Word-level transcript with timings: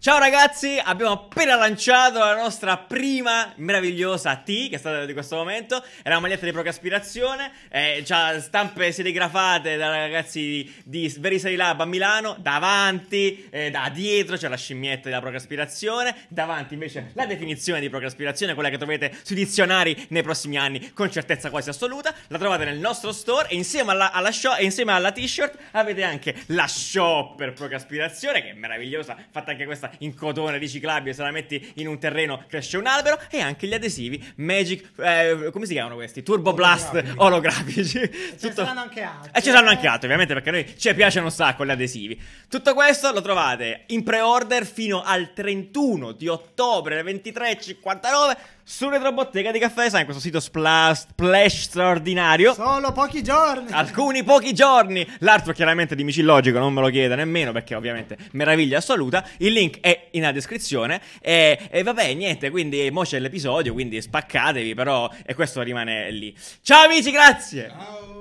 Ciao 0.00 0.20
ragazzi, 0.20 0.80
abbiamo 0.80 1.10
appena 1.10 1.56
lanciato 1.56 2.20
la 2.20 2.36
nostra 2.36 2.76
prima 2.76 3.52
meravigliosa 3.56 4.36
T, 4.36 4.68
che 4.68 4.76
è 4.76 4.78
stata 4.78 5.04
di 5.04 5.12
questo 5.12 5.34
momento, 5.34 5.82
è 6.04 6.08
la 6.08 6.20
maglietta 6.20 6.44
di 6.44 6.52
Procaspirazione, 6.52 7.50
eh, 7.68 8.04
c'ha 8.06 8.38
stampe 8.40 8.92
serigrafate 8.92 9.76
da 9.76 9.88
ragazzi 9.90 10.40
di, 10.40 10.72
di 10.84 11.14
Verisari 11.18 11.56
Lab 11.56 11.80
a 11.80 11.84
Milano, 11.84 12.36
davanti, 12.38 13.48
eh, 13.50 13.72
da 13.72 13.90
dietro 13.92 14.36
c'è 14.36 14.46
la 14.46 14.56
scimmietta 14.56 15.08
della 15.08 15.20
Procaspirazione, 15.20 16.14
davanti 16.28 16.74
invece 16.74 17.10
la 17.14 17.26
definizione 17.26 17.80
di 17.80 17.88
Procaspirazione, 17.88 18.54
quella 18.54 18.70
che 18.70 18.76
troverete 18.76 19.18
sui 19.24 19.34
dizionari 19.34 20.06
nei 20.10 20.22
prossimi 20.22 20.58
anni 20.58 20.92
con 20.92 21.10
certezza 21.10 21.50
quasi 21.50 21.70
assoluta, 21.70 22.14
la 22.28 22.38
trovate 22.38 22.64
nel 22.64 22.78
nostro 22.78 23.10
store 23.10 23.48
e 23.48 23.56
insieme 23.56 23.90
alla, 23.90 24.12
alla, 24.12 24.30
show, 24.30 24.54
e 24.56 24.62
insieme 24.62 24.92
alla 24.92 25.10
t-shirt 25.10 25.58
avete 25.72 26.04
anche 26.04 26.36
la 26.46 26.68
shop 26.68 27.34
per 27.34 27.52
Procaspirazione, 27.52 28.42
che 28.42 28.50
è 28.50 28.54
meravigliosa, 28.54 29.16
fatta 29.32 29.50
anche 29.50 29.64
questa 29.64 29.86
in 29.98 30.14
cotone 30.14 30.58
riciclabile, 30.58 31.14
se 31.14 31.22
la 31.22 31.30
metti 31.30 31.72
in 31.76 31.88
un 31.88 31.98
terreno 31.98 32.44
cresce 32.48 32.76
un 32.76 32.86
albero 32.86 33.18
e 33.30 33.40
anche 33.40 33.66
gli 33.66 33.74
adesivi 33.74 34.32
Magic, 34.36 34.90
eh, 34.98 35.50
come 35.52 35.66
si 35.66 35.72
chiamano 35.72 35.96
questi? 35.96 36.22
Turbo 36.22 36.52
Blast 36.52 37.02
olografici. 37.16 38.00
E 38.00 38.10
ce 38.38 38.48
ne 38.48 38.52
saranno 38.54 38.80
anche 38.80 39.02
altri. 39.02 39.30
E 39.34 39.42
ci 39.42 39.50
saranno 39.50 39.70
anche 39.70 39.86
altri, 39.86 40.04
ovviamente, 40.06 40.34
perché 40.34 40.48
a 40.48 40.52
noi 40.52 40.78
ci 40.78 40.94
piacciono 40.94 41.26
un 41.26 41.32
sacco 41.32 41.64
gli 41.64 41.70
adesivi. 41.70 42.20
Tutto 42.48 42.74
questo 42.74 43.12
lo 43.12 43.20
trovate 43.20 43.84
in 43.88 44.02
pre-order 44.02 44.66
fino 44.66 45.02
al 45.02 45.32
31 45.32 46.12
di 46.12 46.28
ottobre 46.28 46.98
alle 46.98 47.12
23.59 47.12 48.36
su 48.70 48.90
Retrobottega 48.90 49.50
di 49.50 49.58
Caffè 49.58 49.84
Design, 49.84 50.04
questo 50.04 50.20
sito 50.20 50.40
splash, 50.40 51.06
splash 51.08 51.62
straordinario. 51.62 52.52
Solo 52.52 52.92
pochi 52.92 53.22
giorni. 53.22 53.70
Alcuni 53.70 54.22
pochi 54.22 54.52
giorni. 54.52 55.06
L'artwork 55.20 55.56
chiaramente 55.56 55.94
di 55.94 56.04
Micillogico, 56.04 56.58
non 56.58 56.74
me 56.74 56.82
lo 56.82 56.90
chiede 56.90 57.14
nemmeno 57.14 57.50
perché 57.50 57.74
ovviamente 57.74 58.18
meraviglia 58.32 58.76
assoluta. 58.76 59.26
Il 59.38 59.54
link 59.54 59.80
è 59.80 60.08
in 60.10 60.30
descrizione. 60.34 61.00
E, 61.22 61.58
e 61.70 61.82
vabbè, 61.82 62.12
niente, 62.12 62.50
quindi 62.50 62.90
mo 62.90 63.04
c'è 63.04 63.18
l'episodio, 63.18 63.72
quindi 63.72 64.02
spaccatevi, 64.02 64.74
però 64.74 65.10
e 65.24 65.34
questo 65.34 65.62
rimane 65.62 66.10
lì. 66.10 66.36
Ciao 66.60 66.84
amici, 66.84 67.10
grazie. 67.10 67.68
Ciao. 67.70 68.17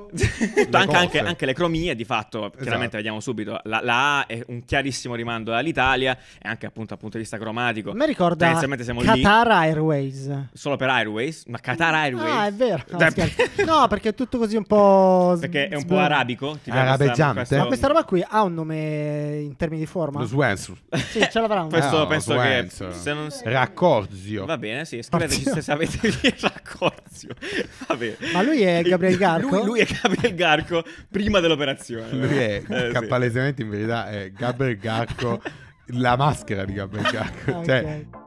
Anche, 0.72 0.95
anche- 0.95 1.19
anche 1.19 1.45
le 1.45 1.53
cromie, 1.53 1.95
di 1.95 2.05
fatto, 2.05 2.50
chiaramente 2.52 2.61
Esatto. 2.77 2.95
vediamo 2.97 3.19
subito. 3.19 3.59
La, 3.63 3.80
la 3.83 4.19
A 4.19 4.25
è 4.27 4.44
un 4.47 4.63
chiarissimo 4.66 5.16
rimando 5.16 5.53
all'Italia 5.53 6.17
e 6.41 6.47
anche 6.47 6.66
appunto 6.66 6.89
dal 6.89 6.97
punto 7.00 7.17
di 7.17 7.23
vista 7.23 7.38
cromatico. 7.38 7.94
Me 7.94 8.05
ricorda 8.05 8.35
Tendenzialmente 8.38 8.83
siamo 8.83 9.02
lì. 9.02 9.08
Qatar 9.08 9.47
Airways. 9.52 10.31
Solo 10.53 10.75
per 10.75 10.89
Airways, 10.89 11.45
ma 11.47 11.59
Qatar 11.59 11.94
Airways. 11.94 12.31
Ah, 12.31 12.47
è 12.47 12.53
vero. 12.53 12.83
No. 12.91 12.97
No, 13.66 13.88
perché 13.88 14.09
è 14.09 14.13
tutto 14.13 14.38
così 14.38 14.55
un 14.55 14.66
po'. 14.66 15.35
Perché 15.39 15.67
è 15.67 15.75
un 15.75 15.85
po' 15.85 15.97
arabico. 15.97 16.53
ti 16.63 16.69
piace 16.72 16.80
Arabeggiante. 16.80 17.35
questa- 17.38 17.58
Ma 17.58 17.66
questa 17.66 17.88
roba 17.88 18.03
qui 18.03 18.23
ha 18.28 18.41
un 18.44 18.53
nome 18.53 19.38
in 19.41 19.55
termini 19.55 19.81
di 19.81 19.88
forma? 19.88 20.19
Lo 20.19 20.25
Swansur. 20.25 20.78
Sì, 21.09 21.19
ce 21.30 21.39
l'avrà 21.39 21.61
un 21.61 21.69
Questo 21.78 21.97
No, 21.97 22.08
penso 22.08 22.33
Swansur. 22.33 22.88
che 22.89 22.94
se 22.94 23.13
non 23.13 23.30
Raccorzio. 23.44 24.45
Va 24.45 24.58
bene, 24.58 24.85
sì, 24.85 25.02
scriveteci 25.02 25.44
se 25.44 25.61
sapete 25.61 26.08
il 26.08 26.33
raccorzio. 26.39 27.30
Va 27.88 27.95
bene. 27.95 28.16
Ma 28.33 28.41
lui 28.41 28.61
è 28.61 28.81
Gabriel 28.83 29.17
Garco? 29.17 29.58
Lui, 29.58 29.66
lui 29.66 29.80
è 29.81 29.85
Gabriel 30.02 30.36
Garco 30.36 30.84
prima 31.09 31.40
dell'operazione. 31.40 32.12
Lui 32.12 32.38
è 32.38 32.62
Eh, 32.67 32.92
sì. 33.00 33.06
palesemente 33.08 33.62
in 33.62 33.70
verità 33.70 34.09
è 34.09 34.31
Gabriel 34.31 34.78
Garco, 34.78 35.42
la 35.94 36.16
maschera 36.16 36.66
di 36.66 36.73
Gabriel 36.73 37.09
Garco. 37.12 37.58
Ah, 37.59 37.64
Cioè, 37.66 38.06
ok. 38.06 38.25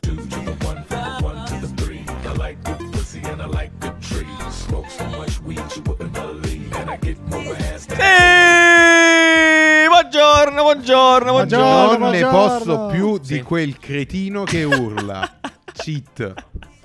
two 0.00 0.14
to 0.14 0.40
the 0.44 0.56
one, 0.66 0.84
from 0.86 1.18
the 1.18 1.24
one 1.24 1.44
to 1.46 1.54
the 1.66 1.82
three. 1.82 2.04
I 2.24 2.32
like 2.36 2.56
good 2.62 2.92
pussy 2.92 3.20
and 3.24 3.40
I 3.40 3.46
like 3.46 3.70
good 3.80 3.98
trees. 4.00 4.26
Smoke 4.50 4.88
so 4.90 5.04
much 5.16 5.40
weed 5.42 5.60
you 5.74 5.82
wouldn't 5.86 6.12
believe, 6.12 6.72
and 6.76 6.90
I 6.90 6.96
get 7.00 7.18
more 7.28 7.54
ass 7.72 7.86
than 7.86 7.96
Sì! 7.98 9.86
Buongiorno, 9.88 10.62
buongiorno, 10.62 11.30
buongiorno. 11.32 11.96
Non 11.98 12.10
ne 12.10 12.20
posso 12.26 12.86
più 12.86 13.18
di 13.18 13.36
Sì. 13.36 13.42
quel 13.42 13.78
cretino 13.78 14.44
che 14.44 14.64
urla. 14.64 15.38
Cheat. 15.72 16.34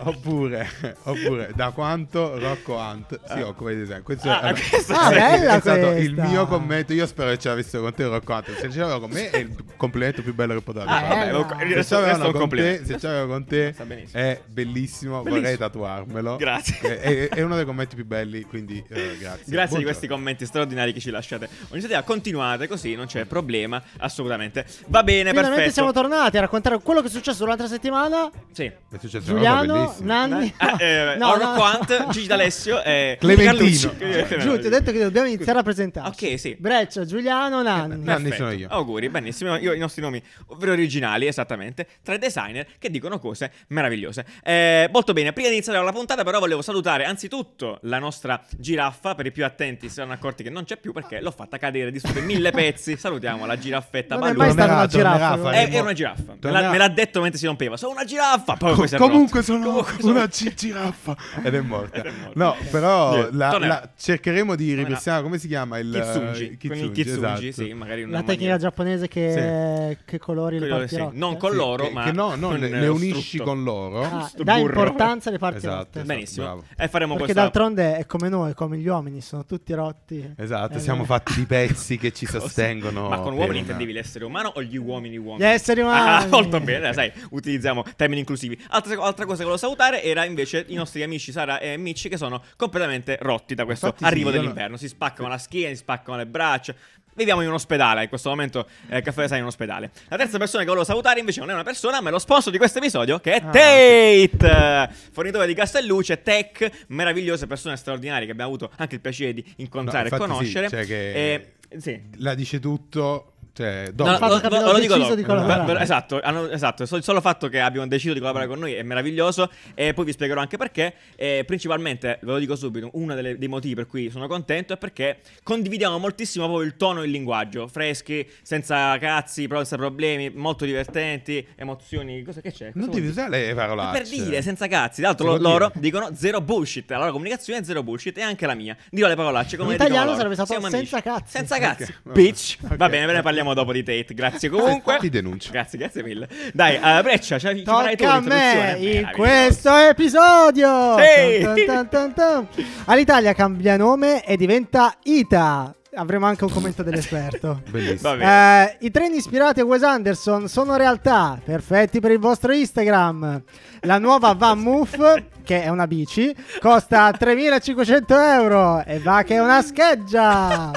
Oppure, 0.04 0.70
oppure, 1.04 1.52
da 1.56 1.72
quanto 1.72 2.38
Rocco 2.40 2.76
Hunt 2.76 3.20
si 3.34 3.40
occupa 3.42 3.70
di 3.72 3.78
design. 3.78 4.02
Questo 4.02 4.30
Ah, 4.30 4.42
è, 4.42 4.54
Ah, 4.92 5.10
bella 5.10 5.56
è 5.56 5.60
stato 5.60 5.92
il 5.92 6.14
mio 6.14 6.48
commento. 6.48 6.94
Io 6.94 7.06
spero 7.06 7.30
che 7.32 7.38
ce 7.40 7.50
l'avessero 7.50 7.84
con 7.84 7.94
te, 7.94 8.06
Rocco 8.06 8.34
Hunt. 8.34 8.56
Se 8.58 8.70
ce 8.72 8.80
l'aveva 8.80 9.00
con 9.00 9.10
me, 9.12 9.30
è 9.30 9.38
il 9.38 9.56
complimento 9.78 10.22
più 10.22 10.34
bello 10.34 10.54
che 10.56 10.62
poteva 10.62 10.86
Ah, 10.86 11.00
fare. 11.02 11.08
vabbè, 11.08 11.26
Bella. 11.26 11.38
un- 11.38 11.48
Se 11.72 11.84
ce 11.84 11.94
l'avevano 11.96 12.18
un 12.18 12.22
con 12.24 12.32
te, 12.34 12.38
complimento. 12.40 12.86
se 12.86 13.00
ce 13.00 13.08
l'aveva 13.08 13.28
con 13.28 13.46
te 13.46 13.76
è 14.12 14.42
bellissimo, 14.48 15.18
vorrei 15.24 15.34
Bellissimo. 15.42 15.58
tatuarmelo. 15.58 16.36
Grazie. 16.38 16.80
È, 17.00 17.00
è- 17.00 17.30
è 17.30 17.42
uno 17.42 17.56
dei 17.56 17.66
commenti 17.66 17.96
più 17.96 18.06
belli, 18.06 18.42
quindi 18.44 18.84
eh, 18.90 19.18
grazie. 19.20 19.44
Grazie 19.52 19.78
di 19.78 19.84
questi 19.84 20.08
commenti 20.08 20.46
straordinari 20.46 20.94
che 20.94 21.00
ci 21.00 21.10
lasciate. 21.12 21.48
Ogni 21.70 21.82
sera 21.82 22.02
continuate 22.04 22.68
così, 22.68 22.96
non 22.96 23.06
c'è 23.06 23.26
problema, 23.26 23.82
assolutamente. 23.98 24.66
Va 24.88 25.04
bene, 25.04 25.30
Finalmente 25.30 25.50
perfetto. 25.56 25.72
siamo 25.74 25.92
tornati 25.92 26.38
a 26.38 26.42
raccontare 26.42 26.80
quello 26.80 27.02
che 27.02 27.08
è 27.08 27.10
successo 27.10 27.46
l'altra 27.46 27.68
settimana. 27.68 28.30
Sì. 28.52 28.64
È 28.66 28.98
cosa 29.00 29.20
Giuliano, 29.20 29.91
bellissima. 29.92 30.28
Nanni. 30.28 30.54
Ah, 30.58 30.76
eh, 30.80 31.16
No, 31.18 31.36
Rocco 31.36 31.56
no. 31.56 31.64
Hunt, 31.64 32.10
Gigi 32.10 32.28
D'Alessio 32.28 32.82
e 32.84 33.18
Clementino. 33.20 33.52
Carlucci. 33.96 34.40
Giù, 34.40 34.60
ti 34.60 34.68
ho 34.68 34.70
detto 34.70 34.92
che 34.92 35.00
dobbiamo 35.00 35.28
iniziare 35.28 35.60
a 35.60 35.64
presentarci. 35.64 36.26
Ok, 36.26 36.40
sì. 36.40 36.56
Breccia, 36.60 37.06
Giuliano, 37.06 37.62
Nanni. 37.62 38.04
Nanni 38.04 38.30
Perfetto. 38.30 38.36
sono 38.36 38.52
io. 38.52 38.68
Auguri, 38.70 39.10
benissimo. 39.10 39.56
Io 39.58 39.74
i 39.74 39.80
nostri 39.80 40.02
nomi, 40.02 40.22
ovvero 40.48 40.72
originali, 40.72 41.28
esattamente. 41.28 41.88
Tre 42.04 42.18
designer 42.18 42.66
che 42.80 42.90
dicono 42.90 43.20
cose 43.20 43.52
meravigliose. 43.68 44.26
Eh, 44.44 44.90
molto 44.92 45.14
bene, 45.14 45.34
prima 45.34 45.48
di 45.50 45.56
iniziare 45.56 45.84
la 45.84 45.92
puntata, 45.92 46.24
però, 46.24 46.40
volevo 46.40 46.62
salutare 46.62 47.06
anzitutto 47.06 47.80
la 47.84 48.00
nostra 48.00 48.42
giraffa. 48.58 49.16
Per 49.16 49.26
i 49.26 49.32
più 49.32 49.46
attenti, 49.46 49.88
si 49.88 49.96
saranno 49.96 50.14
accorti 50.14 50.44
che 50.44 50.50
non 50.50 50.64
c'è 50.64 50.78
più 50.78 50.94
perché 50.94 51.22
l'ho 51.22 51.32
fatta 51.32 51.58
cadere 51.58 51.92
di 51.92 52.00
su 52.00 52.12
per 52.12 52.22
mille 52.24 52.52
pezzi. 52.52 52.98
Salutiamo 52.98 53.46
la 53.46 53.58
giraffetta 53.58 54.16
Non 54.16 54.30
è 54.30 54.34
ballosa. 54.34 54.46
mai 54.46 54.52
stata 54.54 54.74
una 54.74 54.88
giraffa. 54.88 55.52
È, 55.52 55.68
è? 55.68 55.70
è 55.70 55.80
una 55.80 55.94
giraffa. 55.94 56.36
Me 56.42 56.52
l'ha, 56.52 56.70
me 56.70 56.78
l'ha 56.78 56.88
detto 56.88 57.22
mentre 57.22 57.40
si 57.40 57.46
rompeva. 57.46 57.78
Sono 57.78 57.92
una 57.94 58.04
giraffa. 58.06 58.56
Poi, 58.56 58.90
è 58.90 58.98
Comunque 58.98 59.42
sono 59.44 59.81
Una 60.02 60.28
gi- 60.28 60.54
giraffa 60.56 61.16
ed 61.44 61.56
è 61.56 61.62
morta. 61.62 61.98
Ed 61.98 62.06
è 62.06 62.12
morta. 62.12 62.32
No, 62.36 62.56
però 62.70 63.30
la- 63.32 63.58
la- 63.60 63.90
cercheremo 63.98 64.56
di 64.56 64.74
ripristinare 64.74 65.24
come 65.24 65.38
si 65.38 65.48
chiama 65.48 65.78
il 65.80 65.90
Kitsungi. 65.92 66.58
eh, 66.62 66.68
Con 66.68 66.78
il 66.78 66.92
Kitsungi, 66.92 67.48
esatto. 67.48 67.64
sì, 67.64 67.74
magari 67.74 68.02
La 68.02 68.18
tecnica 68.20 68.32
maniera- 68.34 68.58
giapponese 68.58 69.08
che, 69.08 69.98
che 70.06 70.20
colori 70.20 70.60
le 70.60 70.68
parti 70.68 70.88
sì, 70.90 70.98
rotte. 70.98 71.18
non 71.18 71.38
con 71.38 71.52
Sì, 71.52 71.56
loro, 71.58 71.84
che, 71.88 71.92
ma 71.94 72.04
che 72.04 72.12
no, 72.12 72.36
no, 72.36 72.48
con 72.50 72.60
le, 72.60 72.70
lo 72.70 72.80
le 72.80 72.88
unisci 72.88 73.22
strutto. 73.38 73.44
con 73.46 73.64
loro. 73.64 74.02
Ah, 74.04 74.32
dà 74.38 74.58
importanza 74.58 75.30
alle 75.30 75.38
parti 75.38 75.58
Esatto, 75.58 75.76
rotte. 75.76 75.90
esatto. 76.00 76.06
Benissimo. 76.14 76.46
bravo. 76.46 76.64
E 76.78 76.88
faremo 76.88 77.16
Perché 77.16 77.24
questa 77.34 77.42
d'altronde 77.42 77.98
è 77.98 78.06
come 78.06 78.30
noi, 78.30 78.54
come 78.54 78.78
gli 78.78 78.88
uomini, 78.88 79.22
sono 79.22 79.46
tutti 79.46 79.74
rotti. 79.74 80.34
Esatto, 80.38 80.78
Eh, 80.78 80.80
siamo 80.80 81.00
no. 81.00 81.06
fatti 81.06 81.34
di 81.36 81.46
pezzi 81.46 81.98
che 81.98 82.12
ci 82.12 82.26
sostengono. 82.28 83.10
Ma 83.10 83.20
con 83.20 83.34
uomini 83.34 83.60
intendevi 83.60 83.92
l'essere 83.94 84.26
umano 84.26 84.52
o 84.56 84.62
gli 84.64 84.78
uomini 84.78 85.18
uomini? 85.18 85.44
Gli 85.44 85.48
esseri 85.52 85.82
umani. 85.82 86.24
Ah, 86.24 86.28
molto 86.28 86.60
bene, 86.60 86.94
sai, 86.94 87.12
utilizziamo 87.32 87.84
termini 87.96 88.20
inclusivi. 88.22 88.60
Altra, 88.70 88.94
altra 89.02 89.26
cosa 89.26 89.38
che 89.44 89.44
volevo 89.50 89.58
salutare 89.72 90.04
era 90.04 90.26
invece 90.26 90.66
i 90.68 90.76
nostri 90.76 91.02
amici 91.04 91.32
Sara 91.32 91.60
e 91.60 91.78
Micci 91.78 92.10
che 92.10 92.18
sono 92.18 92.44
completamente 92.58 93.18
rotti 93.22 93.56
da 93.56 93.66
questo 93.66 93.88
Infatti 93.88 94.04
sì, 94.04 94.10
arrivo 94.12 94.30
no- 94.30 94.38
dell'inverno. 94.38 94.78
Si 94.78 94.88
spaccano 94.88 95.28
la 95.30 95.38
schiena, 95.38 95.70
si 95.70 95.78
spaccano 95.78 96.18
le 96.18 96.26
braccia. 96.28 96.76
Viviamo 97.14 97.42
in 97.42 97.50
un 97.50 97.56
ospedale, 97.56 98.04
in 98.04 98.10
questo 98.10 98.30
momento 98.30 98.66
eh, 98.88 99.02
Caffè 99.02 99.28
è 99.28 99.36
in 99.36 99.42
un 99.42 99.48
ospedale. 99.48 99.92
La 100.08 100.16
terza 100.18 100.38
persona 100.38 100.62
che 100.64 100.70
volevo 100.70 100.86
salutare 100.86 101.20
invece 101.20 101.42
non 101.42 101.50
è 101.50 101.54
una 101.54 101.64
persona, 101.64 102.00
ma 102.00 102.08
è 102.08 102.12
lo 102.12 102.20
sponsor 102.20 102.52
di 102.54 102.58
questo 102.58 102.78
episodio, 102.78 103.20
che 103.20 103.34
è 103.34 103.42
Ah, 103.44 103.50
Tate, 103.50 104.94
fornitore 105.12 105.46
di 105.46 105.54
Castelluce, 105.54 106.22
tech, 106.22 106.86
meravigliose 106.88 107.48
persone 107.48 107.76
straordinarie 107.76 108.26
che 108.26 108.32
abbiamo 108.32 108.50
avuto 108.54 108.72
anche 108.78 108.96
il 108.96 109.02
piacere 109.02 109.34
di 109.34 109.44
incontrare 109.58 110.10
No, 110.10 110.16
e 110.16 110.20
infatti 110.20 110.32
sì, 110.32 110.54
conoscere. 110.54 110.70
cioè 110.70 110.86
che- 110.86 111.34
Eh, 111.70 111.80
sì, 111.80 112.02
La 112.18 112.34
dice 112.34 112.60
tutto. 112.60 113.34
Cioè, 113.62 113.92
dopo. 113.94 114.10
No, 114.10 114.18
fatto 114.18 114.50
lo, 114.50 114.60
lo- 114.66 114.72
lo 114.72 114.80
dico 114.80 114.94
deciso 114.96 115.10
dopo. 115.10 115.16
di 115.16 115.24
collaborare. 115.24 115.74
Beh, 115.74 115.82
esatto, 115.82 116.20
hanno- 116.22 116.50
esatto. 116.50 116.84
Il 116.84 117.04
solo 117.04 117.22
fatto 117.22 117.48
che 117.48 117.60
abbiano 117.60 117.88
deciso 117.88 118.14
di 118.14 118.20
collaborare 118.20 118.50
con 118.50 118.60
noi 118.60 118.74
è 118.74 118.82
meraviglioso. 118.84 119.52
E 119.76 119.94
poi 119.94 120.06
vi 120.06 120.12
spiegherò 120.14 120.42
anche 120.42 120.58
perché. 120.58 120.94
E 121.16 121.44
principalmente, 121.46 122.18
ve 122.22 122.32
lo 122.32 122.38
dico 122.40 122.56
subito, 122.56 122.90
uno 122.94 123.14
delle- 123.14 123.38
dei 123.38 123.48
motivi 123.48 123.76
per 123.76 123.86
cui 123.88 124.10
sono 124.10 124.28
contento 124.28 124.74
è 124.74 124.78
perché 124.78 125.20
condividiamo 125.44 125.98
moltissimo 126.00 126.46
proprio 126.46 126.66
il 126.68 126.76
tono 126.76 127.02
e 127.02 127.06
il 127.06 127.12
linguaggio. 127.12 127.68
Freschi, 127.68 128.28
senza 128.42 128.98
cazzi, 128.98 129.48
però 129.48 129.60
senza 129.60 129.78
problemi, 129.78 130.30
molto 130.32 130.66
divertenti, 130.66 131.46
emozioni. 131.56 132.24
Cosa 132.24 132.42
che 132.42 132.52
c'è? 132.52 132.72
Cosa 132.72 132.80
non 132.80 132.86
devi 132.90 133.02
dire? 133.02 133.12
usare 133.12 133.30
le 133.48 133.54
parolacce. 133.54 134.02
Per 134.02 134.10
dire, 134.10 134.42
senza 134.42 134.68
cazzi. 134.68 135.02
Tra 135.02 135.10
l'altro, 135.10 135.36
Si 135.36 135.42
lo- 135.42 135.50
loro 135.50 135.72
dicono 135.76 136.10
zero 136.16 136.42
bullshit. 136.42 136.90
La 136.90 136.98
loro 136.98 137.12
comunicazione 137.12 137.60
è 137.60 137.64
zero 137.64 137.84
bullshit. 137.84 138.18
E 138.18 138.22
anche 138.22 138.46
la 138.46 138.54
mia. 138.56 138.76
Dirò 138.90 139.08
le 139.08 139.16
parolacce 139.16 139.58
come 139.58 139.70
In 139.70 139.76
italiano 139.76 140.16
sarebbe 140.16 140.34
stato 140.34 140.60
senza 140.70 141.02
cazzi. 141.02 141.32
Senza 141.38 141.58
cazzi. 141.60 141.84
Ok, 141.84 141.94
vabbè. 142.04 142.22
Bitch. 142.22 142.58
Ok, 142.64 142.76
Va 142.76 142.90
bene, 142.90 143.06
ve 143.06 143.12
ne 143.14 143.18
ok. 143.20 143.24
Parliamo 143.52 143.54
dopo 143.54 143.72
di 143.72 143.84
Tate. 143.84 144.14
Grazie 144.14 144.50
comunque. 144.50 144.98
Ti 145.00 145.10
denuncio. 145.10 145.52
Grazie, 145.52 145.78
grazie 145.78 146.04
mille. 146.04 146.28
Dai, 146.54 146.76
uh, 146.76 147.02
Breccia, 147.02 147.38
ci 147.38 147.48
ci 147.56 147.64
farai 147.64 147.96
tu 147.96 148.04
a 148.04 148.20
me 148.20 148.76
in 148.80 149.10
questo 149.14 149.76
episodio. 149.76 150.98
Sì. 150.98 151.44
Tan, 151.44 151.66
tan, 151.66 151.90
tan, 151.90 152.14
tan. 152.14 152.48
All'Italia 152.86 153.34
cambia 153.34 153.78
nome 153.78 154.24
e 154.24 154.38
diventa 154.38 154.96
ITA. 155.04 155.76
Avremo 155.94 156.26
anche 156.26 156.46
un 156.46 156.52
commento 156.52 156.84
dell'esperto. 156.84 157.62
Bellissimo. 157.70 158.14
Eh, 158.14 158.78
I 158.80 158.92
treni 158.92 159.18
ispirati 159.18 159.60
a 159.60 159.66
Wes 159.66 159.84
Anderson 159.84 160.48
sono 160.48 160.78
realtà, 160.78 161.38
perfetti 161.44 162.00
per 162.00 162.12
il 162.12 162.20
vostro 162.20 162.54
Instagram. 162.54 163.44
La 163.82 163.98
nuova 163.98 164.32
Van 164.38 164.60
Moof, 164.60 165.24
che 165.44 165.64
è 165.64 165.68
una 165.68 165.88
bici, 165.88 166.34
costa 166.62 167.10
3.500 167.20 168.04
euro 168.10 168.84
e 168.86 169.00
va 169.00 169.24
che 169.24 169.36
è 169.36 169.40
una 169.40 169.62
scheggia. 169.62 170.72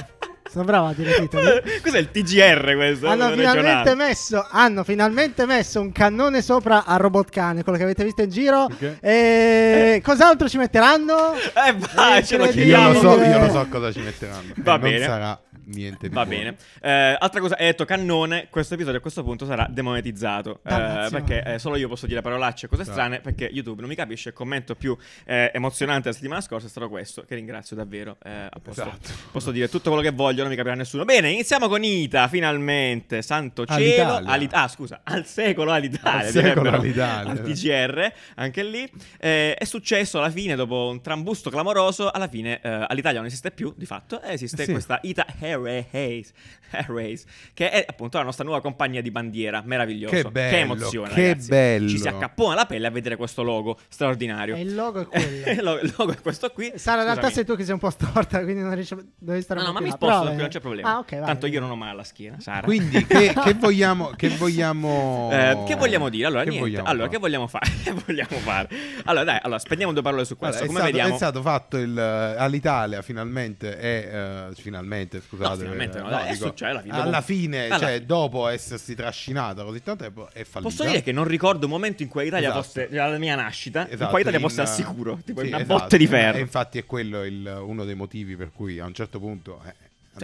Sono 0.55 0.67
bravo 0.67 0.87
a 0.87 0.93
dire 0.93 1.17
titoli. 1.17 1.49
Cos'è 1.83 1.99
il 1.99 2.13
TGR 2.13 2.77
questo? 2.77 3.09
Hanno 3.09 3.31
finalmente, 3.31 3.97
messo, 3.97 4.47
hanno 4.49 4.85
finalmente 4.85 5.47
messo 5.47 5.81
un 5.81 5.91
cannone 5.91 6.43
sopra 6.43 6.85
a 6.85 6.95
Robot 6.97 7.29
Cane, 7.29 7.65
quello 7.65 7.77
che 7.77 7.83
avete 7.83 8.05
visto 8.05 8.23
in 8.23 8.31
giro. 8.31 8.63
Ok. 8.63 8.99
E 9.01 10.01
cos'altro 10.05 10.49
ci 10.49 10.57
metteranno? 10.57 11.35
Eh, 11.35 11.75
vai, 11.97 12.25
ce 12.25 12.37
lo 12.37 12.47
chiediamo. 12.47 12.93
Io 12.93 12.93
lo, 12.93 13.01
so, 13.01 13.17
dire- 13.17 13.31
io 13.31 13.39
lo 13.47 13.51
so 13.51 13.67
cosa 13.69 13.91
ci 13.91 13.99
metteranno. 13.99 14.53
Va 14.59 14.79
bene. 14.79 14.99
Non 14.99 15.09
sarà 15.09 15.41
niente 15.67 16.09
di 16.09 16.15
Va 16.15 16.25
buono. 16.25 16.39
bene. 16.41 16.57
Eh, 16.81 17.17
altra 17.19 17.41
cosa, 17.41 17.57
hai 17.57 17.67
detto 17.67 17.85
cannone. 17.85 18.49
Questo 18.51 18.75
episodio 18.75 18.99
a 18.99 19.03
questo 19.03 19.23
punto 19.23 19.47
sarà 19.47 19.67
demonetizzato. 19.71 20.61
eh, 20.65 21.09
perché 21.11 21.43
eh, 21.45 21.59
solo 21.59 21.77
io 21.77 21.89
posso 21.89 22.07
dire 22.07 22.21
parolacce 22.21 22.67
e 22.67 22.69
cose 22.69 22.83
Esatto. 22.83 22.97
strane. 22.99 23.21
Perché 23.21 23.45
YouTube 23.53 23.81
non 23.81 23.89
mi 23.89 23.97
capisce. 23.97 24.29
Il 24.31 24.35
commento 24.35 24.75
più 24.75 24.97
eh, 25.25 25.51
emozionante 25.55 26.09
la 26.09 26.15
settimana 26.15 26.41
scorsa 26.41 26.67
è 26.67 26.71
stato 26.71 26.89
questo. 26.89 27.23
Che 27.25 27.35
ringrazio 27.35 27.77
davvero. 27.77 28.17
eh, 28.25 28.31
a 28.51 28.59
posto. 28.63 28.83
Esatto. 28.83 29.11
Posso 29.33 29.51
dire 29.51 29.69
tutto 29.69 29.91
quello 29.91 30.03
che 30.05 30.11
voglio, 30.15 30.41
non 30.43 30.51
mi 30.51 30.57
capirà 30.57 30.75
nessuno. 30.75 31.05
Bene, 31.05 31.31
iniziamo 31.31 31.69
con 31.69 31.83
Ita. 31.85 32.29
Finalmente, 32.29 33.23
santo 33.23 33.65
cielo. 33.67 34.15
All'Italia. 34.17 34.31
Ali- 34.31 34.49
ah, 34.53 34.69
scusa, 34.69 35.01
al 35.05 35.25
secolo 35.27 35.73
all'Italia. 35.73 36.27
Al 36.27 36.33
secolo 36.33 36.71
all'Italia. 36.71 37.31
Al 37.31 37.43
TGR, 37.43 38.13
anche 38.37 38.63
lì. 38.63 38.91
Eh, 39.19 39.55
è 39.55 39.65
successo 39.65 40.19
alla 40.19 40.31
fine, 40.31 40.55
dopo 40.55 40.89
un 40.89 41.01
trambusto 41.01 41.51
clamoroso. 41.51 42.11
Alla 42.11 42.29
fine 42.29 42.61
eh, 42.63 42.85
all'Italia 42.89 43.19
non 43.19 43.27
esiste 43.27 43.51
più, 43.51 43.73
di 43.77 43.87
fatto. 43.87 44.21
esiste 44.23 44.65
Sì. 44.65 44.73
questa 44.73 44.99
Ita 45.03 45.27
Airways, 45.55 46.33
Airways, 46.71 47.25
che 47.53 47.71
è 47.71 47.85
appunto 47.87 48.19
la 48.19 48.25
nostra 48.25 48.45
nuova 48.45 48.61
compagnia 48.61 49.01
di 49.01 49.11
bandiera. 49.11 49.63
Meraviglioso. 49.65 50.15
Che 50.15 50.31
bello, 50.31 50.57
emozione. 50.57 51.13
che 51.13 51.29
ragazzi. 51.29 51.49
bello. 51.49 51.89
Ci 51.89 51.99
si 51.99 52.09
accappona 52.09 52.55
la 52.55 52.67
pelle 52.67 52.87
a 52.87 52.91
vedere 52.91 53.17
questo 53.17 53.43
logo 53.43 53.79
straordinario. 53.89 54.57
E 54.57 54.61
il 54.61 54.75
logo 54.75 55.01
è 55.01 55.07
quello. 55.07 55.79
il 55.81 55.95
logo- 55.97 56.13
è 56.13 56.21
questo 56.21 56.51
qui. 56.51 56.73
Sara, 56.75 57.01
in 57.03 57.07
realtà 57.07 57.31
sei 57.31 57.45
tu 57.45 57.57
che 57.57 57.65
sei 57.65 57.75
un 57.75 57.79
po' 57.79 57.91
storta, 57.91 58.43
quindi 58.43 58.63
non 58.63 58.75
riesci 58.75 58.97
devi 59.17 59.41
stare 59.41 59.61
No, 59.61 59.67
no, 59.67 59.73
ma 59.73 59.81
mi 59.81 59.91
sposto 59.91 60.07
Però, 60.07 60.29
qui, 60.29 60.37
non 60.37 60.49
c'è 60.49 60.61
problema. 60.61 60.95
Ah, 60.95 60.99
ok, 60.99 61.11
vai, 61.11 61.25
Tanto 61.25 61.41
vai. 61.43 61.51
io 61.53 61.61
non 61.61 61.71
ho 61.71 61.77
mai 61.77 61.91
alla 61.91 62.05
schiena, 62.05 62.41
Sara. 62.41 62.63
Quindi, 62.63 63.05
che, 63.07 63.33
che 63.33 63.55
vogliamo, 63.55 64.11
che 64.17 64.29
vogliamo... 64.31 65.31
Eh, 65.45 65.63
che 65.67 65.75
vogliamo 65.75 66.09
dire? 66.09 66.27
Allora, 66.27 66.45
Che 66.45 66.51
niente. 66.51 66.69
vogliamo 66.69 66.89
allora, 66.89 67.05
fare? 67.05 67.17
che 67.17 67.21
vogliamo 67.21 67.47
fare? 67.47 67.71
Che 67.85 67.93
vogliamo 67.93 68.37
fare? 68.39 68.69
Allora, 69.05 69.25
dai, 69.25 69.39
allora, 69.43 69.59
spendiamo 69.59 69.93
due 69.93 70.03
parole 70.03 70.25
su 70.25 70.37
questo. 70.37 70.63
Allora, 70.63 70.65
è, 70.65 70.67
Come 70.67 70.79
stato, 70.79 70.93
vediamo? 70.93 71.15
è 71.15 71.17
stato 71.17 71.43
fatto 71.43 71.77
il, 71.77 71.99
eh, 71.99 72.35
all'Italia 72.39 73.03
finalmente 73.03 73.79
è 73.79 74.49
eh, 74.51 74.55
finalmente 74.55 75.21
scusate 75.21 75.44
No, 75.49 75.57
finalmente 75.57 75.99
no, 76.01 76.07
eh, 76.07 76.11
dai, 76.11 76.29
è 76.29 76.33
dico, 76.33 76.47
successo 76.47 76.71
alla 76.71 76.81
fine, 76.83 76.95
alla 76.95 77.05
dopo- 77.11 77.23
fine 77.23 77.65
alla 77.67 77.79
cioè 77.79 78.03
dopo 78.03 78.49
essersi 78.49 78.95
trascinata 78.95 79.63
così 79.65 79.83
tanto 79.83 80.05
tempo 80.05 80.29
è 80.33 80.45
fallita 80.45 80.61
Posso 80.61 80.85
dire 80.85 81.03
che 81.03 81.13
non 81.13 81.25
ricordo 81.25 81.67
un 81.67 81.73
momento 81.73 82.03
in 82.03 82.09
cui 82.09 82.25
l'Italia 82.25 82.49
Esatto. 82.51 82.63
fosse, 82.65 82.89
la 82.91 83.19
mia 83.19 83.35
nascita, 83.37 83.81
in 83.83 83.93
Esatto, 83.93 84.09
cui 84.11 84.19
l'Italia 84.19 84.39
in- 84.41 84.45
fosse 84.49 84.61
al 84.61 84.69
sicuro, 84.69 85.19
tipo 85.25 85.41
sì, 85.41 85.47
una 85.49 85.61
esatto. 85.61 85.79
botte 85.79 85.99
di 85.99 86.07
ferro. 86.07 86.37
e 86.39 86.41
infatti 86.41 86.79
è 86.79 86.85
quello 86.85 87.25
il- 87.25 87.61
uno 87.65 87.85
dei 87.85 87.95
motivi 87.95 88.37
per 88.37 88.51
cui 88.55 88.79
a 88.79 88.85
un 88.87 88.95
certo 88.95 89.19
punto 89.19 89.61
è 89.65 89.73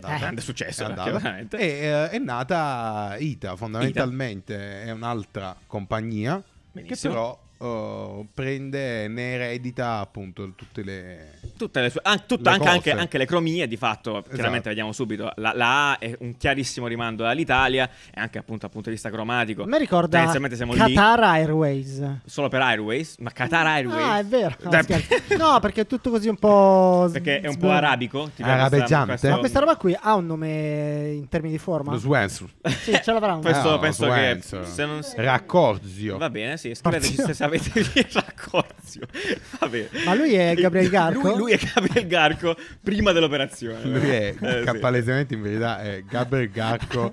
andata, 0.00 0.31
Eh, 0.31 0.34
è 0.34 0.40
successo, 0.40 0.82
è 0.82 0.87
andata. 0.87 1.38
e 1.38 1.46
eh, 1.58 2.11
è 2.11 2.19
nata 2.19 3.16
ITA 3.19 3.56
fondamentalmente 3.56 4.82
è 4.84 4.90
un'altra 4.90 5.56
compagnia 5.66 6.43
Benissimo. 6.73 7.12
che 7.12 7.19
però 7.19 7.38
eh, 7.60 8.26
prende 8.32 9.06
ne 9.08 9.32
eredita 9.34 9.98
appunto 9.98 10.52
tutte 10.54 10.82
le 10.82 11.38
Tutte 11.56 11.80
le 11.82 11.90
sue, 11.90 12.00
an- 12.04 12.22
tutta- 12.26 12.50
Le 12.50 12.56
anche, 12.56 12.68
anche- 12.68 12.90
anche 12.92 13.18
le 13.18 13.26
cromie, 13.26 13.68
di 13.68 13.76
fatto, 13.76 14.22
chiaramente 14.22 14.38
Esatto. 14.46 14.68
vediamo 14.68 14.92
subito. 14.92 15.30
La, 15.36 15.52
la 15.54 15.90
A 15.92 15.98
è 15.98 16.16
un 16.20 16.36
chiarissimo 16.38 16.86
rimando 16.86 17.26
all'Italia, 17.26 17.88
e 18.14 18.18
anche 18.20 18.38
appunto 18.38 18.62
dal 18.62 18.70
punto 18.70 18.88
di 18.88 18.94
vista 18.94 19.10
cromatico. 19.10 19.64
Me 19.66 19.78
ricorda 19.78 20.30
siamo 20.30 20.72
lì 20.72 20.78
Qatar 20.94 21.22
Airways. 21.22 22.02
solo 22.24 22.48
per 22.48 22.62
Airways, 22.62 23.16
ma 23.18 23.30
Qatar 23.30 23.66
Airways. 23.66 24.02
Ah, 24.02 24.18
è 24.18 24.24
vero. 24.24 24.56
No. 24.62 24.70
No, 25.36 25.60
perché 25.60 25.82
è 25.82 25.86
tutto 25.86 26.08
così 26.10 26.28
un 26.28 26.36
po'. 26.36 27.08
Perché 27.12 27.40
è 27.40 27.48
un 27.48 27.56
po' 27.58 27.70
arabico. 27.70 28.30
tipo 28.34 28.48
Arabeggiante. 28.48 29.06
questo- 29.08 29.28
Ma 29.28 29.38
questa 29.38 29.58
roba 29.60 29.76
qui 29.76 29.96
ha 30.00 30.14
un 30.14 30.26
nome 30.26 31.10
in 31.12 31.28
termini 31.28 31.52
di 31.52 31.58
forma? 31.58 31.92
lo 31.92 31.98
Swenson 31.98 32.48
Sì, 32.62 32.92
ce 33.02 33.12
l'avrà 33.12 33.34
un 33.34 33.42
Questo 33.42 33.74
Ah, 33.74 33.78
penso 33.78 34.04
Swenson. 34.04 34.60
che 34.62 34.66
se 34.66 34.84
non 34.86 35.00
Raccorzio 35.16 36.16
Va 36.18 36.30
bene, 36.30 36.56
sì, 36.56 36.74
scriveteci 36.74 37.14
se 37.16 37.34
raccorzio. 38.12 39.06
Va 39.58 39.69
bene. 39.69 39.88
Ma 40.05 40.14
lui 40.14 40.35
è 40.35 40.55
Gabriel 40.55 40.88
Garco? 40.88 41.29
Lui, 41.31 41.38
lui 41.38 41.52
è 41.52 41.58
Gabriel 41.75 42.06
Garco 42.06 42.56
prima 42.82 43.12
dell'operazione. 43.12 43.85
Lui 43.85 44.08
è 44.08 44.35
Eh, 44.41 44.64
sì. 44.73 44.79
palesemente 44.79 45.35
in 45.35 45.43
verità 45.43 45.81
è 45.82 46.02
Gabriel 46.08 46.50
Garco 46.50 47.12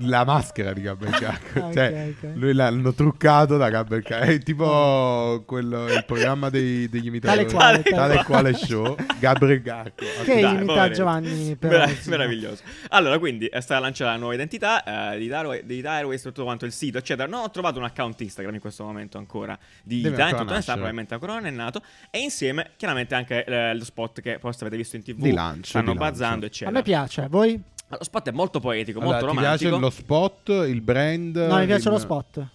la 0.00 0.24
maschera 0.24 0.72
di 0.72 0.82
Gabriel 0.82 1.18
Garco 1.18 1.58
Ah, 1.60 1.66
ok, 1.68 1.72
cioè 1.74 2.14
ok. 2.20 2.30
lui 2.36 2.52
l'hanno 2.52 2.92
truccato 2.92 3.56
da 3.56 3.70
Gabriel 3.70 4.02
Garco 4.02 4.24
è 4.30 4.38
tipo 4.40 5.42
quello 5.46 5.86
il 5.92 6.04
programma 6.04 6.50
dei, 6.50 6.88
degli 6.88 7.06
imitatori 7.06 7.46
Tale 7.46 7.52
quale, 7.52 7.82
tale 7.82 7.96
tale 8.14 8.24
quale 8.24 8.52
show 8.54 8.94
Gabriel 9.18 9.60
Garco 9.62 10.04
Che 10.24 10.40
Dai, 10.40 10.54
imita. 10.56 10.90
Giovanni 10.90 11.56
Perozzi. 11.56 12.08
meraviglioso. 12.10 12.62
Allora, 12.90 13.18
quindi 13.18 13.46
è 13.46 13.60
stata 13.60 13.80
lanciata 13.80 14.10
la 14.12 14.16
nuova 14.18 14.34
identità 14.34 15.12
eh, 15.14 15.18
di 15.18 15.26
Darway, 15.28 15.64
di 15.64 15.80
Airways, 15.84 16.22
tutto 16.22 16.44
quanto 16.44 16.64
il 16.66 16.72
sito, 16.72 16.98
eccetera. 16.98 17.26
Non 17.28 17.40
ho 17.42 17.50
trovato 17.50 17.78
un 17.78 17.84
account 17.84 18.20
Instagram 18.20 18.54
in 18.54 18.60
questo 18.60 18.84
momento 18.84 19.18
ancora 19.18 19.58
di 19.82 20.02
Deve 20.02 20.14
Ita, 20.14 20.16
in 20.16 20.20
ancora 20.22 20.42
tutta 20.42 20.52
onestà, 20.54 20.72
nascere. 20.74 20.92
probabilmente 20.92 21.14
ancora 21.14 21.32
non 21.34 21.46
è 21.46 21.50
nato. 21.50 21.82
E 22.10 22.18
insieme, 22.20 22.70
chiaramente, 22.76 23.14
anche 23.14 23.44
eh, 23.44 23.74
lo 23.74 23.84
spot 23.84 24.20
che 24.20 24.38
forse 24.38 24.60
avete 24.62 24.76
visto 24.76 24.96
in 24.96 25.02
tv. 25.02 25.20
Di 25.20 25.32
lancio, 25.32 25.68
Stanno 25.70 25.92
di 25.92 25.98
lancio. 25.98 26.10
bazzando, 26.12 26.44
A 26.44 26.48
eccetera. 26.48 26.76
me 26.76 26.82
piace, 26.82 27.26
voi? 27.28 27.62
Lo 27.88 27.98
spot 28.02 28.28
è 28.28 28.32
molto 28.32 28.58
poetico, 28.60 28.98
Allora, 29.00 29.18
molto 29.20 29.30
ti 29.30 29.36
romantico. 29.36 29.68
piace 29.70 29.80
lo 29.80 29.90
spot 29.90 30.48
il 30.68 30.80
brand 30.80 31.36
No, 31.36 31.56
mi 31.58 31.66
piace 31.66 31.86
il- 31.88 31.94
lo 31.94 31.98
spot. 32.00 32.46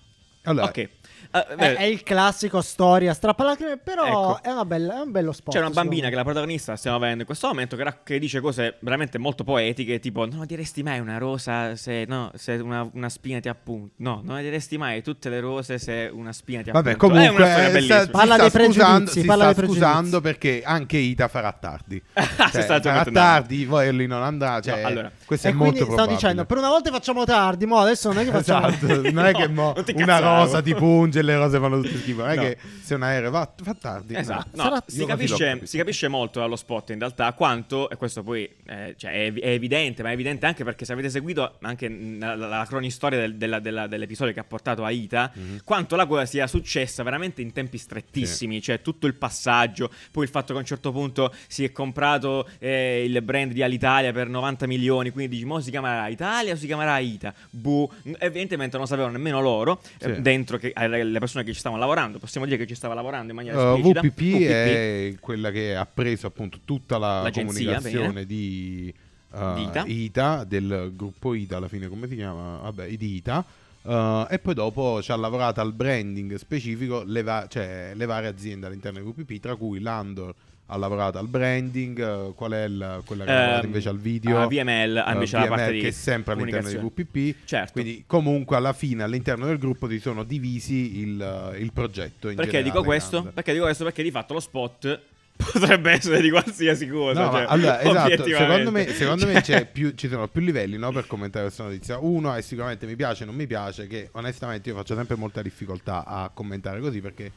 allora 0.44 0.66
Ok. 0.66 0.90
Eh, 1.34 1.56
È, 1.56 1.74
è 1.76 1.84
il 1.84 2.04
classico 2.04 2.62
storia 2.62 3.14
strappalacrime, 3.14 3.78
però 3.78 4.06
Ecco. 4.06 4.40
è, 4.44 4.52
una 4.52 4.66
bella- 4.66 4.98
è 4.98 5.02
un 5.02 5.12
bello 5.12 5.32
spot. 5.32 5.54
C'è 5.54 5.60
una 5.60 5.70
bambina 5.70 6.08
che 6.08 6.14
è 6.14 6.18
la 6.18 6.24
protagonista, 6.24 6.76
stiamo 6.76 6.98
vedendo 7.00 7.22
in 7.22 7.26
questo 7.26 7.48
momento, 7.48 7.76
che, 7.78 7.94
che 8.04 8.20
dice 8.20 8.40
cose 8.42 8.76
veramente 8.80 9.18
molto 9.18 9.44
poetiche, 9.44 10.00
tipo 10.00 10.26
non 10.26 10.46
diresti 10.46 10.84
mai 10.84 11.00
una 11.00 11.18
rosa 11.18 11.76
se, 11.76 12.06
no, 12.08 12.32
se 12.36 12.54
una, 12.56 12.88
una 12.94 13.10
spina 13.10 13.40
ti 13.40 13.48
appunta. 13.50 13.94
No, 13.98 14.22
non 14.24 14.42
diresti 14.42 14.78
mai 14.78 15.02
tutte 15.02 15.30
le 15.30 15.40
rose 15.40 15.78
se 15.78 16.10
una 16.12 16.34
spina 16.34 16.62
ti 16.62 16.70
appunta. 16.70 16.90
Vabbè, 16.90 16.96
è 16.96 17.00
comunque 17.00 17.36
una 17.44 17.46
storia 17.48 17.68
eh, 17.68 17.72
bellissima. 17.72 18.02
sta- 18.02 18.12
Parla 18.12 18.38
dei 18.38 18.52
pregiudizi, 18.52 19.20
si 19.22 19.26
parla 19.26 19.44
sta 19.44 19.46
dei 19.46 19.54
pregiudizi. 19.64 19.86
scusando 19.86 20.22
perché 20.22 20.62
anche 20.66 20.98
Ita 20.98 21.28
farà 21.28 21.52
tardi. 21.54 22.02
Si 22.52 22.52
Cioè, 22.52 22.62
sta 22.64 22.82
farà 22.82 23.04
tardi, 23.10 23.66
poi 23.66 23.96
lì 23.96 24.06
non 24.08 24.22
andrà. 24.24 24.60
Cioè, 24.60 24.82
No, 24.82 24.88
allora. 24.88 25.12
questo 25.26 25.48
E 25.48 25.52
è 25.52 25.54
quindi 25.54 25.80
molto 25.80 25.92
stavo 25.94 25.96
probabile. 26.08 26.16
dicendo, 26.18 26.46
per 26.46 26.58
una 26.58 26.70
volta 26.70 26.92
facciamo 26.92 27.24
tardi, 27.24 27.66
mo 27.66 27.78
adesso 27.78 28.10
non 28.12 28.20
è 28.22 28.26
che 28.26 28.32
facciamo... 28.32 28.68
Esatto, 28.68 29.12
non 29.12 29.26
è 29.26 29.34
che 29.34 29.48
mo 29.50 29.74
una 29.96 30.20
rosa 30.20 30.62
ti 30.62 30.74
punge 30.76 31.21
le 31.24 31.36
rose 31.38 31.60
fanno 31.60 31.82
tutte 31.82 31.98
schifo. 31.98 32.22
Non 32.22 32.30
è 32.32 32.36
No. 32.36 32.42
che 32.42 32.58
se 32.82 32.94
un 32.96 33.04
aereo 33.04 33.32
va, 33.32 33.52
fa 33.64 33.74
tardi. 33.74 34.16
Esatto, 34.16 34.50
no, 34.56 34.64
Sarà- 34.64 34.84
si, 34.86 35.06
capisce, 35.06 35.60
si 35.64 35.78
capisce 35.78 36.08
molto 36.08 36.40
dallo 36.40 36.56
spot 36.56 36.90
in 36.92 37.00
realtà 37.00 37.32
quanto, 37.34 37.90
e 37.90 37.96
questo 37.96 38.24
poi 38.24 38.50
eh, 38.66 38.96
cioè, 38.98 39.12
è, 39.28 39.34
è 39.34 39.50
evidente, 39.50 40.04
ma 40.04 40.10
è 40.10 40.14
evidente 40.14 40.46
anche 40.46 40.64
perché 40.64 40.86
se 40.86 40.94
avete 40.94 41.10
seguito 41.10 41.58
anche 41.62 41.90
la, 41.90 42.36
la- 42.36 42.48
la 42.48 42.66
cronistoria 42.68 43.20
del- 43.20 43.36
della- 43.36 43.60
della- 43.60 43.88
dell'episodio 43.88 44.34
che 44.34 44.40
ha 44.40 44.44
portato 44.44 44.84
a 44.86 44.92
Ita, 44.92 45.32
Mhm. 45.34 45.62
quanto 45.64 45.96
la 45.96 46.06
cosa 46.06 46.26
sia 46.26 46.48
successa 46.48 47.04
veramente 47.04 47.42
in 47.42 47.52
tempi 47.54 47.78
strettissimi, 47.78 48.62
cioè 48.62 48.82
tutto 48.82 49.08
il 49.08 49.14
passaggio, 49.16 49.92
poi 50.12 50.24
il 50.24 50.30
fatto 50.30 50.48
che 50.54 50.58
a 50.58 50.62
un 50.62 50.66
certo 50.66 50.92
punto 50.92 51.34
si 51.48 51.64
è 51.64 51.72
comprato 51.72 52.48
eh, 52.60 53.04
il 53.06 53.22
brand 53.22 53.52
di 53.52 53.62
Alitalia 53.64 54.12
per 54.12 54.28
90 54.30 54.68
milioni, 54.68 55.10
quindi 55.12 55.36
dici, 55.36 55.46
mo 55.46 55.60
si 55.60 55.70
chiamerà 55.70 56.08
Italia 56.08 56.54
o 56.54 56.56
si 56.56 56.66
chiamerà 56.66 56.98
Ita? 57.00 57.34
Buh, 57.50 57.90
evidentemente 58.20 58.78
non 58.78 58.88
sapevano 58.88 59.14
nemmeno 59.14 59.42
loro, 59.42 59.82
eh, 60.00 60.16
Sì. 60.16 60.22
dentro 60.22 60.58
che, 60.58 60.74
eh, 60.76 61.04
le 61.12 61.20
persone 61.20 61.44
che 61.44 61.54
ci 61.54 61.60
stavano 61.60 61.82
lavorando, 61.82 62.18
possiamo 62.18 62.46
dire 62.46 62.58
che 62.58 62.66
ci 62.66 62.76
stava 62.76 62.94
lavorando 62.94 63.30
in 63.30 63.36
maniera 63.36 63.74
Uh, 63.74 63.78
esplicita. 63.78 64.02
VPP, 64.02 64.48
è 64.48 65.16
quella 65.20 65.52
che 65.52 65.76
ha 65.76 65.86
preso 65.86 66.28
appunto 66.28 66.60
tutta 66.66 66.98
la 66.98 67.30
comunicazione 67.34 68.26
di, 68.26 68.94
uh, 69.32 69.54
Di 69.54 69.64
Ita. 69.64 69.84
ITA, 69.86 70.44
del 70.46 70.92
gruppo 70.96 71.34
ITA 71.34 71.58
alla 71.58 71.68
fine, 71.68 71.88
come 71.88 72.08
si 72.08 72.16
chiama? 72.16 72.58
Vabbè, 72.58 72.88
di 72.96 73.16
ITA. 73.16 73.46
Uh, 73.84 74.28
e 74.30 74.38
poi 74.38 74.54
dopo 74.54 75.02
ci 75.02 75.12
ha 75.12 75.16
lavorato 75.16 75.60
al 75.60 75.74
branding 75.74 76.36
specifico 76.36 77.04
le, 77.04 77.24
va- 77.24 77.48
cioè, 77.50 77.94
le 77.96 78.06
varie 78.06 78.30
aziende 78.30 78.68
all'interno 78.68 79.02
di 79.02 79.12
VPP, 79.12 79.40
tra 79.42 79.56
cui 79.56 79.80
Landor 79.80 80.34
ha 80.72 80.78
lavorato 80.78 81.18
al 81.18 81.28
branding, 81.28 81.98
uh, 82.30 82.34
qual 82.36 82.52
è 82.54 82.64
il- 82.64 83.02
quella 83.06 83.24
che 83.26 83.32
ha 83.32 83.34
lavorato 83.36 83.60
Ehm, 83.62 83.66
invece 83.68 83.90
al 83.90 84.00
video? 84.00 84.42
a 84.42 84.48
VML, 84.48 85.04
Uh, 85.06 85.12
invece 85.12 85.38
la 85.38 85.48
parte 85.48 85.72
VML, 85.72 85.82
che 85.82 85.88
è 85.88 85.92
sempre 85.92 86.34
all'interno 86.34 86.70
di. 86.70 86.76
VPP. 86.78 87.36
Certo. 87.46 87.72
Quindi 87.74 88.04
comunque 88.08 88.56
alla 88.56 88.74
fine 88.74 89.04
all'interno 89.04 89.46
del 89.46 89.58
gruppo 89.58 89.90
si 89.90 90.00
sono 90.00 90.24
divisi 90.24 91.00
il, 91.00 91.56
il 91.60 91.72
progetto. 91.74 92.28
Perché 92.28 92.42
generale, 92.44 92.64
dico 92.64 92.84
questo? 92.84 93.24
Perché 93.34 93.52
dico 93.54 93.66
questo? 93.66 93.84
Perché 93.84 94.04
di 94.04 94.12
fatto 94.12 94.34
lo 94.34 94.40
spot 94.40 95.00
potrebbe 95.52 95.92
essere 95.92 96.22
di 96.22 96.30
qualsiasi 96.30 96.88
cosa. 96.88 97.24
No, 97.26 97.32
cioè, 97.32 97.46
allora, 97.48 97.82
esatto, 97.82 98.26
secondo 98.26 98.72
me, 98.72 98.88
secondo 98.94 99.26
me 99.26 99.34
Cioè, 99.42 99.42
c'è 99.42 99.66
più- 99.66 99.94
ci 99.96 100.08
sono 100.08 100.28
più 100.28 100.42
livelli 100.42 100.78
no, 100.78 100.92
per 100.92 101.08
commentare 101.08 101.46
questa 101.46 101.64
notizia. 101.64 101.98
Uno 102.00 102.34
è 102.34 102.42
sicuramente 102.42 102.86
mi 102.86 102.96
piace, 102.96 103.26
non 103.26 103.34
mi 103.36 103.48
piace, 103.48 103.88
che 103.88 104.10
onestamente 104.14 104.70
io 104.70 104.76
faccio 104.76 104.96
sempre 104.96 105.16
molta 105.16 105.42
difficoltà 105.42 106.06
a 106.06 106.30
commentare 106.34 106.80
così 106.80 107.02
perché 107.02 107.32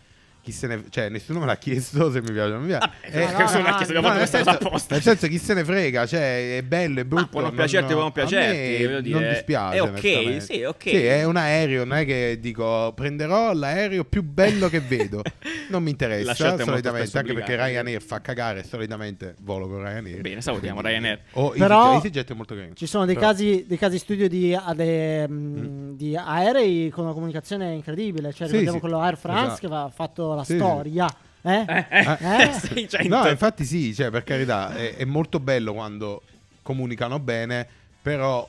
chi 0.45 0.53
se 0.53 0.67
ne 0.67 0.85
cioè 0.91 1.09
nessuno 1.09 1.41
me 1.41 1.47
l'ha 1.47 1.57
chiesto 1.57 2.13
se 2.13 2.21
mi 2.21 2.31
piace 2.31 2.51
o 2.51 2.53
non 2.53 2.61
mi 2.61 2.67
piace. 2.69 2.85
Ah, 2.87 2.93
Eh, 3.01 3.33
no, 3.33 3.39
nessuno 3.39 3.63
no, 3.63 3.69
ha 3.69 3.77
chiesto, 3.77 3.93
no, 3.95 3.99
abbiamo 3.99 4.03
fatto 4.03 4.09
nel, 4.09 4.17
questa 4.19 4.39
cosa 4.39 4.51
senso, 4.51 4.67
apposta. 4.67 4.95
nel 4.95 5.03
senso 5.03 5.27
chi 5.27 5.39
se 5.39 5.55
ne 5.55 5.65
frega, 5.65 6.07
cioè 6.07 6.57
è 6.59 6.63
bello, 6.63 7.01
è 7.01 7.05
brutto. 7.05 7.27
può 7.29 7.41
non 7.41 7.49
non- 7.49 7.59
piacerti, 7.59 7.93
può 7.93 8.03
non 8.03 8.13
piacerti, 8.13 9.03
dire, 9.03 9.21
non 9.21 9.29
dispiace. 9.31 9.77
è 9.77 9.83
ok, 9.83 10.43
sì, 10.43 10.63
ok. 10.63 10.83
Sì, 10.83 11.05
è 11.07 11.25
un 11.25 11.37
aereo, 11.37 11.85
non 11.85 11.97
è 11.99 12.05
che 12.05 12.37
dico 12.41 12.93
prenderò 12.95 13.53
l'aereo 13.55 14.05
più 14.05 14.23
bello 14.23 14.69
che 14.69 14.81
vedo. 14.81 15.23
Non 15.67 15.83
mi 15.83 15.91
interessa 15.91 16.35
solitamente, 16.35 17.17
anche 17.19 17.33
perché. 17.33 17.57
Ryanair 17.57 18.03
fa 18.03 18.21
cagare, 18.21 18.63
solitamente 18.65 19.35
volo 19.41 19.67
con 19.67 19.79
Ryanair. 19.83 20.21
Bene, 20.21 20.43
salutiamo 20.43 20.81
Quindi- 20.81 20.99
Ryanair. 20.99 21.21
O 21.33 21.51
Però- 21.57 21.95
EasyJet, 21.95 22.31
è 22.33 22.35
molto 22.35 22.55
carino. 22.55 22.75
Ci 22.75 22.87
sono 22.87 23.07
dei 23.07 23.15
Però- 23.15 23.29
casi, 23.29 23.65
dei 23.67 23.79
casi 23.79 23.99
studio 23.99 24.29
di, 24.29 24.55
a- 24.55 24.75
de- 24.75 25.27
mh, 25.27 25.97
di 25.97 26.15
aerei 26.17 26.91
con 26.91 27.05
una 27.05 27.15
comunicazione 27.15 27.73
incredibile. 27.73 28.31
Cioè, 28.33 28.47
Sì, 28.47 28.59
ricordiamo 28.59 28.75
sì. 28.75 28.81
quello 28.81 29.01
Air 29.01 29.17
France 29.17 29.45
Esatto. 29.47 29.61
che 29.61 29.67
aveva 29.67 29.89
fatto 29.89 30.34
la 30.35 30.45
Sì, 30.45 30.57
storia. 30.57 31.15
Eh? 31.43 31.65
Eh, 31.69 31.87
eh, 31.91 32.19
Eh? 32.49 32.53
600. 32.53 33.09
No, 33.09 33.29
infatti 33.29 33.65
sì, 33.65 33.95
cioè, 33.95 34.11
per 34.11 34.25
carità, 34.25 34.75
è, 34.75 34.97
è 34.97 35.05
molto 35.05 35.41
bello 35.41 35.75
quando 35.75 36.23
comunicano 36.63 37.19
bene, 37.19 37.67
però 38.01 38.49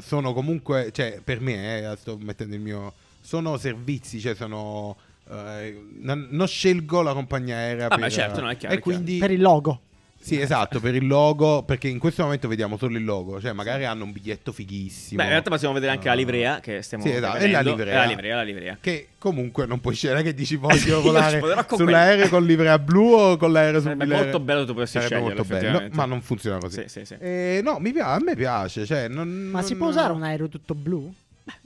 sono 0.00 0.32
comunque, 0.32 0.90
cioè, 0.92 1.20
per 1.22 1.40
me, 1.40 1.90
eh, 1.90 1.96
sto 1.96 2.16
mettendo 2.18 2.54
il 2.54 2.60
mio, 2.62 2.92
sono 3.20 3.56
servizi, 3.58 4.20
cioè 4.20 4.34
sono... 4.34 4.96
eh, 5.30 5.82
non, 6.00 6.28
non 6.30 6.46
scelgo 6.46 7.02
la 7.02 7.12
compagnia 7.12 7.56
aerea 7.56 7.88
Vabbè, 7.88 8.00
per, 8.02 8.12
certo, 8.12 8.40
no, 8.40 8.48
è 8.50 8.56
chiaro, 8.56 8.74
e 8.74 8.78
quindi 8.78 9.18
Per 9.18 9.30
il 9.30 9.40
logo. 9.40 9.80
Sì 10.22 10.38
esatto 10.38 10.80
per 10.80 10.94
il 10.94 11.06
logo 11.06 11.62
perché 11.62 11.88
in 11.88 11.98
questo 11.98 12.22
momento 12.22 12.46
vediamo 12.46 12.76
solo 12.76 12.98
il 12.98 13.04
logo 13.04 13.40
cioè 13.40 13.52
magari 13.52 13.86
hanno 13.86 14.04
un 14.04 14.12
biglietto 14.12 14.52
fighissimo 14.52 15.16
Beh, 15.16 15.22
in 15.24 15.30
realtà 15.30 15.48
possiamo 15.50 15.72
vedere 15.72 15.92
anche 15.92 16.08
la 16.08 16.12
Uh, 16.14 16.16
livrea 16.18 16.60
che 16.60 16.82
stiamo 16.82 17.02
sì, 17.04 17.10
esatto, 17.10 17.36
è 17.38 17.40
vedendo. 17.40 17.56
la 17.56 17.70
livrea. 17.70 17.92
È 17.92 17.96
la 17.96 18.04
livrea, 18.04 18.36
la 18.36 18.42
livrea. 18.42 18.78
che 18.80 19.08
comunque 19.18 19.64
non 19.66 19.80
puoi 19.80 19.94
scegliere 19.94 20.22
che 20.22 20.34
dici 20.34 20.54
Io 20.60 20.60
voglio 20.60 21.00
volare 21.00 21.40
con 21.66 21.78
sull'aereo 21.78 22.28
con 22.28 22.44
livrea 22.44 22.78
blu 22.78 23.12
o 23.14 23.36
con 23.38 23.50
l'aereo 23.52 23.80
sul 23.80 23.92
Sarebbe 23.96 24.14
molto 24.14 24.40
bello 24.40 24.64
tu 24.66 24.74
potessi 24.74 25.00
Sarebbe 25.00 25.14
scegliere, 25.14 25.34
molto 25.34 25.44
bello 25.80 25.88
ma 25.94 26.04
non 26.04 26.20
funziona 26.20 26.58
così 26.58 26.82
Sì, 26.82 26.88
sì, 26.88 27.04
sì. 27.06 27.14
Eh, 27.18 27.60
no 27.64 27.78
mi 27.78 27.92
piace 27.92 28.10
a 28.10 28.18
me 28.22 28.36
piace 28.36 28.84
cioè, 28.84 29.08
non- 29.08 29.28
Ma 29.50 29.62
si 29.62 29.70
non- 29.70 29.78
può 29.78 29.88
usare 29.88 30.12
un 30.12 30.22
aereo 30.22 30.48
tutto 30.48 30.74
blu? 30.74 31.12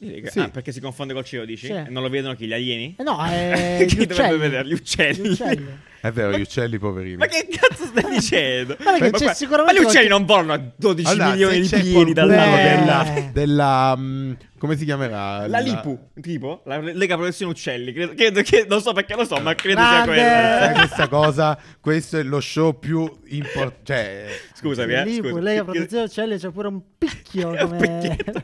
Che- 0.00 0.30
Sì. 0.30 0.38
Ah, 0.38 0.49
perché 0.49 0.73
si 0.73 0.80
confonde 0.80 1.12
col 1.12 1.25
cielo, 1.25 1.44
dici? 1.44 1.66
Sì. 1.66 1.73
Non 1.88 2.02
lo 2.02 2.08
vedono 2.08 2.34
chi? 2.34 2.46
Gli 2.46 2.52
alieni? 2.54 2.94
Eh 2.96 3.02
no, 3.02 3.18
eh, 3.28 3.84
Chi 3.88 3.96
gli 3.99 4.06
dovrebbe 4.06 4.37
vedere? 4.38 4.66
Gli 4.68 4.73
uccelli. 4.73 5.28
Gli 5.28 5.32
uccelli. 5.32 5.66
è 6.08 6.12
vero 6.12 6.37
gli 6.37 6.42
uccelli 6.42 6.78
poverini 6.78 7.16
Ma 7.16 7.26
che 7.26 7.49
cazzo 7.50 7.87
stai 7.87 8.12
dicendo? 8.12 8.76
Ma 8.84 8.92
c'è 8.99 9.11
qua- 9.11 9.32
sicuramente 9.32 9.80
ma 9.80 9.87
gli 9.87 9.88
uccelli 9.90 10.08
qualche- 10.08 10.08
non 10.08 10.25
volano 10.26 10.52
a 10.52 10.61
12 10.76 11.08
Allora, 11.11 11.30
milioni 11.30 11.61
di 11.61 11.68
piedi 11.68 12.12
dal 12.12 12.28
qualcuno 12.28 12.84
lato 12.87 13.12
Beh. 13.12 13.23
della... 13.32 13.32
della, 13.32 13.32
della 13.32 13.96
mm, 13.96 14.32
come 14.64 14.78
si 14.78 14.87
chiamerà 14.87 15.47
La 15.47 15.59
Lipu, 15.59 16.09
tipo? 16.23 16.62
La 16.64 16.78
Lega 16.78 17.16
Protezione 17.16 17.52
Uccelli. 17.52 17.92
Credo, 17.92 18.14
credo 18.14 18.40
che... 18.40 18.64
Non 18.66 18.80
so 18.80 18.94
perché 18.94 19.14
lo 19.14 19.26
so, 19.26 19.37
ma 19.40 19.54
credo 19.54 19.78
sia 19.80 19.90
Grande! 19.90 20.06
quella. 20.06 20.59
Sai 20.64 20.75
questa 20.75 21.09
cosa 21.09 21.59
questo 21.80 22.18
è 22.18 22.23
lo 22.23 22.40
show 22.40 22.78
più 22.78 23.11
importante 23.26 23.83
cioè 23.85 24.26
Scusami, 24.54 24.94
eh. 24.94 25.04
Lì, 25.04 25.16
scusa. 25.16 25.40
lei 25.40 25.56
a 25.59 25.64
Che- 25.64 25.71
protezione 25.71 26.04
uccelli 26.04 26.38
c'è 26.38 26.50
pure 26.50 26.68
un 26.68 26.80
picchio 26.97 27.52
È 27.52 27.61
un 27.64 27.68
come... 27.76 27.78
picchietto. 28.09 28.42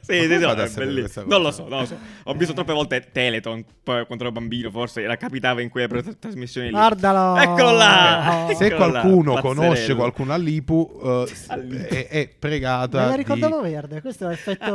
sì, 0.00 0.20
sì, 0.22 0.38
no, 0.38 0.52
è 0.54 0.68
bellissimo. 0.70 1.26
Non 1.28 1.42
lo 1.42 1.50
so, 1.52 1.68
non 1.68 1.80
lo 1.80 1.86
so. 1.86 1.96
Ho 2.24 2.34
visto 2.34 2.52
troppe 2.52 2.72
volte 2.72 3.08
Teleton 3.12 3.64
poi, 3.84 4.04
quando 4.06 4.24
ero 4.24 4.32
bambino, 4.32 4.70
forse 4.70 5.02
era 5.02 5.16
capitava 5.16 5.60
in 5.62 5.68
quelle 5.68 6.02
trasmissioni 6.18 6.66
lì. 6.68 6.72
Guardalo! 6.72 7.36
Eccolo 7.40 7.70
là! 7.72 8.48
se 8.56 8.64
Eccolo 8.66 8.86
là, 8.90 9.00
qualcuno 9.00 9.34
pazzerello. 9.34 9.60
conosce 9.60 9.94
qualcuno 9.94 10.32
all'Ipu 10.32 11.00
eh, 11.04 11.32
All'Ipu. 11.46 11.84
è, 11.94 12.08
è 12.08 12.28
pregata 12.36 12.98
Me 12.98 13.04
la 13.04 13.10
di- 13.12 13.16
ricordavo 13.18 13.60
verde, 13.62 14.00
questo 14.00 14.28
è 14.28 14.32
effetto... 14.32 14.64
Ah, 14.64 14.68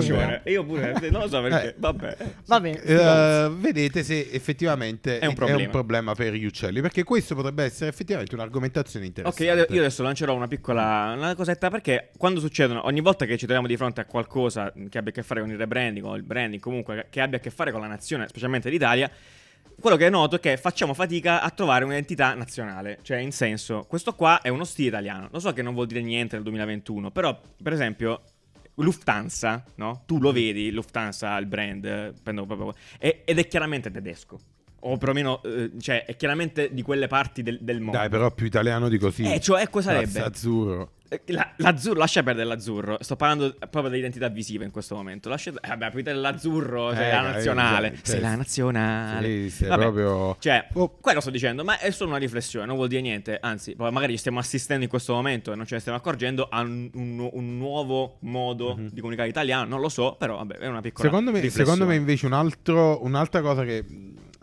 io 0.00 0.16
ho 0.16 0.39
ragione. 0.42 0.50
Io 0.50 0.64
pure, 0.64 1.10
non 1.10 1.22
lo 1.22 1.28
so 1.28 1.40
perché. 1.40 1.68
Eh. 1.68 1.74
Vabbè. 1.76 2.16
Va 2.46 2.60
bene. 2.60 2.82
Eh, 2.82 3.50
vedete 3.56 4.02
se 4.02 4.28
effettivamente 4.30 5.18
È 5.18 5.26
un 5.26 5.34
problema. 5.34 5.68
problema 5.68 6.14
per 6.14 6.34
gli 6.34 6.44
uccelli 6.44 6.80
perché 6.80 7.04
questo 7.04 7.34
potrebbe 7.34 7.64
essere 7.64 7.90
effettivamente 7.90 8.34
un'argomentazione 8.34 9.06
Ok, 9.06 9.08
interessante 9.16 9.50
ade- 9.50 9.74
io 9.74 9.80
adesso 9.80 10.02
lancerò 10.02 10.34
una 10.34 10.48
piccola 10.48 11.12
una 11.16 11.34
cosetta 11.34 11.70
perché 11.70 12.10
quando 12.16 12.40
succedono, 12.40 12.86
ogni 12.86 13.00
volta 13.00 13.24
che 13.24 13.32
ci 13.32 13.44
troviamo 13.44 13.66
di 13.66 13.76
fronte 13.76 14.00
a 14.00 14.04
qualcosa 14.04 14.72
che 14.88 14.98
abbia 14.98 15.10
a 15.10 15.14
che 15.14 15.22
fare 15.22 15.40
con 15.40 15.50
il 15.50 15.56
rebranding 15.56 16.04
o 16.04 16.16
il 16.16 16.22
branding, 16.22 16.60
comunque 16.60 17.06
che 17.10 17.20
abbia 17.20 17.38
a 17.38 17.40
che 17.40 17.50
fare 17.50 17.72
con 17.72 17.80
la 17.80 17.86
nazione, 17.86 18.28
specialmente 18.28 18.70
l'Italia, 18.70 19.10
quello 19.80 19.96
che 19.96 20.10
noto 20.10 20.36
è 20.36 20.40
che 20.40 20.56
facciamo 20.56 20.94
fatica 20.94 21.40
a 21.40 21.50
trovare 21.50 21.84
un'entità 21.84 22.34
nazionale. 22.34 22.98
Cioè, 23.02 23.18
in 23.18 23.32
senso, 23.32 23.84
questo 23.88 24.14
qua 24.14 24.42
è 24.42 24.48
uno 24.48 24.64
stile 24.64 24.88
italiano. 24.88 25.28
Lo 25.32 25.38
so 25.40 25.52
che 25.52 25.62
non 25.62 25.72
vuol 25.72 25.86
dire 25.86 26.02
niente 26.02 26.34
nel 26.34 26.44
2021, 26.44 27.10
però, 27.10 27.38
per 27.62 27.72
esempio. 27.72 28.22
Lufthansa, 28.76 29.64
no? 29.76 30.02
Tu 30.06 30.18
lo 30.20 30.32
vedi, 30.32 30.70
Lufthansa, 30.70 31.36
il 31.38 31.46
brand, 31.46 32.14
proprio- 32.22 32.74
ed 32.98 33.38
è 33.38 33.46
chiaramente 33.46 33.90
tedesco. 33.90 34.38
O 34.82 34.96
perlomeno, 34.96 35.42
eh, 35.42 35.70
cioè, 35.80 36.04
è 36.06 36.16
chiaramente 36.16 36.72
di 36.72 36.82
quelle 36.82 37.06
parti 37.06 37.42
del, 37.42 37.58
del 37.60 37.80
mondo. 37.80 37.98
dai 37.98 38.08
però 38.08 38.30
più 38.30 38.46
italiano 38.46 38.88
di 38.88 38.98
così 38.98 39.22
Eh, 39.30 39.38
cioè, 39.40 39.68
cosa 39.68 39.90
sarebbe? 39.92 40.20
Azzurro 40.20 40.92
Eh, 41.12 41.20
la- 41.26 41.52
l'azzurro, 41.56 41.98
lascia 41.98 42.22
perdere 42.22 42.46
l'azzurro. 42.46 42.96
Sto 43.00 43.16
parlando 43.16 43.56
proprio 43.58 43.88
dell'identità 43.88 44.28
visiva 44.28 44.62
in 44.64 44.70
questo 44.70 44.94
momento. 44.94 45.28
Lascia, 45.28 45.50
eh, 45.50 45.68
vabbè, 45.68 45.90
poi 45.90 46.04
l'azzurro, 46.14 46.94
sei 46.94 47.08
Eh, 47.08 47.10
la 47.12 47.18
eh, 47.18 47.32
nazionale. 47.32 47.92
eh, 47.94 47.98
sei 48.02 48.20
la 48.20 48.36
nazionale. 48.36 49.26
Sì, 49.26 49.50
sei 49.50 49.68
Vabbè, 49.70 49.80
proprio- 49.82 50.36
Cioè, 50.38 50.68
Oh. 50.74 50.96
quello 51.00 51.20
sto 51.20 51.30
dicendo, 51.30 51.64
ma 51.64 51.78
è 51.80 51.90
solo 51.90 52.10
una 52.10 52.18
riflessione, 52.20 52.64
non 52.64 52.76
vuol 52.76 52.86
dire 52.88 53.00
niente. 53.00 53.38
Anzi, 53.40 53.74
magari 53.76 54.16
stiamo 54.16 54.38
assistendo 54.38 54.84
in 54.84 54.88
questo 54.90 55.12
momento 55.12 55.52
e 55.52 55.56
non 55.56 55.66
ce 55.66 55.74
ne 55.74 55.80
stiamo 55.80 55.98
accorgendo 55.98 56.46
a 56.48 56.60
un, 56.60 56.88
un- 56.94 57.28
un 57.32 57.58
nuovo 57.58 58.16
modo 58.20 58.78
di 58.78 59.00
comunicare 59.00 59.28
italiano. 59.28 59.68
Non 59.68 59.80
lo 59.80 59.88
so, 59.88 60.14
però 60.16 60.36
vabbè, 60.36 60.58
è 60.58 60.68
una 60.68 60.80
piccola. 60.80 61.08
Secondo 61.08 61.32
me, 61.32 61.50
secondo 61.50 61.86
me 61.86 61.96
invece 61.96 62.24
un 62.26 62.34
altro- 62.34 63.04
un'altra 63.04 63.40
cosa 63.40 63.64
che 63.64 63.84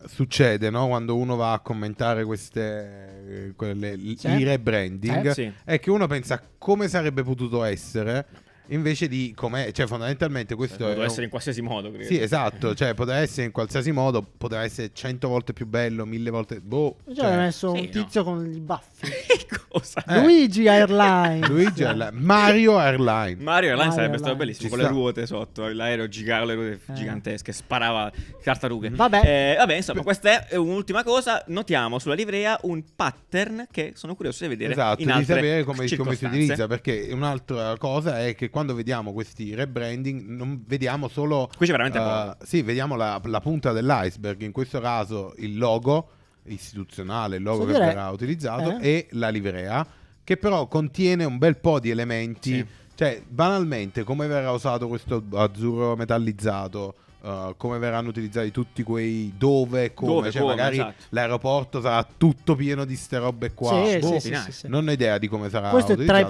succede 0.08 0.70
no? 0.70 0.88
quando 0.88 1.16
uno 1.16 1.36
va 1.36 1.54
a 1.54 1.60
commentare 1.60 2.24
queste 2.26 3.50
eh, 3.50 3.54
quelle, 3.56 3.92
i 3.92 4.16
Sì. 4.18 4.44
rebranding 4.44 5.26
Eh, 5.28 5.34
sì. 5.34 5.52
è 5.64 5.80
che 5.80 5.90
uno 5.90 6.08
pensa 6.08 6.42
come 6.58 6.88
sarebbe 6.88 7.24
potuto 7.24 7.64
essere 7.64 8.26
invece 8.70 9.08
di 9.08 9.34
com'è 9.36 9.72
cioè 9.72 9.88
fondamentalmente 9.88 10.56
questo 10.56 10.78
Poteva 10.78 10.96
è 10.96 11.00
un- 11.00 11.06
essere 11.06 11.24
in 11.24 11.30
qualsiasi 11.30 11.62
modo, 11.62 11.90
credo. 11.92 12.06
sì 12.06 12.20
esatto 12.22 12.74
cioè 12.76 12.94
poteva 12.94 13.18
essere 13.20 13.46
in 13.46 13.52
qualsiasi 13.52 13.92
modo 13.92 14.22
poteva 14.38 14.64
essere 14.64 14.92
cento 14.94 15.28
volte 15.28 15.54
più 15.54 15.66
bello 15.66 16.06
mille 16.06 16.30
volte 16.30 16.60
boh 16.62 16.98
Cioè, 17.06 17.16
cioè, 17.16 17.26
hai 17.26 17.38
messo 17.38 17.74
sì, 17.74 17.80
un 17.80 17.86
no. 17.86 18.04
tizio 18.04 18.24
con 18.24 18.46
i 18.54 18.60
baffi. 18.60 19.08
Cosa? 19.70 20.04
Eh. 20.08 20.22
Luigi 20.22 20.68
Airlines. 20.68 21.48
Luigi 21.48 21.84
Airline- 21.84 22.12
Mario 22.20 22.78
Airline 22.78 23.36
Mario 23.42 23.70
Airlines 23.70 23.94
sarebbe 23.94 24.18
stato 24.18 24.32
Airlines. 24.34 24.58
bellissimo 24.58 24.64
Ci 24.64 24.70
con 24.70 24.78
le 24.80 24.84
sta. 24.86 24.94
ruote 24.94 25.26
sotto, 25.28 25.68
l'aereo 25.68 26.08
giga- 26.08 26.44
le 26.44 26.54
ruote 26.56 26.80
Eh. 26.88 26.94
gigantesche, 26.94 27.52
sparava 27.52 28.12
tartarughe. 28.44 28.90
Vabbè. 28.90 29.22
Eh, 29.24 29.56
vabbè, 29.58 29.76
insomma, 29.76 30.02
questa 30.04 30.48
è 30.48 30.56
un'ultima 30.56 31.04
cosa. 31.04 31.44
Notiamo 31.48 32.00
sulla 32.00 32.16
livrea 32.16 32.58
un 32.64 32.84
pattern 32.96 33.68
che 33.72 33.92
sono 33.96 34.16
curioso 34.16 34.44
di 34.44 34.50
vedere 34.50 34.72
Esatto, 34.74 35.02
in 35.02 35.14
di 35.16 35.26
sapere 35.26 35.64
come, 35.64 35.88
come 35.96 36.16
si 36.16 36.26
utilizza 36.26 36.68
perché 36.68 37.10
un'altra 37.12 37.76
cosa 37.78 38.26
è 38.26 38.36
che 38.36 38.50
quando 38.58 38.74
vediamo 38.74 39.14
questi 39.14 39.54
rebranding 39.54 40.26
non 40.30 40.64
vediamo 40.66 41.08
solo 41.08 41.48
Qui 41.56 41.68
c'è 41.68 41.72
veramente 41.74 42.00
poco. 42.00 42.38
sì, 42.44 42.64
vediamo 42.64 42.96
la, 42.96 43.22
la 43.24 43.40
punta 43.40 43.72
dell'iceberg, 43.72 44.42
in 44.42 44.52
questo 44.52 44.80
caso 44.82 45.36
il 45.38 45.56
logo 45.60 46.10
istituzionale, 46.46 47.36
il 47.36 47.44
logo 47.44 47.60
Posso 47.60 47.72
che 47.74 47.80
dire- 47.80 47.86
verrà 47.94 48.10
utilizzato 48.10 48.78
eh? 48.80 48.88
e 48.90 49.08
la 49.12 49.30
livrea 49.30 49.86
che 50.24 50.38
però 50.38 50.68
contiene 50.68 51.24
un 51.24 51.38
bel 51.38 51.58
po' 51.58 51.80
di 51.80 51.92
elementi, 51.92 52.56
Sì. 52.56 52.66
cioè 52.96 53.22
banalmente 53.28 54.04
come 54.04 54.26
verrà 54.26 54.50
usato 54.52 54.88
questo 54.88 55.24
azzurro 55.36 55.96
metallizzato 55.96 56.96
eh, 57.24 57.54
come 57.58 57.78
verranno 57.78 58.10
utilizzati 58.10 58.50
tutti 58.52 58.82
quei 58.84 59.34
dove 59.38 59.94
come, 59.94 60.12
Dove, 60.14 60.32
cioè 60.32 60.42
come, 60.42 60.56
magari 60.56 60.78
esatto. 60.78 61.04
l'aeroporto 61.10 61.80
sarà 61.80 62.06
tutto 62.18 62.56
pieno 62.56 62.86
di 62.86 62.96
ste 62.96 63.20
robe 63.20 63.54
qua. 63.54 63.86
Sì, 63.86 64.00
Boh, 64.00 64.08
sì, 64.14 64.20
sì, 64.20 64.30
dai. 64.32 64.42
sì, 64.44 64.52
sì. 64.52 64.68
non 64.68 64.88
ho 64.88 64.92
idea 64.92 65.18
di 65.20 65.28
come 65.28 65.50
sarà 65.50 65.70
Questo 65.70 65.94
è 65.94 66.06
tra 66.06 66.20
i 66.20 66.30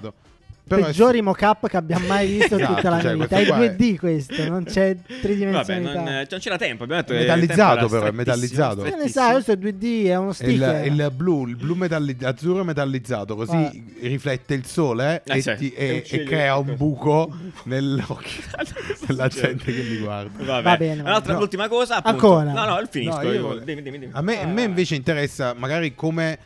Però 0.67 0.81
è- 0.81 0.85
peggiori 0.85 1.21
mock-up 1.21 1.67
che 1.67 1.77
abbia 1.77 1.97
mai 1.99 2.27
visto 2.37 2.55
in 2.55 2.61
Esatto, 2.61 2.75
tutta 2.75 2.89
la 2.89 3.01
cioè, 3.01 3.13
mia 3.15 3.23
vita. 3.25 3.37
È 3.39 3.45
qua 3.45 3.63
è- 3.63 3.75
2D 3.75 3.95
questo, 3.97 4.47
non 4.49 4.63
c'è 4.65 4.95
Vabbè, 4.95 5.19
tridimensionalità. 5.21 6.01
non, 6.01 6.25
non 6.29 6.39
c'era 6.39 6.57
tempo. 6.57 6.83
Abbiamo 6.83 7.01
detto 7.01 7.13
È 7.13 7.15
il 7.17 7.21
metallizzato, 7.21 7.87
però, 7.87 8.05
è 8.05 8.11
metallizzato. 8.11 8.75
Che 8.81 8.89
ne 8.89 8.89
strettissimo. 9.07 9.23
sai, 9.23 9.31
questo 9.33 9.51
è 9.51 9.55
2D, 9.55 10.05
è 10.07 10.15
uno 10.15 10.29
il, 10.29 10.35
sticker. 10.35 10.85
il 10.85 11.11
blu, 11.15 11.47
il 11.47 11.55
blu 11.55 11.73
metalli- 11.75 12.17
azzurro 12.21 12.63
metallizzato, 12.63 13.35
così 13.35 13.51
Guarda. 13.51 13.79
riflette 14.01 14.53
il 14.53 14.65
sole 14.65 15.21
Eh, 15.25 15.37
e, 15.37 15.41
sì. 15.41 15.55
ti- 15.55 15.73
E 15.73 16.03
e- 16.07 16.23
crea 16.23 16.57
un 16.57 16.75
buco 16.75 17.31
nell'occhio 17.63 18.41
della 19.07 19.27
gente 19.27 19.65
che 19.73 19.81
li 19.81 19.97
guarda. 19.99 20.43
Vabbè. 20.43 20.61
Va 20.61 20.77
bene, 20.77 21.01
Un'altra, 21.01 21.27
bene. 21.27 21.39
l'ultima 21.39 21.67
cosa. 21.67 21.97
Appunto. 22.01 22.33
Ancora? 22.37 22.51
No, 22.51 22.65
no, 22.75 22.87
finisco. 22.89 23.21
No, 23.21 23.23
io 23.23 23.31
io. 23.33 23.59
Dimmi, 23.63 23.81
dimmi, 23.81 23.99
dimmi. 23.99 24.11
A 24.13 24.21
me, 24.21 24.41
a 24.41 24.45
me 24.47 24.63
invece 24.63 24.95
interessa 24.95 25.53
magari 25.57 25.95
come... 25.95 26.37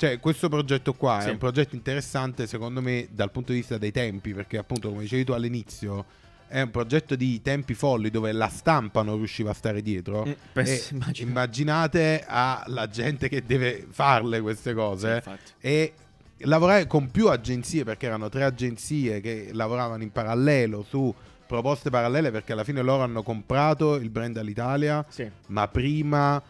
Cioè, 0.00 0.18
questo 0.18 0.48
progetto 0.48 0.94
qua 0.94 1.20
Sì. 1.20 1.28
è 1.28 1.30
un 1.32 1.36
progetto 1.36 1.74
interessante 1.74 2.46
secondo 2.46 2.80
me 2.80 3.06
dal 3.10 3.30
punto 3.30 3.52
di 3.52 3.58
vista 3.58 3.76
dei 3.76 3.90
tempi, 3.92 4.32
perché 4.32 4.56
appunto 4.56 4.88
come 4.88 5.02
dicevi 5.02 5.24
tu 5.24 5.32
all'inizio 5.32 6.06
è 6.48 6.62
un 6.62 6.70
progetto 6.70 7.16
di 7.16 7.42
tempi 7.42 7.74
folli 7.74 8.08
dove 8.08 8.32
la 8.32 8.48
stampa 8.48 9.02
non 9.02 9.16
riusciva 9.18 9.50
a 9.50 9.52
stare 9.52 9.82
dietro. 9.82 10.24
Mm, 10.26 10.32
pes- 10.54 10.90
E 10.90 10.94
immagino. 10.94 11.28
immaginate 11.28 12.24
alla 12.26 12.88
gente 12.88 13.28
che 13.28 13.44
deve 13.44 13.86
farle 13.90 14.40
queste 14.40 14.70
Sì, 14.70 14.74
cose 14.74 15.14
infatti. 15.16 15.52
e 15.60 15.92
lavorare 16.44 16.86
con 16.86 17.10
più 17.10 17.28
agenzie, 17.28 17.84
perché 17.84 18.06
erano 18.06 18.30
tre 18.30 18.44
agenzie 18.44 19.20
che 19.20 19.50
lavoravano 19.52 20.02
in 20.02 20.10
parallelo 20.12 20.82
su 20.82 21.14
proposte 21.46 21.90
parallele, 21.90 22.30
perché 22.30 22.52
alla 22.52 22.64
fine 22.64 22.80
loro 22.80 23.02
hanno 23.02 23.22
comprato 23.22 23.96
il 23.96 24.08
brand 24.08 24.38
all'Italia 24.38 25.04
Sì. 25.10 25.30
ma 25.48 25.68
prima 25.68 26.42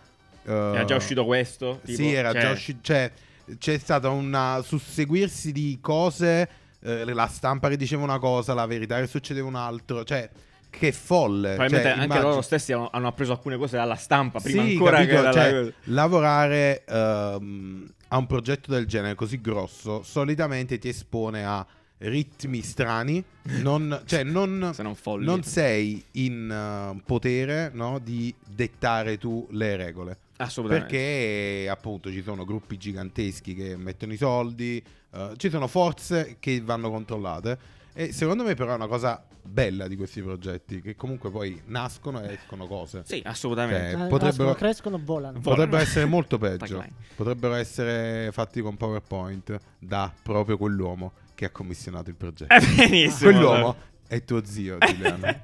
Era 0.45 0.85
già 0.85 0.95
uscito 0.95 1.25
questo? 1.25 1.81
Tipo? 1.85 1.97
sì, 2.01 2.13
era 2.13 2.31
Cioè, 2.31 2.41
già 2.41 2.51
uscito. 2.53 2.79
Cioè, 2.83 3.11
c'è 3.59 3.79
stato 3.79 4.11
un 4.13 4.61
susseguirsi 4.65 5.53
di 5.53 5.79
cose. 5.81 6.49
eh, 6.83 7.05
la 7.13 7.27
stampa 7.27 7.69
che 7.69 7.77
diceva 7.77 8.03
una 8.03 8.19
cosa, 8.19 8.55
la 8.55 8.65
verità 8.67 8.99
che 9.01 9.07
succedeva 9.07 9.47
un 9.47 9.55
altro. 9.57 10.03
Cioè, 10.05 10.29
che 10.71 10.93
folle. 10.93 11.55
Probabilmente 11.55 11.83
Cioè, 11.89 11.91
anche 11.99 12.05
immagini- 12.05 12.29
loro 12.29 12.43
stessi 12.43 12.73
hanno, 12.73 12.89
hanno 12.93 13.09
appreso 13.09 13.33
alcune 13.33 13.57
cose 13.57 13.77
dalla 13.77 13.97
stampa 13.97 14.39
prima 14.41 14.63
Sì, 14.63 14.71
ancora 14.73 14.97
capito? 14.99 15.17
che 15.17 15.23
dalla 15.23 15.33
Cioè, 15.33 15.73
lavorare 15.85 16.85
ehm, 16.87 17.93
a 18.09 18.17
un 18.17 18.27
progetto 18.27 18.71
del 18.73 18.87
genere 18.87 19.15
così 19.15 19.41
grosso 19.41 20.03
solitamente 20.03 20.79
ti 20.79 20.89
espone 20.89 21.45
a 21.45 21.67
ritmi 21.99 22.63
strani. 22.63 23.23
Non, 23.63 24.03
cioè, 24.07 24.23
non, 24.23 24.71
se 24.73 24.83
non 24.83 24.95
non 25.21 25.43
sei 25.43 26.03
in 26.13 26.51
eh, 26.51 27.03
potere 27.05 27.71
no, 27.75 27.99
di 27.99 28.33
dettare 28.47 29.19
tu 29.19 29.47
le 29.51 29.77
regole. 29.77 30.17
Assolutamente. 30.43 30.89
Perché 30.97 31.69
appunto 31.71 32.11
ci 32.11 32.23
sono 32.23 32.45
gruppi 32.45 32.77
giganteschi 32.77 33.55
che 33.55 33.77
mettono 33.77 34.13
i 34.13 34.17
soldi, 34.17 34.83
eh, 35.13 35.33
ci 35.37 35.51
sono 35.51 35.67
forze 35.67 36.37
che 36.41 36.61
vanno 36.61 36.91
controllate. 36.91 37.59
E 37.93 38.13
secondo 38.13 38.45
me, 38.45 38.55
però, 38.55 38.73
è 38.73 38.75
una 38.77 38.87
cosa 38.87 39.23
bella 39.43 39.89
di 39.89 39.97
questi 39.97 40.23
progetti 40.23 40.81
che 40.81 40.95
comunque 40.95 41.31
poi 41.31 41.61
nascono 41.67 42.23
e 42.23 42.35
escono 42.35 42.67
cose. 42.67 43.03
Sì, 43.05 43.21
assolutamente. 43.25 43.91
Cioè, 43.93 44.05
Eh, 44.05 44.09
potrebbero- 44.09 44.27
nascono, 44.27 44.55
crescono, 44.55 44.97
volano. 45.03 45.41
Volano. 45.41 45.41
Potrebbero 45.41 45.83
essere 45.83 46.05
molto 46.05 46.39
peggio. 46.39 46.85
Potrebbero 47.17 47.55
essere 47.55 48.31
fatti 48.33 48.61
con 48.61 48.77
PowerPoint 48.77 49.59
da 49.79 50.13
proprio 50.23 50.57
quell'uomo 50.57 51.13
che 51.35 51.47
ha 51.47 51.51
commissionato 51.51 52.11
il 52.11 52.17
progetto. 52.17 52.55
Eh, 52.55 52.61
benissimo. 52.77 53.31
Quell'uomo 53.31 53.77
è 54.11 54.25
tuo 54.25 54.45
zio, 54.45 54.77
Giuliano. 54.79 55.21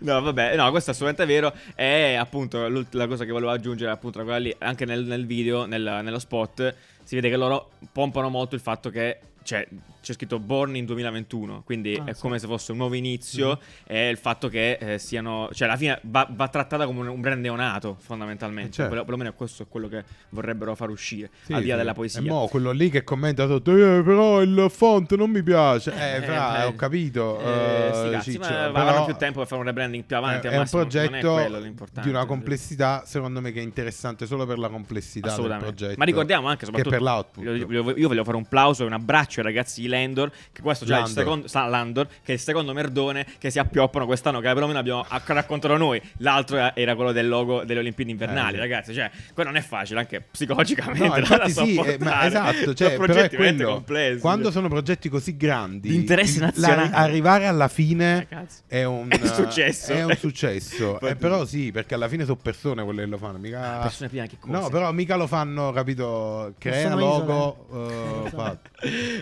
no, 0.00 0.20
vabbè, 0.20 0.56
no, 0.56 0.68
questo 0.72 0.90
è 0.90 0.92
assolutamente 0.92 1.32
vero. 1.32 1.54
E 1.76 2.16
appunto 2.16 2.66
la 2.90 3.06
cosa 3.06 3.24
che 3.24 3.30
volevo 3.30 3.52
aggiungere, 3.52 3.92
appunto, 3.92 4.20
quella 4.24 4.38
lì, 4.38 4.54
anche 4.58 4.84
nel, 4.84 5.04
nel 5.04 5.26
video, 5.26 5.64
nel- 5.64 6.00
nello 6.02 6.18
spot, 6.18 6.74
si 7.04 7.14
vede 7.14 7.30
che 7.30 7.36
loro 7.36 7.70
pompano 7.92 8.28
molto 8.30 8.56
il 8.56 8.60
fatto 8.60 8.90
che. 8.90 9.20
Cioè, 9.44 9.66
c'è 10.02 10.12
scritto 10.14 10.38
Born 10.38 10.76
in 10.76 10.84
2021, 10.86 11.62
quindi 11.64 11.94
Ah, 11.96 12.04
è 12.06 12.12
sì. 12.14 12.20
come 12.20 12.38
se 12.38 12.46
fosse 12.46 12.72
un 12.72 12.78
nuovo 12.78 12.94
inizio. 12.94 13.58
E 13.86 14.08
il 14.08 14.16
fatto 14.16 14.48
che 14.48 14.72
eh, 14.80 14.98
siano. 14.98 15.48
Cioè, 15.52 15.68
alla 15.68 15.76
fine 15.76 15.98
va, 16.02 16.26
va 16.30 16.48
trattata 16.48 16.86
come 16.86 17.00
un, 17.00 17.08
un 17.08 17.20
brand 17.20 17.40
neonato, 17.40 17.96
fondamentalmente. 18.00 18.70
Eh, 18.70 18.74
certo. 18.74 18.94
Per- 18.94 19.04
Perlomeno 19.04 19.32
questo 19.34 19.62
è 19.64 19.66
quello 19.68 19.88
che 19.88 20.04
vorrebbero 20.30 20.74
far 20.74 20.90
uscire. 20.90 21.30
Sì, 21.42 21.52
al 21.52 21.62
di 21.62 21.68
là 21.68 21.72
sì. 21.74 21.78
della 21.80 21.94
poesia. 21.94 22.20
E 22.20 22.22
mo 22.24 22.46
quello 22.48 22.70
lì 22.70 22.90
che 22.90 23.02
commenta 23.04 23.46
sotto, 23.46 23.72
"Eh, 23.72 24.02
però 24.02 24.40
il 24.42 24.66
font 24.70 25.14
non 25.16 25.30
mi 25.30 25.42
piace. 25.42 25.92
Eh, 25.92 26.08
Eh, 26.20 26.22
fra, 26.22 26.62
eh, 26.62 26.66
ho 26.66 26.74
capito. 26.74 27.40
Eh, 27.40 27.88
eh, 27.88 27.90
sti 27.94 28.10
cazzi, 28.10 28.30
Ciccio, 28.32 28.48
ma 28.48 28.56
però 28.70 28.78
avranno 28.80 29.04
più 29.06 29.14
tempo 29.16 29.38
per 29.38 29.48
fare 29.48 29.60
un 29.60 29.66
rebranding 29.66 30.04
più 30.04 30.16
avanti. 30.16 30.46
È, 30.46 30.50
è 30.50 30.52
un 30.54 30.58
massimo, 30.60 30.82
non 30.82 30.90
è 30.90 30.92
progetto 30.98 31.32
quello 31.32 31.58
l'importante. 31.58 32.08
di 32.08 32.14
una 32.14 32.26
complessità, 32.26 33.02
secondo 33.06 33.40
me, 33.40 33.52
che 33.52 33.60
è 33.60 33.62
interessante 33.62 34.26
solo 34.26 34.44
per 34.46 34.58
la 34.58 34.68
complessità 34.68 35.34
del 35.36 35.56
progetto. 35.58 35.94
Ma 35.96 36.04
ricordiamo 36.04 36.46
anche, 36.48 36.60
che 36.60 36.64
soprattutto, 36.66 36.94
per 36.94 37.02
l'output. 37.02 37.44
Io, 37.44 37.54
io- 37.54 37.96
io 37.96 38.08
voglio 38.08 38.24
fare 38.24 38.36
un 38.36 38.46
plauso 38.46 38.82
e 38.82 38.86
un 38.86 38.92
abbraccio 38.92 39.40
ai 39.40 39.46
ragazzi 39.46 39.82
Landor. 39.90 40.30
Che 40.52 40.62
questo 40.62 40.84
già 40.86 40.94
è 40.94 40.98
il 40.98 41.04
Landor. 41.04 41.22
secondo. 41.24 41.48
Sa, 41.48 41.66
Landor, 41.66 42.06
che 42.06 42.14
è 42.24 42.32
il 42.32 42.40
secondo 42.40 42.72
merdone 42.72 43.26
che 43.38 43.50
si 43.50 43.58
appioppano 43.58 44.06
quest'anno. 44.06 44.40
Che 44.40 44.46
perlomeno 44.48 44.78
abbiamo 44.78 45.04
raccontato 45.08 45.76
noi. 45.76 46.00
L'altro 46.18 46.56
era- 46.74 46.94
quello 46.94 47.12
del 47.12 47.28
logo 47.28 47.64
delle 47.64 47.80
Olimpiadi 47.80 48.10
invernali, 48.10 48.56
Eh. 48.56 48.60
ragazzi. 48.60 48.94
Cioè, 48.94 49.10
quello 49.34 49.50
non 49.50 49.58
è 49.58 49.62
facile, 49.64 50.00
anche 50.00 50.20
psicologicamente. 50.20 51.20
No, 51.20 51.36
da- 51.36 51.48
sì, 51.48 51.76
eh, 51.76 51.96
ma 52.00 52.26
esatto, 52.26 52.74
cioè, 52.74 52.88
Sono 52.94 53.00
però 53.00 53.02
è 53.02 53.06
progetti 53.06 53.36
veramente 53.36 53.36
quello, 53.64 53.72
complessi. 53.74 54.20
quando 54.20 54.50
sono 54.50 54.68
progetti 54.68 55.08
così 55.08 55.36
grandi, 55.36 55.88
Di 55.90 55.94
interesse 55.96 56.38
la- 56.40 56.46
nazionale. 56.46 56.90
arrivare 56.92 57.46
alla 57.46 57.68
fine 57.68 58.22
Eh, 58.22 58.26
cazzo. 58.28 58.60
è 58.66 58.84
un, 58.84 59.08
È 59.10 59.18
un 59.20 59.28
successo. 59.28 59.92
È 59.92 60.04
un 60.04 60.16
successo. 60.16 60.98
Eh, 61.10 61.16
però 61.16 61.44
sì, 61.44 61.70
perché 61.72 61.94
alla 61.94 62.08
fine 62.08 62.24
sono 62.24 62.36
persone 62.40 62.84
quelle 62.84 63.02
che 63.04 63.08
lo 63.08 63.16
fanno, 63.18 63.38
mica... 63.38 63.78
Persone 63.82 64.08
prima 64.08 64.26
che 64.26 64.36
cose. 64.38 64.52
No, 64.52 64.68
però 64.68 64.92
mica 64.92 65.16
lo 65.16 65.26
fanno, 65.26 65.72
capito? 65.72 66.54
Crea 66.58 66.94
logo, 66.94 67.66
fatto. 68.30 68.70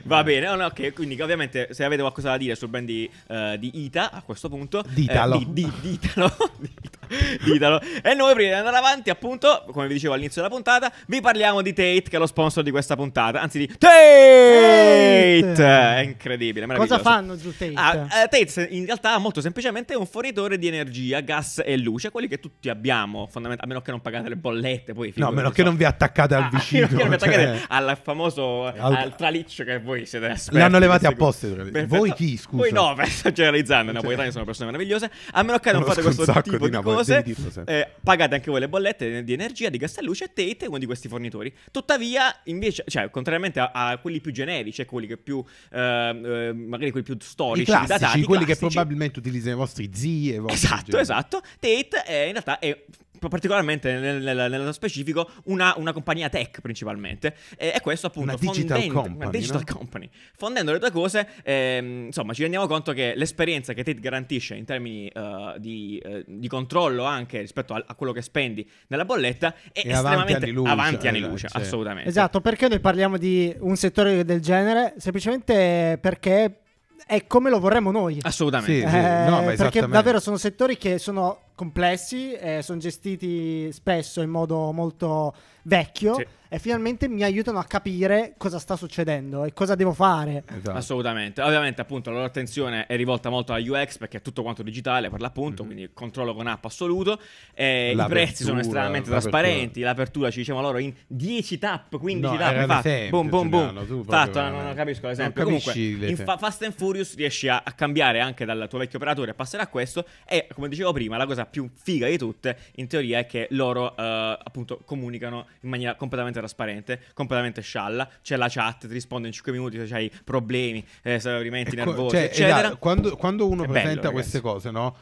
Va 0.04 0.22
bene, 0.22 0.46
no, 0.46 0.56
no, 0.58 0.66
ok, 0.66 0.92
quindi 0.92 1.20
ovviamente 1.20 1.68
se 1.72 1.84
avete 1.84 2.02
qualcosa 2.02 2.30
da 2.30 2.36
dire 2.36 2.54
sul 2.54 2.68
brand 2.68 2.86
di, 2.86 3.10
eh, 3.28 3.56
di 3.58 3.84
Ita 3.84 4.10
a 4.10 4.22
questo 4.22 4.48
punto 4.48 4.84
Ditalo. 4.88 5.36
eh, 5.36 5.46
di, 5.48 5.52
di, 5.52 5.72
ditalo 5.80 6.32
Ditalo 7.44 7.80
e 8.02 8.14
noi 8.14 8.34
prima 8.34 8.50
di 8.50 8.56
andare 8.56 8.76
avanti 8.76 9.10
appunto 9.10 9.64
come 9.72 9.86
vi 9.86 9.94
dicevo 9.94 10.14
all'inizio 10.14 10.42
della 10.42 10.52
puntata 10.54 10.92
vi 11.06 11.20
parliamo 11.20 11.62
di 11.62 11.72
Tate 11.72 12.02
che 12.02 12.16
è 12.16 12.18
lo 12.18 12.26
sponsor 12.26 12.62
di 12.62 12.70
questa 12.70 12.96
puntata 12.96 13.40
anzi 13.40 13.58
di 13.58 13.66
Tate, 13.78 15.52
Tate! 15.54 15.64
è 15.64 16.00
incredibile 16.02 16.66
Cosa 16.76 16.98
fanno 16.98 17.36
giù 17.36 17.52
Tate? 17.56 17.72
Ah, 17.74 18.22
eh, 18.22 18.28
Tate 18.28 18.68
in 18.70 18.84
realtà 18.84 19.16
molto 19.18 19.40
semplicemente 19.40 19.94
è 19.94 19.96
un 19.96 20.06
fornitore 20.06 20.58
di 20.58 20.66
energia, 20.66 21.20
gas 21.20 21.62
e 21.64 21.76
luce, 21.76 22.10
quelli 22.10 22.28
che 22.28 22.38
tutti 22.38 22.68
abbiamo, 22.68 23.28
fondamentalmente, 23.30 23.64
a 23.64 23.66
meno 23.66 23.80
che 23.80 23.90
non 23.90 24.00
pagate 24.00 24.28
le 24.28 24.36
bollette, 24.36 24.92
poi 24.92 25.12
No, 25.16 25.28
a 25.28 25.30
meno 25.30 25.50
che 25.50 25.62
non 25.62 25.76
vi 25.76 25.84
attaccate 25.84 26.34
al 26.34 26.42
Ah, 26.44 26.48
vicino. 26.52 26.86
a 26.86 26.88
meno 26.88 26.96
che 26.96 27.02
non 27.04 27.08
vi 27.08 27.14
attaccate 27.14 27.58
cioè. 27.58 27.66
al 27.68 27.98
famoso 28.02 28.66
Al- 28.66 28.94
al, 28.94 29.16
traliccio 29.16 29.64
che 29.64 29.80
voi 29.80 30.06
siete 30.06 30.26
esperti. 30.28 30.56
Le 30.56 30.62
hanno 30.62 30.78
levati 30.78 31.06
apposta. 31.06 31.46
Voi 31.86 32.12
chi, 32.14 32.36
scusa? 32.36 32.62
Voi 32.62 32.72
no, 32.72 32.94
per 32.96 33.08
sto 33.08 33.32
generalizzando, 33.32 33.90
i 33.90 33.94
Cioè- 33.94 34.02
napoletani 34.02 34.30
sono 34.30 34.44
persone 34.44 34.70
meravigliose. 34.70 35.10
A 35.32 35.42
meno 35.42 35.58
che 35.58 35.72
non 35.72 35.82
Conosco 35.82 36.02
fate 36.02 36.14
questo 36.14 36.42
tipo 36.42 36.56
di 36.58 36.64
di, 36.64 36.70
napoletani, 36.70 36.97
cose, 36.98 37.22
dirlo 37.22 37.50
sempre. 37.50 37.80
eh, 37.80 37.90
pagate 38.02 38.34
anche 38.34 38.50
voi 38.50 38.60
le 38.60 38.68
bollette 38.68 39.24
di 39.24 39.32
energia, 39.32 39.68
di 39.68 39.78
gas 39.78 39.96
e 39.98 40.02
luce 40.02 40.26
Tate 40.28 40.58
è 40.58 40.66
uno 40.66 40.78
di 40.78 40.86
questi 40.86 41.08
fornitori. 41.08 41.52
Tuttavia, 41.70 42.34
invece, 42.44 42.84
cioè, 42.86 43.10
contrariamente 43.10 43.60
a, 43.60 43.70
a 43.72 43.98
quelli 43.98 44.20
più 44.20 44.32
generici, 44.32 44.76
cioè 44.76 44.86
quelli 44.86 45.06
che 45.06 45.16
più, 45.16 45.42
eh, 45.72 45.78
eh, 45.78 46.52
magari 46.52 46.90
quelli 46.90 47.04
più 47.04 47.14
I 47.14 47.22
storici, 47.22 47.64
classici, 47.64 47.98
datati, 47.98 48.22
quelli 48.24 48.44
che 48.44 48.56
classici, 48.56 48.74
probabilmente 48.74 49.18
utilizzano 49.18 49.54
i 49.54 49.58
vostri 49.58 49.90
zii 49.92 50.32
e 50.32 50.34
i 50.34 50.38
vostri 50.38 50.54
Esatto, 50.56 50.76
genitori. 50.76 51.02
esatto. 51.02 51.40
Tate 51.58 52.02
è, 52.04 52.24
in 52.26 52.32
realtà 52.32 52.58
è 52.58 52.84
particolarmente 53.18 53.92
nel- 53.98 54.22
nel- 54.22 54.46
nello 54.50 54.72
specifico 54.72 55.28
una, 55.44 55.74
una 55.76 55.92
compagnia 55.92 56.28
tech 56.28 56.60
principalmente 56.60 57.34
e, 57.56 57.72
e 57.74 57.80
questo 57.80 58.06
appunto 58.08 58.30
Una 58.30 58.38
digital 58.38 58.78
fondendo- 58.80 59.00
company, 59.00 59.16
una 59.22 59.30
digital 59.30 59.64
no? 59.66 59.74
company. 59.76 60.08
fondendo 60.36 60.72
le 60.72 60.78
due 60.78 60.90
cose 60.90 61.28
ehm, 61.42 62.06
insomma 62.06 62.32
ci 62.32 62.42
rendiamo 62.42 62.66
conto 62.66 62.92
che 62.92 63.14
l'esperienza 63.16 63.72
che 63.72 63.82
Tate 63.82 63.98
garantisce 64.00 64.54
in 64.54 64.64
termini 64.64 65.08
eh, 65.08 65.54
di, 65.58 65.98
eh, 66.04 66.24
di 66.26 66.48
controllo 66.48 67.04
anche 67.04 67.40
rispetto 67.40 67.74
a, 67.74 67.82
a 67.86 67.94
quello 67.94 68.12
che 68.12 68.22
spendi 68.22 68.68
nella 68.88 69.04
bolletta 69.04 69.54
è 69.72 69.80
E 69.86 69.92
avanti 69.92 69.92
estremamente 69.92 70.44
anni 70.44 70.50
luce, 70.52 70.70
avanti 70.70 71.08
anni 71.08 71.18
eh, 71.18 71.28
luce 71.28 71.48
cioè. 71.48 71.60
assolutamente 71.62 72.08
Esatto, 72.08 72.40
perché 72.40 72.68
noi 72.68 72.80
parliamo 72.80 73.16
di 73.16 73.54
un 73.60 73.76
settore 73.76 74.24
del 74.24 74.40
genere? 74.40 74.94
Semplicemente 74.98 75.98
perché 76.00 76.60
è 77.06 77.26
come 77.26 77.48
lo 77.50 77.58
vorremmo 77.60 77.90
noi. 77.90 78.18
assolutamente 78.22 78.80
Sì, 78.84 78.88
sì. 78.88 78.96
Eh, 78.96 79.24
no, 79.28 79.42
ma 79.42 79.52
perché 79.54 79.86
davvero 79.86 80.20
sono 80.20 80.36
settori 80.36 80.76
che 80.76 80.98
sono 80.98 81.40
complessi, 81.58 82.32
eh, 82.34 82.62
sono 82.62 82.78
gestiti 82.78 83.72
spesso 83.72 84.20
in 84.22 84.30
modo 84.30 84.70
molto 84.70 85.34
vecchio 85.64 86.14
Sì. 86.14 86.24
e 86.48 86.58
finalmente 86.60 87.08
mi 87.08 87.22
aiutano 87.24 87.58
a 87.58 87.64
capire 87.64 88.34
cosa 88.38 88.58
sta 88.58 88.74
succedendo 88.76 89.44
e 89.44 89.52
cosa 89.52 89.74
devo 89.74 89.92
fare. 89.92 90.44
Esatto. 90.48 90.70
Assolutamente, 90.78 91.42
ovviamente 91.42 91.80
appunto 91.80 92.08
la 92.10 92.16
loro 92.16 92.28
attenzione 92.28 92.86
è 92.86 92.96
rivolta 92.96 93.28
molto 93.28 93.52
alla 93.52 93.62
UX 93.62 93.98
perché 93.98 94.18
è 94.18 94.22
tutto 94.22 94.42
quanto 94.42 94.62
digitale 94.62 95.10
per 95.10 95.20
l'appunto, 95.20 95.64
quindi 95.64 95.90
controllo 95.92 96.32
con 96.34 96.46
app 96.46 96.64
assoluto, 96.64 97.20
eh, 97.52 97.92
i 97.94 98.04
prezzi 98.06 98.44
sono 98.44 98.60
estremamente 98.60 99.10
l'apertura. 99.10 99.40
trasparenti, 99.40 99.80
l'apertura 99.80 100.30
ci 100.30 100.38
dicevano 100.38 100.66
loro 100.66 100.78
in 100.78 100.94
10 101.08 101.58
tap, 101.58 101.98
15 101.98 102.32
No, 102.32 102.38
tap, 102.38 102.52
era 102.52 102.66
fatto, 102.66 102.88
l'esempio, 102.88 103.10
boom 103.10 103.28
boom 103.28 103.48
boom, 103.50 103.84
Giuliano, 103.84 104.04
fatto, 104.04 104.40
non, 104.40 104.62
non 104.64 104.74
capisco 104.74 105.00
Non 105.02 105.10
l'esempio, 105.10 105.44
capisci 105.44 105.70
comunque 105.72 106.08
in 106.08 106.16
Fa- 106.16 106.38
Fast 106.38 106.62
and 106.62 106.74
Furious 106.74 107.14
riesci 107.16 107.48
a, 107.48 107.62
a 107.64 107.72
cambiare 107.72 108.20
anche 108.20 108.44
dal 108.46 108.66
tuo 108.70 108.78
vecchio 108.78 108.96
operatore 108.96 109.32
a 109.32 109.34
passare 109.34 109.62
a 109.64 109.66
questo 109.66 110.06
e 110.24 110.46
come 110.54 110.68
dicevo 110.68 110.92
prima 110.92 111.16
la 111.18 111.26
cosa 111.26 111.44
più 111.48 111.68
figa 111.74 112.06
di 112.08 112.16
tutte 112.18 112.56
in 112.76 112.86
teoria 112.86 113.18
è 113.18 113.26
che 113.26 113.48
loro 113.50 113.96
eh, 113.96 114.38
appunto 114.42 114.80
comunicano 114.84 115.46
in 115.60 115.70
maniera 115.70 115.94
completamente 115.96 116.38
trasparente, 116.38 117.00
completamente 117.14 117.60
scialla, 117.60 118.08
c'è 118.22 118.36
la 118.36 118.48
chat, 118.48 118.86
ti 118.86 118.92
risponde 118.92 119.26
in 119.28 119.32
5 119.32 119.52
minuti 119.52 119.84
se 119.86 119.94
hai 119.94 120.10
problemi, 120.24 120.84
eh, 121.02 121.14
esaurimenti 121.14 121.70
E 121.74 121.82
qua- 121.82 121.84
nervosi, 121.86 122.16
cioè, 122.16 122.24
eccetera. 122.24 122.58
esatto, 122.60 122.78
quando, 122.78 123.16
quando 123.16 123.46
uno 123.46 123.62
È 123.64 123.66
bello, 123.66 123.72
presenta 123.72 123.94
ragazzi. 124.08 124.12
queste 124.14 124.40
cose, 124.40 124.70
no? 124.70 124.96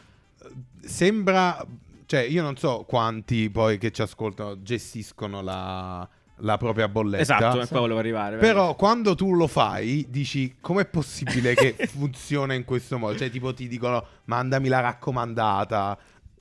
Sembra, 0.85 1.65
cioè, 2.07 2.21
io 2.21 2.43
non 2.43 2.57
so 2.57 2.85
quanti 2.87 3.51
poi 3.51 3.79
che 3.79 3.91
ci 3.91 4.03
ascoltano 4.03 4.63
gestiscono 4.63 5.43
la, 5.43 6.09
la 6.41 6.57
propria 6.59 6.89
bolletta. 6.89 7.23
Esatto, 7.23 7.61
e 7.61 7.67
qua 7.67 7.81
volevo 7.81 7.99
arrivare. 7.99 8.37
Però 8.37 8.75
quando 8.77 9.15
tu 9.15 9.35
lo 9.35 9.47
fai, 9.49 10.07
dici 10.09 10.57
com'è 10.61 10.85
possibile 10.87 11.55
che 11.55 11.75
funziona 11.89 12.55
in 12.55 12.65
questo 12.65 12.99
modo? 12.99 13.17
Cioè, 13.19 13.31
tipo 13.31 13.53
ti 13.53 13.67
dicono 13.67 14.05
mandami 14.25 14.69
la 14.69 14.81
raccomandata. 14.81 15.99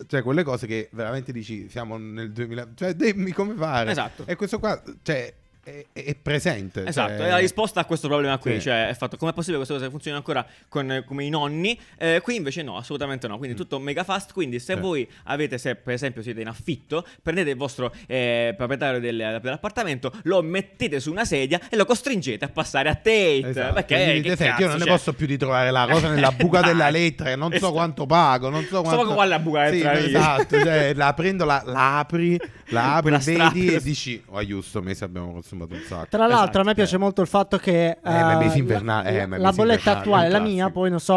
Cioè, 0.08 0.22
quelle 0.24 0.44
cose 0.44 0.68
che 0.68 0.90
veramente 0.92 1.32
dici 1.32 1.70
siamo 1.70 1.98
nel 1.98 2.32
2000. 2.32 2.70
Cioè, 2.76 2.94
dimmi 2.94 3.32
come 3.32 3.56
fare. 3.56 3.92
Esatto. 3.92 4.26
E 4.26 4.36
questo 4.36 4.60
qua, 4.60 4.82
cioè, 5.02 5.34
è, 5.66 5.86
è 5.94 6.16
presente. 6.16 6.86
Esatto, 6.86 7.18
cioè- 7.18 7.26
è 7.26 7.30
la 7.32 7.38
risposta 7.38 7.80
a 7.80 7.86
questo 7.86 8.08
problema 8.08 8.38
qui, 8.38 8.54
Sì. 8.54 8.62
cioè 8.62 8.88
è 8.88 8.94
fatto 8.94 9.18
com'è 9.18 9.34
possibile 9.34 9.58
che 9.64 9.66
queste 9.66 9.74
cose 9.74 9.90
funzionino 9.90 10.18
ancora 10.24 10.46
con, 10.70 11.04
come 11.08 11.24
i 11.26 11.30
nonni, 11.30 11.78
Eh, 11.98 12.20
qui 12.22 12.36
invece 12.36 12.62
no, 12.62 12.78
assolutamente 12.78 13.28
no, 13.28 13.38
quindi 13.40 13.56
tutto 13.56 13.80
mega 13.80 14.04
fast, 14.04 14.32
quindi 14.32 14.60
se 14.60 14.76
Sì. 14.76 14.80
voi 14.80 15.10
avete, 15.24 15.58
se 15.58 15.76
per 15.76 15.94
esempio 15.96 16.22
siete 16.22 16.42
in 16.42 16.48
affitto, 16.48 17.06
prendete 17.22 17.50
il 17.50 17.58
vostro 17.58 17.92
eh, 18.08 18.54
proprietario 18.56 19.00
del- 19.00 19.40
dell'appartamento, 19.42 20.12
lo 20.24 20.42
mettete 20.44 21.00
su 21.00 21.10
una 21.10 21.26
sedia 21.26 21.60
e 21.70 21.76
lo 21.76 21.86
costringete 21.86 22.46
a 22.46 22.50
passare 22.50 22.90
a 22.90 22.94
Tate, 22.96 23.48
Esatto. 23.48 23.74
perché 23.74 23.96
che 23.96 24.14
dite, 24.22 24.36
"Senti, 24.36 24.44
io 24.44 24.50
non 24.50 24.58
cazzo, 24.68 24.74
ne 24.78 24.80
cioè- 24.84 24.88
posso 24.94 25.14
più 25.14 25.26
di 25.26 25.38
trovare 25.38 25.72
la 25.72 25.88
cosa 25.90 26.10
nella 26.10 26.32
buca 26.38 26.62
della 26.62 26.90
lettera, 26.92 27.36
non 27.36 27.50
so 27.52 27.56
Esatto. 27.58 27.72
quanto 27.74 28.06
pago, 28.06 28.50
non 28.50 28.64
so 28.66 28.82
quanto... 28.84 29.14
qual 29.14 29.26
è 29.26 29.30
la 29.30 29.40
buca 29.40 29.70
della 29.70 29.72
Sì, 29.72 29.84
lettera 29.84 30.00
lì. 30.00 30.06
Esatto, 30.16 30.60
cioè, 30.62 30.94
la 30.96 31.14
prendo, 31.14 31.46
la, 31.46 31.64
la 31.66 31.98
apri, 32.00 32.40
la 32.70 32.96
apri, 32.96 33.12
vedi 33.12 33.22
strappi, 33.22 33.66
e 33.68 33.82
dici, 33.82 34.24
oh 34.28 34.46
giusto, 34.46 34.82
mese 34.82 35.04
abbiamo 35.06 35.32
consumato 35.32 35.74
un 35.74 35.82
sacco. 35.82 36.08
Tra 36.10 36.20
l'altro, 36.28 36.44
Esatto, 36.44 36.60
a 36.60 36.64
me 36.64 36.74
piace 36.74 36.96
eh. 36.96 37.00
molto 37.00 37.22
il 37.22 37.28
fatto 37.28 37.58
che 37.58 37.98
ma 38.04 38.34
eh, 38.34 38.38
mesi 38.38 38.66
la- 38.68 39.04
eh, 39.04 39.20
la, 39.20 39.38
mesi 39.38 39.56
bolletta 39.56 39.98
attuale, 40.00 40.30
la 40.30 40.40
mia, 40.40 40.70
poi 40.70 40.90
non 40.90 41.00
so, 41.00 41.14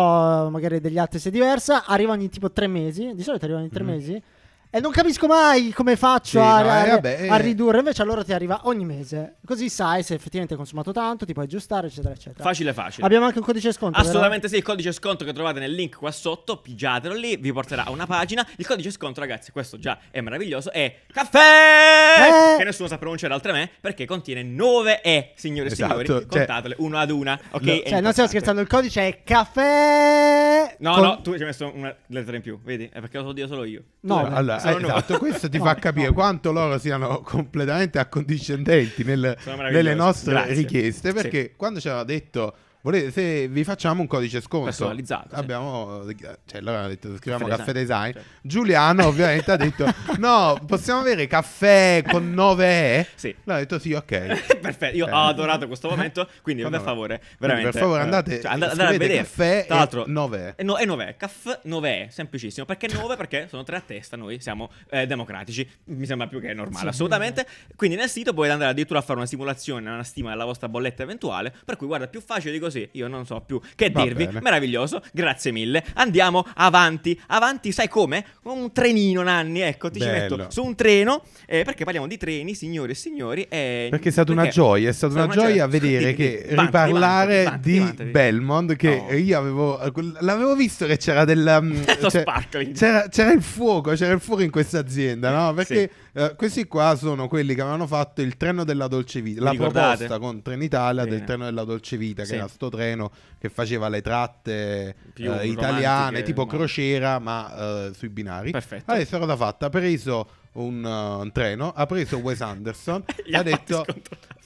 magari 0.51 0.81
degli 0.81 0.99
altri 0.99 1.19
se 1.19 1.29
è 1.29 1.33
diversa, 1.33 1.85
arriva 1.87 2.13
ogni 2.13 2.29
tipo 2.29 2.51
tre 2.51 2.67
mesi. 2.67 3.13
Di 3.15 3.23
solito 3.23 3.45
arriva 3.45 3.61
ogni 3.61 3.69
tre 3.71 3.83
Mhm. 3.85 3.91
mesi. 3.91 4.23
E 4.71 4.81
non 4.81 4.93
capisco 4.93 5.27
mai 5.27 5.73
come 5.73 5.97
faccio 5.97 6.39
Sì, 6.41 6.45
a, 6.47 6.61
no, 6.63 6.69
a- 6.69 6.85
eh, 6.85 6.91
vabbè, 6.91 7.27
a 7.31 7.37
eh. 7.39 7.41
ridurre. 7.41 7.79
Invece 7.79 8.03
a 8.03 8.05
loro 8.05 8.23
ti 8.23 8.35
arriva 8.35 8.61
ogni 8.65 8.85
mese. 8.85 9.37
Così 9.47 9.71
sai 9.71 10.03
se 10.03 10.13
effettivamente 10.13 10.53
hai 10.53 10.59
consumato 10.59 10.93
tanto, 10.93 11.25
ti 11.25 11.33
puoi 11.33 11.47
aggiustare, 11.47 11.87
eccetera, 11.87 12.13
eccetera. 12.13 12.45
Facile, 12.45 12.75
facile. 12.75 13.07
Abbiamo 13.07 13.25
anche 13.25 13.39
un 13.39 13.45
codice 13.47 13.73
sconto. 13.73 13.97
vero? 13.97 14.07
Assolutamente 14.11 14.47
sì, 14.47 14.57
il 14.57 14.63
codice 14.63 14.93
sconto 14.93 15.25
che 15.25 15.33
trovate 15.33 15.59
nel 15.59 15.73
link 15.73 15.97
qua 15.97 16.11
sotto, 16.11 16.59
pigiatelo 16.59 17.15
lì, 17.15 17.37
vi 17.39 17.51
porterà 17.51 17.85
a 17.87 17.91
una 17.91 18.05
pagina. 18.05 18.47
Il 18.57 18.67
codice 18.67 18.91
sconto, 18.91 19.21
ragazzi, 19.21 19.53
questo 19.53 19.79
già 19.79 19.99
è 20.11 20.21
meraviglioso, 20.21 20.71
è 20.71 20.97
caffè! 21.11 22.55
Eh. 22.55 22.59
Che 22.59 22.65
nessuno 22.65 22.89
sa 22.89 22.99
pronunciare 22.99 23.33
oltre 23.33 23.53
me, 23.53 23.71
perché 23.81 24.05
contiene 24.05 24.43
9 24.43 25.01
E, 25.01 25.33
signore 25.35 25.71
e 25.71 25.73
Esatto, 25.73 25.89
signori. 25.93 26.07
cioè- 26.07 26.27
Contatele 26.27 26.75
una 26.81 27.01
ad 27.01 27.11
una, 27.11 27.41
ok? 27.53 27.63
No, 27.63 27.81
Cioè, 27.87 28.01
non 28.03 28.11
stiamo 28.11 28.29
scherzando, 28.29 28.61
il 28.61 28.67
codice 28.69 29.09
è 29.09 29.23
caffè. 29.25 30.77
No, 30.81 30.93
con- 30.93 31.03
no, 31.03 31.21
tu 31.23 31.33
ci 31.35 31.41
hai 31.41 31.47
messo 31.47 31.73
una 31.75 31.95
lettera 32.09 32.37
in 32.37 32.43
più, 32.43 32.61
vedi? 32.63 32.85
È 32.93 33.01
perché 33.01 33.17
lo 33.17 33.25
so 33.25 33.33
dire 33.33 33.47
solo 33.47 33.65
io. 33.65 33.83
No, 34.01 34.21
Tu- 34.27 34.35
allora. 34.35 34.58
Esatto, 34.59 35.18
questo 35.18 35.49
ti 35.49 35.59
No, 35.59 35.64
fa 35.64 35.75
capire 35.75 36.09
no. 36.09 36.12
quanto 36.12 36.53
loro 36.53 36.79
siano 36.79 37.21
completamente 37.21 37.99
accondiscendenti 37.99 39.05
nel- 39.05 39.37
nelle 39.71 39.94
nostre 39.94 40.33
grazie. 40.33 40.55
richieste. 40.55 41.09
Sì. 41.09 41.14
Perché 41.14 41.55
quando 41.57 41.81
ci 41.81 41.88
aveva 41.88 42.05
detto, 42.05 42.55
volete, 42.90 43.11
se 43.11 43.48
vi 43.48 43.64
facciamo 43.64 44.01
un 44.01 44.07
codice 44.07 44.40
sconto, 44.40 44.66
Personalizzato, 44.66 45.29
sì. 45.31 45.35
abbiamo, 45.35 46.05
cioè, 46.46 46.61
loro 46.61 46.79
hanno 46.79 46.88
detto, 46.88 47.14
scriviamo 47.16 47.46
Caffè 47.46 47.57
caffè 47.64 47.72
design, 47.72 48.07
design. 48.07 48.12
certo. 48.12 48.29
Giuliano, 48.42 49.07
ovviamente, 49.07 49.51
ha 49.53 49.57
detto, 49.57 49.87
no, 50.18 50.59
possiamo 50.66 51.01
avere 51.01 51.27
caffè 51.27 52.03
con 52.11 52.33
9 52.33 52.66
E? 52.66 53.07
Sì. 53.14 53.29
Allora 53.44 53.55
ha 53.57 53.64
detto, 53.64 53.79
sì, 53.79 53.92
ok. 53.92 54.57
Perfetto, 54.61 54.96
io 54.96 55.07
Eh. 55.07 55.11
ho 55.11 55.24
adorato 55.24 55.66
questo 55.66 55.88
momento, 55.88 56.29
quindi 56.42 56.62
per 56.62 56.81
favore, 56.81 57.22
veramente. 57.38 57.70
per 57.70 57.81
favore 57.81 58.01
eh, 58.01 58.05
andate, 58.05 58.40
cioè, 58.40 58.53
and- 58.53 58.62
andate 58.62 58.83
a 58.94 58.98
vedere. 58.98 59.16
caffè 59.18 59.64
Tra 59.66 59.74
e 59.74 59.79
l'altro, 59.79 60.05
9. 60.07 60.55
E 60.57 60.62
no, 60.62 60.77
e 60.79 60.85
9 60.85 61.14
caffè 61.16 61.61
9 61.64 61.88
è 62.07 62.09
semplicissimo. 62.11 62.66
Perché 62.66 62.88
9? 62.92 63.16
Perché 63.16 63.46
sono 63.48 63.62
tre 63.62 63.77
a 63.77 63.81
testa, 63.81 64.16
noi 64.16 64.40
siamo 64.40 64.70
eh, 64.90 65.07
democratici. 65.07 65.68
Mi 65.85 66.07
sembra 66.07 66.27
più 66.27 66.40
che 66.40 66.53
normale, 66.53 66.83
Sì. 66.83 66.88
assolutamente. 66.88 67.46
Quindi 67.77 67.96
nel 67.96 68.09
sito 68.09 68.33
potete 68.35 68.53
andare 68.53 68.70
addirittura 68.72 68.98
a 68.98 69.03
fare 69.03 69.18
una 69.18 69.27
simulazione, 69.29 69.88
una 69.90 70.05
stima 70.05 70.31
della 70.31 70.44
vostra 70.44 70.68
bolletta 70.68 71.03
eventuale. 71.03 71.55
Per 71.64 71.77
cui 71.77 71.87
guarda, 71.87 72.07
più 72.09 72.20
facile 72.20 72.53
di 72.53 72.59
così, 72.59 72.78
io 72.93 73.09
non 73.09 73.27
so 73.27 73.43
più 73.47 73.61
che 73.75 73.91
Va 73.91 74.03
dirvi. 74.03 74.27
bene. 74.27 74.41
Meraviglioso, 74.41 75.03
grazie 75.12 75.51
mille. 75.53 75.85
Andiamo 75.95 76.45
avanti, 76.55 77.19
avanti, 77.29 77.73
sai 77.73 77.88
come? 77.88 78.25
Un 78.45 78.73
trenino, 78.73 79.23
Nanni, 79.23 79.61
ecco, 79.61 79.91
ti 79.91 80.01
ci 80.01 80.07
Bello. 80.07 80.37
metto 80.37 80.51
su 80.51 80.64
un 80.64 80.75
treno, 80.75 81.23
eh, 81.47 81.62
perché 81.64 81.85
parliamo 81.85 82.07
di 82.07 82.17
treni, 82.17 82.55
signori 82.55 82.93
e 82.93 82.95
signori. 82.95 83.43
e- 83.49 83.88
Perché 83.91 84.09
è 84.09 84.12
stata 84.12 84.33
una 84.33 84.43
perché- 84.43 84.57
gioia, 84.57 84.88
è 84.88 84.93
stata 84.93 85.14
una 85.14 85.27
gioia 85.29 85.67
vedere 85.67 86.14
Dimmi, 86.14 86.14
che. 86.14 86.47
Vanti, 86.55 86.64
riparlare 86.64 87.43
vanti, 87.45 87.71
di 87.71 87.79
vanti, 87.79 87.97
vanti. 87.97 88.12
Belmont 88.12 88.77
che 88.77 89.05
No. 89.09 89.17
io 89.17 89.38
avevo 89.38 89.81
l'avevo 90.21 90.55
visto 90.55 90.87
che 90.87 90.97
c'era 90.97 91.25
del 91.25 91.59
um, 91.61 91.85
c'era, 92.75 93.09
c'era 93.09 93.33
il 93.33 93.43
fuoco, 93.43 93.93
c'era 93.93 94.12
il 94.12 94.21
fuoco 94.21 94.43
in 94.43 94.51
questa 94.51 94.79
azienda, 94.79 95.31
no? 95.31 95.55
Perché 95.55 95.91
eh, 96.25 96.35
questi 96.35 96.67
qua 96.67 96.97
sono 96.97 97.29
quelli 97.29 97.55
che 97.55 97.61
avevano 97.61 97.87
fatto 97.87 98.21
il 98.23 98.37
treno 98.37 98.65
della 98.65 98.89
Dolce 98.89 99.21
Vita, 99.21 99.39
Vi 99.41 99.45
la 99.45 99.51
ricordate? 99.53 99.97
proposta 100.05 100.19
con 100.19 100.43
Trenitalia 100.43 101.05
Bene. 101.05 101.17
del 101.17 101.25
treno 101.27 101.45
della 101.45 101.65
Dolce 101.65 101.97
Vita, 101.97 102.25
Sì. 102.25 102.31
che 102.33 102.37
era 102.39 102.49
sto 102.49 102.69
treno 102.69 103.11
che 103.39 103.49
faceva 103.49 103.89
le 103.89 104.01
tratte 104.03 104.95
Più 105.15 105.33
eh, 105.33 105.47
italiane, 105.47 106.23
tipo 106.23 106.45
ma- 106.45 106.51
crociera, 106.51 107.19
ma 107.19 107.87
eh, 107.89 107.95
sui 107.95 108.09
binari. 108.09 108.51
Perfetto. 108.51 108.91
Adesso 108.93 109.19
cosa 109.19 109.33
ha 109.33 109.37
fatto? 109.37 109.65
Ha 109.67 109.71
preso 109.71 110.29
un, 110.53 110.83
uh, 110.85 111.21
un 111.21 111.31
treno, 111.33 111.73
ha 111.75 111.87
preso 111.87 112.17
Wes 112.19 112.41
Anderson 112.41 113.05
Gli 113.25 113.33
e 113.35 113.37
ha 113.37 113.43
detto. 113.43 113.85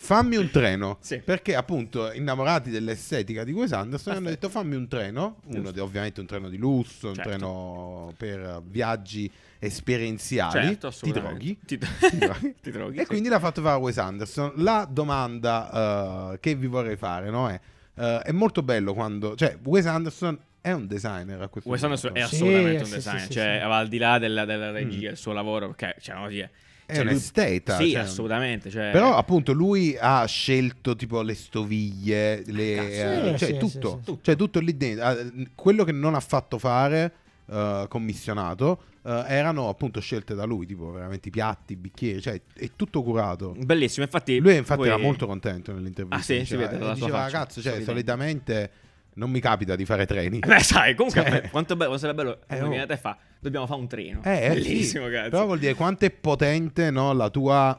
Fammi 0.03 0.37
un 0.37 0.51
treno. 0.51 0.99
Sì. 1.12 1.19
Perché 1.19 1.55
appunto 1.55 2.12
innamorati 2.12 2.71
dell'estetica 2.71 3.45
di 3.45 3.53
Wes 3.53 3.73
Anderson 3.73 4.15
hanno 4.15 4.23
Perfetto. 4.25 4.47
detto 4.49 4.59
fammi 4.61 4.75
un 4.77 4.88
treno, 4.88 5.37
uno 5.47 5.71
ovviamente 5.79 6.21
un 6.21 6.27
treno 6.27 6.49
di 6.49 6.57
lusso, 6.59 7.09
un 7.09 7.15
Certo. 7.15 7.29
treno 7.31 8.15
per 8.17 8.62
viaggi 8.65 9.31
esperienziali, 9.59 10.53
Certo, 10.53 10.79
ti 10.79 10.87
assolutamente. 10.87 11.35
droghi. 11.38 11.59
Ti, 11.67 11.79
Ti 11.79 12.19
droghi. 12.19 12.55
ti 12.62 12.71
droghi, 12.71 12.97
E 12.99 13.01
sì. 13.03 13.07
quindi 13.07 13.29
l'ha 13.29 13.38
fatto 13.41 13.62
fare 13.62 13.75
a 13.75 13.79
Wes 13.79 13.99
Anderson. 13.99 14.53
La 14.57 14.87
domanda 14.91 16.33
eh, 16.33 16.41
che 16.41 16.55
vi 16.55 16.67
vorrei 16.67 16.97
fare 16.97 17.31
no, 17.31 17.49
è, 17.49 17.61
eh, 17.97 18.19
è 18.25 18.33
molto 18.33 18.62
bello 18.62 18.95
quando... 18.95 19.35
Cioè, 19.35 19.59
Wes 19.65 19.87
Anderson 19.87 20.38
è 20.61 20.73
un 20.73 20.87
designer 20.87 21.43
a 21.43 21.49
questo 21.49 21.69
Wes 21.71 21.81
punto. 21.81 21.95
Anderson 22.07 22.17
è 22.17 22.27
Sì, 22.27 22.35
assolutamente 22.37 22.83
un 22.83 22.87
sì, 22.88 22.95
design, 22.95 23.17
sì, 23.19 23.25
sì, 23.27 23.33
cioè 23.33 23.59
sì. 23.61 23.67
va 23.69 23.77
al 23.79 23.88
di 23.88 23.99
là 23.99 24.19
della, 24.19 24.45
della 24.45 24.71
regia, 24.71 25.11
il 25.11 25.17
suo 25.17 25.33
lavoro, 25.33 25.73
perché 25.75 25.97
cioè, 26.01 26.15
no, 26.17 26.29
sì, 26.29 26.47
è, 26.92 26.94
È 26.94 26.96
cioè, 26.96 27.05
un 27.05 27.09
lui- 27.11 27.16
esteta, 27.18 27.76
Sì, 27.78 27.90
cioè- 27.92 28.00
assolutamente. 28.02 28.70
Cioè, 28.70 28.90
Però 28.92 29.16
appunto 29.16 29.52
lui 29.52 29.96
ha 29.98 30.24
scelto 30.26 30.94
tipo 30.96 31.22
le 31.22 31.35
stoviglie, 31.35 32.42
le, 32.46 32.74
Cazzo. 32.74 32.87
eh, 32.90 33.33
Sì, 33.33 33.38
cioè 33.38 33.48
sì, 33.52 33.57
tutto, 33.59 34.00
sì, 34.05 34.18
cioè 34.22 34.37
tutto 34.37 34.61
lì 34.61 34.76
dentro. 34.76 35.05
Ah, 35.05 35.16
Quello 35.55 35.85
che 35.85 35.92
non 35.92 36.14
ha 36.14 36.20
fatto 36.20 36.59
fare 36.59 37.12
eh, 37.50 37.87
commissionato 37.88 38.83
eh, 39.05 39.24
erano 39.26 39.68
appunto 39.68 40.00
scelte 40.00 40.35
da 40.35 40.44
lui, 40.44 40.64
tipo 40.64 40.90
veramente 40.92 41.28
i 41.28 41.31
piatti, 41.33 41.72
i 41.72 41.76
bicchieri, 41.76 42.20
cioè 42.20 42.40
è 42.55 42.70
tutto 42.76 43.02
curato. 43.02 43.55
bellissimo. 43.59 44.05
Infatti, 44.05 44.38
Lui 44.38 44.57
infatti 44.57 44.81
poi- 44.81 44.88
era 44.88 44.96
molto 44.98 45.26
contento 45.26 45.72
nell'intervista. 45.72 46.16
Ah, 46.16 46.22
sì? 46.22 46.35
Si 46.35 46.57
diceva, 46.57 46.66
vede 46.68 46.76
eh, 46.76 46.78
sua 46.85 46.94
diceva, 46.94 47.28
cioè, 47.28 47.46
sorridente." 47.50 47.85
solitamente 47.85 48.70
non 49.14 49.31
mi 49.31 49.40
capita 49.40 49.77
di 49.77 49.85
fare 49.85 50.07
treni. 50.07 50.38
Beh, 50.38 50.61
sai, 50.61 50.94
comunque, 50.94 51.22
Cioè- 51.22 51.51
quanto 51.51 51.77
bello, 51.77 51.96
sarebbe 51.98 52.22
bello. 52.22 52.40
Eh, 52.48 52.57
viene 52.61 52.87
da 52.87 52.94
te 52.94 52.96
fa, 52.96 53.16
dobbiamo 53.40 53.66
fare 53.66 53.81
un 53.81 53.88
treno. 53.88 54.20
Eh, 54.25 54.44
eh, 54.44 54.48
Bellissimo, 54.55 55.07
sì. 55.07 55.12
cazzo. 55.12 55.31
Però 55.31 55.44
vuol 55.46 55.59
dire 55.59 55.75
quanto 55.75 56.05
è 56.05 56.11
potente 56.11 56.90
no, 56.90 57.12
la 57.12 57.29
tua... 57.31 57.79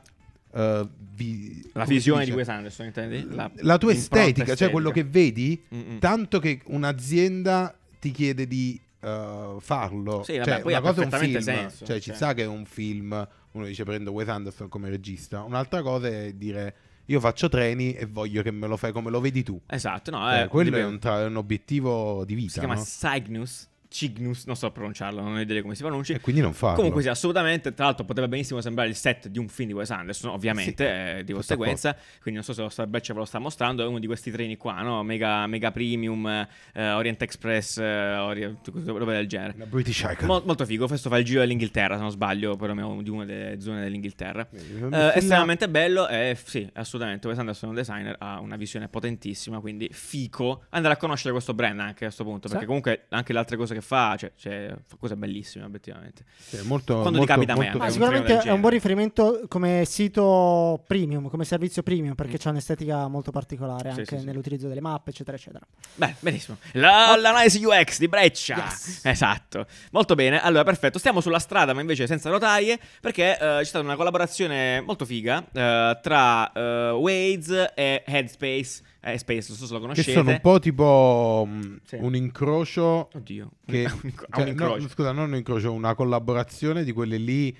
eh, 0.54 0.88
vi- 1.16 1.70
La 1.74 1.86
visione 1.86 2.26
di? 2.26 2.32
Wes 2.32 2.48
Anderson, 2.50 2.86
intendi? 2.88 3.28
la, 3.36 3.50
la 3.58 3.78
tua 3.78 3.92
l'impronta 3.92 4.26
estetica, 4.28 4.56
cioè 4.56 4.70
quello 4.72 4.92
che 4.92 5.04
vedi, 5.04 5.64
Mm-mm. 5.74 6.00
tanto 6.00 6.40
che 6.40 6.62
un'azienda 6.66 7.76
ti 8.00 8.12
chiede 8.12 8.48
di 8.48 8.80
eh, 9.02 9.56
farlo. 9.60 10.24
Sì, 10.24 10.38
vabbè, 10.38 10.50
cioè, 10.50 10.62
poi 10.62 10.72
una 10.74 10.82
cosa 10.82 11.02
è 11.02 11.06
un 11.06 11.12
film, 11.12 11.40
senso, 11.40 11.86
cioè 11.86 11.96
ci 12.00 12.10
cioè. 12.10 12.16
sa 12.16 12.34
che 12.34 12.44
è 12.44 12.48
un 12.48 12.66
film, 12.66 13.28
uno 13.52 13.66
dice 13.66 13.84
prendo 13.84 14.12
Wes 14.12 14.28
Anderson 14.28 14.70
come 14.70 14.90
regista, 14.90 15.42
un'altra 15.44 15.82
cosa 15.82 16.08
è 16.08 16.34
dire 16.34 16.76
io 17.06 17.20
faccio 17.20 17.50
treni 17.50 17.94
e 17.94 18.06
voglio 18.06 18.42
che 18.42 18.52
me 18.52 18.68
lo 18.68 18.78
fai 18.78 18.92
come 18.92 19.10
lo 19.10 19.20
vedi 19.20 19.44
tu. 19.44 19.60
Esatto, 19.68 20.12
no, 20.12 20.20
Cioè, 20.30 20.44
eh, 20.44 20.48
quello 20.48 20.78
è 20.78 20.84
un, 20.86 21.00
tra- 21.00 21.26
un 21.26 21.36
obiettivo 21.36 22.24
di 22.26 22.34
Si 22.34 22.40
vita, 22.40 22.60
chiama 22.60 22.76
no? 22.76 22.84
Cygnus. 22.84 23.70
Cygnus, 23.94 24.46
non 24.46 24.56
so 24.56 24.72
pronunciarlo, 24.72 25.22
non 25.22 25.36
ho 25.36 25.40
idea 25.40 25.62
come 25.62 25.76
si 25.76 25.84
pronunci. 25.84 26.14
E 26.14 26.20
quindi 26.20 26.42
non 26.42 26.54
farlo. 26.54 26.78
Comunque 26.78 27.04
sì, 27.04 27.10
assolutamente, 27.10 27.74
tra 27.76 27.86
l'altro 27.86 28.04
potrebbe 28.06 28.30
benissimo 28.30 28.60
sembrare 28.60 28.90
il 28.90 28.96
set 28.96 29.28
di 29.28 29.38
un 29.38 29.48
film 29.48 29.68
di 29.68 29.74
Wes 29.76 29.92
Anderson, 29.92 30.32
ovviamente, 30.32 30.86
Sì, 30.86 31.20
eh, 31.20 31.24
di 31.24 31.32
conseguenza, 31.34 31.94
quindi 32.22 32.34
non 32.34 32.44
so 32.44 32.54
se 32.54 32.62
lo 32.64 32.70
Star 32.70 32.88
Batch 32.88 33.14
ve 33.14 33.20
lo 33.20 33.26
sta 33.26 33.38
mostrando, 33.38 33.84
è 33.84 33.88
uno 33.88 34.00
di 34.00 34.08
questi 34.08 34.32
treni 34.32 34.58
qua, 34.58 34.82
no? 34.82 35.04
Mega, 35.04 35.46
Mega 35.46 35.72
Premium, 35.72 36.26
eh, 36.74 36.92
Orient 36.92 37.22
Express, 37.22 37.78
eh, 37.78 38.16
Orient, 38.16 38.72
roba 38.86 39.12
del 39.14 39.28
genere. 39.28 39.54
Una 39.56 39.66
British 39.68 40.00
Icon. 40.00 40.26
Mol- 40.26 40.44
molto 40.46 40.66
figo, 40.66 40.88
questo 40.88 41.10
fa 41.10 41.20
il 41.20 41.26
giro 41.26 41.42
dell'Inghilterra, 41.42 41.96
se 41.96 42.02
non 42.02 42.10
sbaglio, 42.12 42.56
perlomeno 42.56 43.00
di 43.04 43.10
una 43.12 43.26
delle 43.26 43.62
zone 43.62 43.82
dell'Inghilterra. 43.84 44.48
Eh, 44.52 45.12
estremamente 45.16 45.70
bello 45.70 46.08
e 46.08 46.34
f- 46.36 46.48
sì, 46.50 46.68
assolutamente 46.74 47.28
Wes 47.28 47.38
Anderson 47.38 47.70
è 47.70 47.72
un 47.72 47.78
designer, 47.78 48.16
ha 48.18 48.40
una 48.40 48.56
visione 48.56 48.88
potentissima, 48.88 49.60
quindi 49.60 49.90
fico 49.92 50.64
andare 50.70 50.96
a 50.96 50.98
conoscere 50.98 51.32
questo 51.32 51.54
brand 51.54 51.80
anche 51.80 52.06
a 52.06 52.08
questo 52.08 52.24
punto, 52.24 52.48
Sì. 52.48 52.54
perché 52.54 52.66
comunque 52.66 53.06
anche 53.10 53.34
le 53.34 53.40
altre 53.40 53.58
cose 53.58 53.74
che 53.76 53.82
fa, 53.84 54.16
cioè, 54.18 54.32
cioè, 54.36 54.74
fa 54.88 54.96
cose 54.98 55.16
bellissime 55.16 55.66
obiettivamente. 55.66 56.24
Sì, 56.38 56.60
molto, 56.64 56.94
Quando 57.02 57.12
ti 57.12 57.18
molto, 57.18 57.34
capita 57.34 57.54
a 57.54 57.56
me, 57.58 57.64
molto- 57.64 57.78
Ma 57.78 57.90
sicuramente 57.90 58.40
è 58.42 58.52
un 58.52 58.60
buon 58.60 58.72
riferimento 58.74 59.42
come 59.48 59.84
sito 59.86 60.84
premium, 60.88 61.30
come 61.30 61.46
servizio 61.46 61.84
premium, 61.84 62.16
perché 62.16 62.38
c'è 62.38 62.50
un'estetica 62.50 63.08
molto 63.08 63.32
particolare 63.32 63.92
Sì, 63.92 64.00
anche 64.00 64.16
sì, 64.16 64.20
sì. 64.22 64.26
nell'utilizzo 64.26 64.68
delle 64.68 64.82
mappe, 64.82 65.12
eccetera, 65.12 65.38
eccetera. 65.38 65.66
Beh, 65.96 66.16
benissimo. 66.20 66.58
La- 66.74 67.16
L'analisi 67.16 67.64
UX 67.64 68.00
di 68.00 68.08
Breccia. 68.08 68.56
Yes. 68.56 69.02
Esatto. 69.04 69.68
Molto 69.92 70.16
bene. 70.16 70.42
Allora, 70.42 70.64
perfetto. 70.64 70.98
Stiamo 70.98 71.22
sulla 71.22 71.40
strada, 71.40 71.74
ma 71.74 71.82
invece 71.82 72.08
senza 72.08 72.30
rotaie, 72.30 72.80
perché 73.02 73.34
eh, 73.34 73.38
c'è 73.38 73.64
stata 73.66 73.84
una 73.84 73.96
collaborazione 73.96 74.82
molto 74.82 75.06
figa 75.06 75.46
eh, 75.52 76.00
tra 76.02 76.52
eh, 76.52 76.90
Waze 76.92 77.74
e 77.76 78.04
Headspace. 78.06 78.82
Eh, 79.06 79.18
Space, 79.18 79.48
non 79.50 79.58
so 79.58 79.66
se 79.66 79.74
lo 79.74 79.80
che 79.80 79.86
conoscete. 79.86 80.12
sono 80.14 80.30
un 80.32 80.40
po' 80.40 80.60
tipo 80.60 81.46
mh, 81.46 81.80
Sì. 81.84 81.98
un 82.00 82.16
incrocio 82.16 83.10
Oddio. 83.14 83.50
che, 83.66 83.84
un 83.92 84.00
inc- 84.04 84.26
cioè, 84.34 84.42
un 84.44 84.48
incrocio. 84.50 84.82
no, 84.82 84.88
scusa, 84.88 85.12
non 85.12 85.30
un 85.32 85.36
incrocio, 85.36 85.72
una 85.74 85.94
collaborazione 85.94 86.84
di 86.86 86.94
quelle 86.94 87.18
lì 87.18 87.56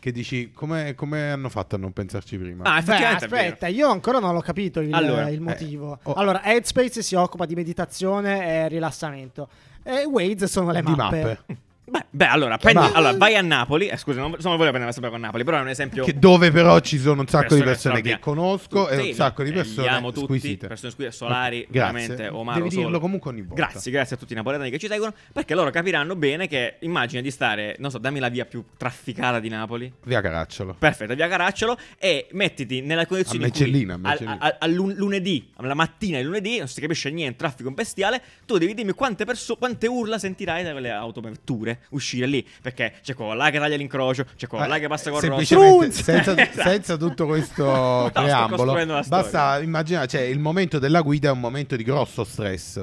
che 0.00 0.10
dici 0.10 0.50
come, 0.52 0.94
come 0.96 1.30
hanno 1.30 1.48
fatto 1.48 1.76
a 1.76 1.78
non 1.78 1.92
pensarci 1.92 2.36
prima? 2.36 2.64
Ah, 2.64 2.82
Beh, 2.82 3.04
aspetta, 3.06 3.68
io 3.68 3.88
ancora 3.88 4.18
non 4.18 4.34
l'ho 4.34 4.40
capito 4.40 4.80
il, 4.80 4.92
Allora, 4.92 5.28
il 5.28 5.36
eh, 5.36 5.40
motivo. 5.40 6.00
oh. 6.02 6.12
Allora, 6.14 6.42
Headspace 6.42 7.00
si 7.02 7.14
occupa 7.14 7.46
di 7.46 7.54
meditazione 7.54 8.44
e 8.44 8.68
rilassamento. 8.68 9.48
E 9.84 10.04
Waze 10.04 10.48
sono 10.48 10.72
le 10.72 10.82
Di 10.82 10.92
mappe. 10.96 11.38
Beh, 11.92 12.06
beh, 12.08 12.24
allora, 12.24 12.56
prendi- 12.56 12.80
Ma- 12.80 12.92
allora, 12.92 13.14
vai 13.18 13.36
a 13.36 13.42
Napoli. 13.42 13.88
Eh, 13.88 13.98
scusa, 13.98 14.18
non, 14.20 14.30
non 14.30 14.56
voglio 14.56 14.70
prendere 14.70 14.92
sempre 14.92 15.10
con 15.10 15.20
Napoli, 15.20 15.44
però 15.44 15.58
è 15.58 15.60
un 15.60 15.68
esempio. 15.68 16.04
Che 16.04 16.18
dove 16.18 16.50
però 16.50 16.80
ci 16.80 16.96
sono 16.98 17.20
un 17.20 17.26
sacco 17.28 17.54
di 17.54 17.60
Persone 17.62 17.64
persone 17.72 18.00
che 18.00 18.16
straordinarie. 18.16 18.58
conosco 18.78 18.88
e 18.88 19.08
un 19.08 19.12
sacco 19.14 19.42
di 19.42 19.50
eh, 19.50 19.52
persone 19.52 19.88
li 19.88 19.92
amo 19.94 20.10
tutti, 20.10 20.24
squisite. 20.24 20.66
persone 20.68 20.90
squisite, 20.90 21.14
solari, 21.14 21.66
Grazie. 21.68 21.92
veramente, 22.06 22.28
Omaro 22.28 22.58
Devi 22.60 22.70
Solo. 22.70 22.82
dirlo 22.84 22.98
comunque 23.00 23.30
ogni 23.30 23.42
volta. 23.42 23.62
Grazie, 23.66 23.90
grazie 23.92 24.16
a 24.16 24.18
tutti 24.18 24.32
i 24.32 24.36
napoletani 24.36 24.70
che 24.70 24.78
ci 24.78 24.86
seguono, 24.86 25.12
perché 25.34 25.54
loro 25.54 25.68
capiranno 25.70 26.16
bene 26.16 26.48
che 26.48 26.76
immagina 26.80 27.20
di 27.20 27.30
stare, 27.30 27.76
non 27.78 27.90
so, 27.90 27.98
dammi 27.98 28.20
la 28.20 28.30
via 28.30 28.46
più 28.46 28.64
trafficata 28.78 29.38
di 29.38 29.50
Napoli. 29.50 29.92
Via 30.04 30.22
Caracciolo. 30.22 30.74
Perfetto, 30.78 31.14
via 31.14 31.28
Caracciolo 31.28 31.76
e 31.98 32.26
mettiti 32.32 32.80
nella 32.80 33.04
condizione 33.04 33.44
A 33.44 33.46
in 33.48 33.52
cui 33.52 33.60
Mecellina, 33.60 33.94
a 33.94 33.96
Mecellina. 33.98 34.38
al- 34.40 34.56
al 34.60 34.72
lun- 34.72 34.94
lunedì, 34.94 35.50
la 35.58 35.74
mattina 35.74 36.16
di 36.16 36.24
lunedì, 36.24 36.56
non 36.56 36.68
si 36.68 36.80
capisce 36.80 37.10
niente, 37.10 37.36
traffico 37.36 37.70
bestiale, 37.70 38.22
tu 38.46 38.56
devi 38.56 38.72
dirmi 38.72 38.92
quante, 38.92 39.26
perso- 39.26 39.56
quante 39.56 39.86
urla 39.86 40.18
sentirai 40.18 40.64
da 40.64 40.70
quelle 40.72 40.90
autovetture 40.90 41.80
uscire 41.90 42.26
lì, 42.26 42.46
perché 42.60 42.94
c'è 43.02 43.14
là 43.34 43.50
che 43.50 43.58
taglia 43.58 43.76
l'incrocio, 43.76 44.24
c'è 44.36 44.46
là 44.50 44.78
che 44.78 44.88
passa 44.88 45.10
con 45.10 45.20
rosso. 45.20 45.82
Eh, 45.82 45.90
senza, 45.90 46.32
Esatto. 46.36 46.68
senza 46.68 46.96
tutto 46.96 47.26
questo 47.26 48.10
preambolo, 48.12 49.02
basta 49.06 49.60
immaginare, 49.60 50.06
cioè 50.06 50.22
il 50.22 50.38
momento 50.38 50.78
della 50.78 51.00
guida 51.02 51.28
è 51.28 51.32
un 51.32 51.40
momento 51.40 51.76
di 51.76 51.84
grosso 51.84 52.24
stress. 52.24 52.82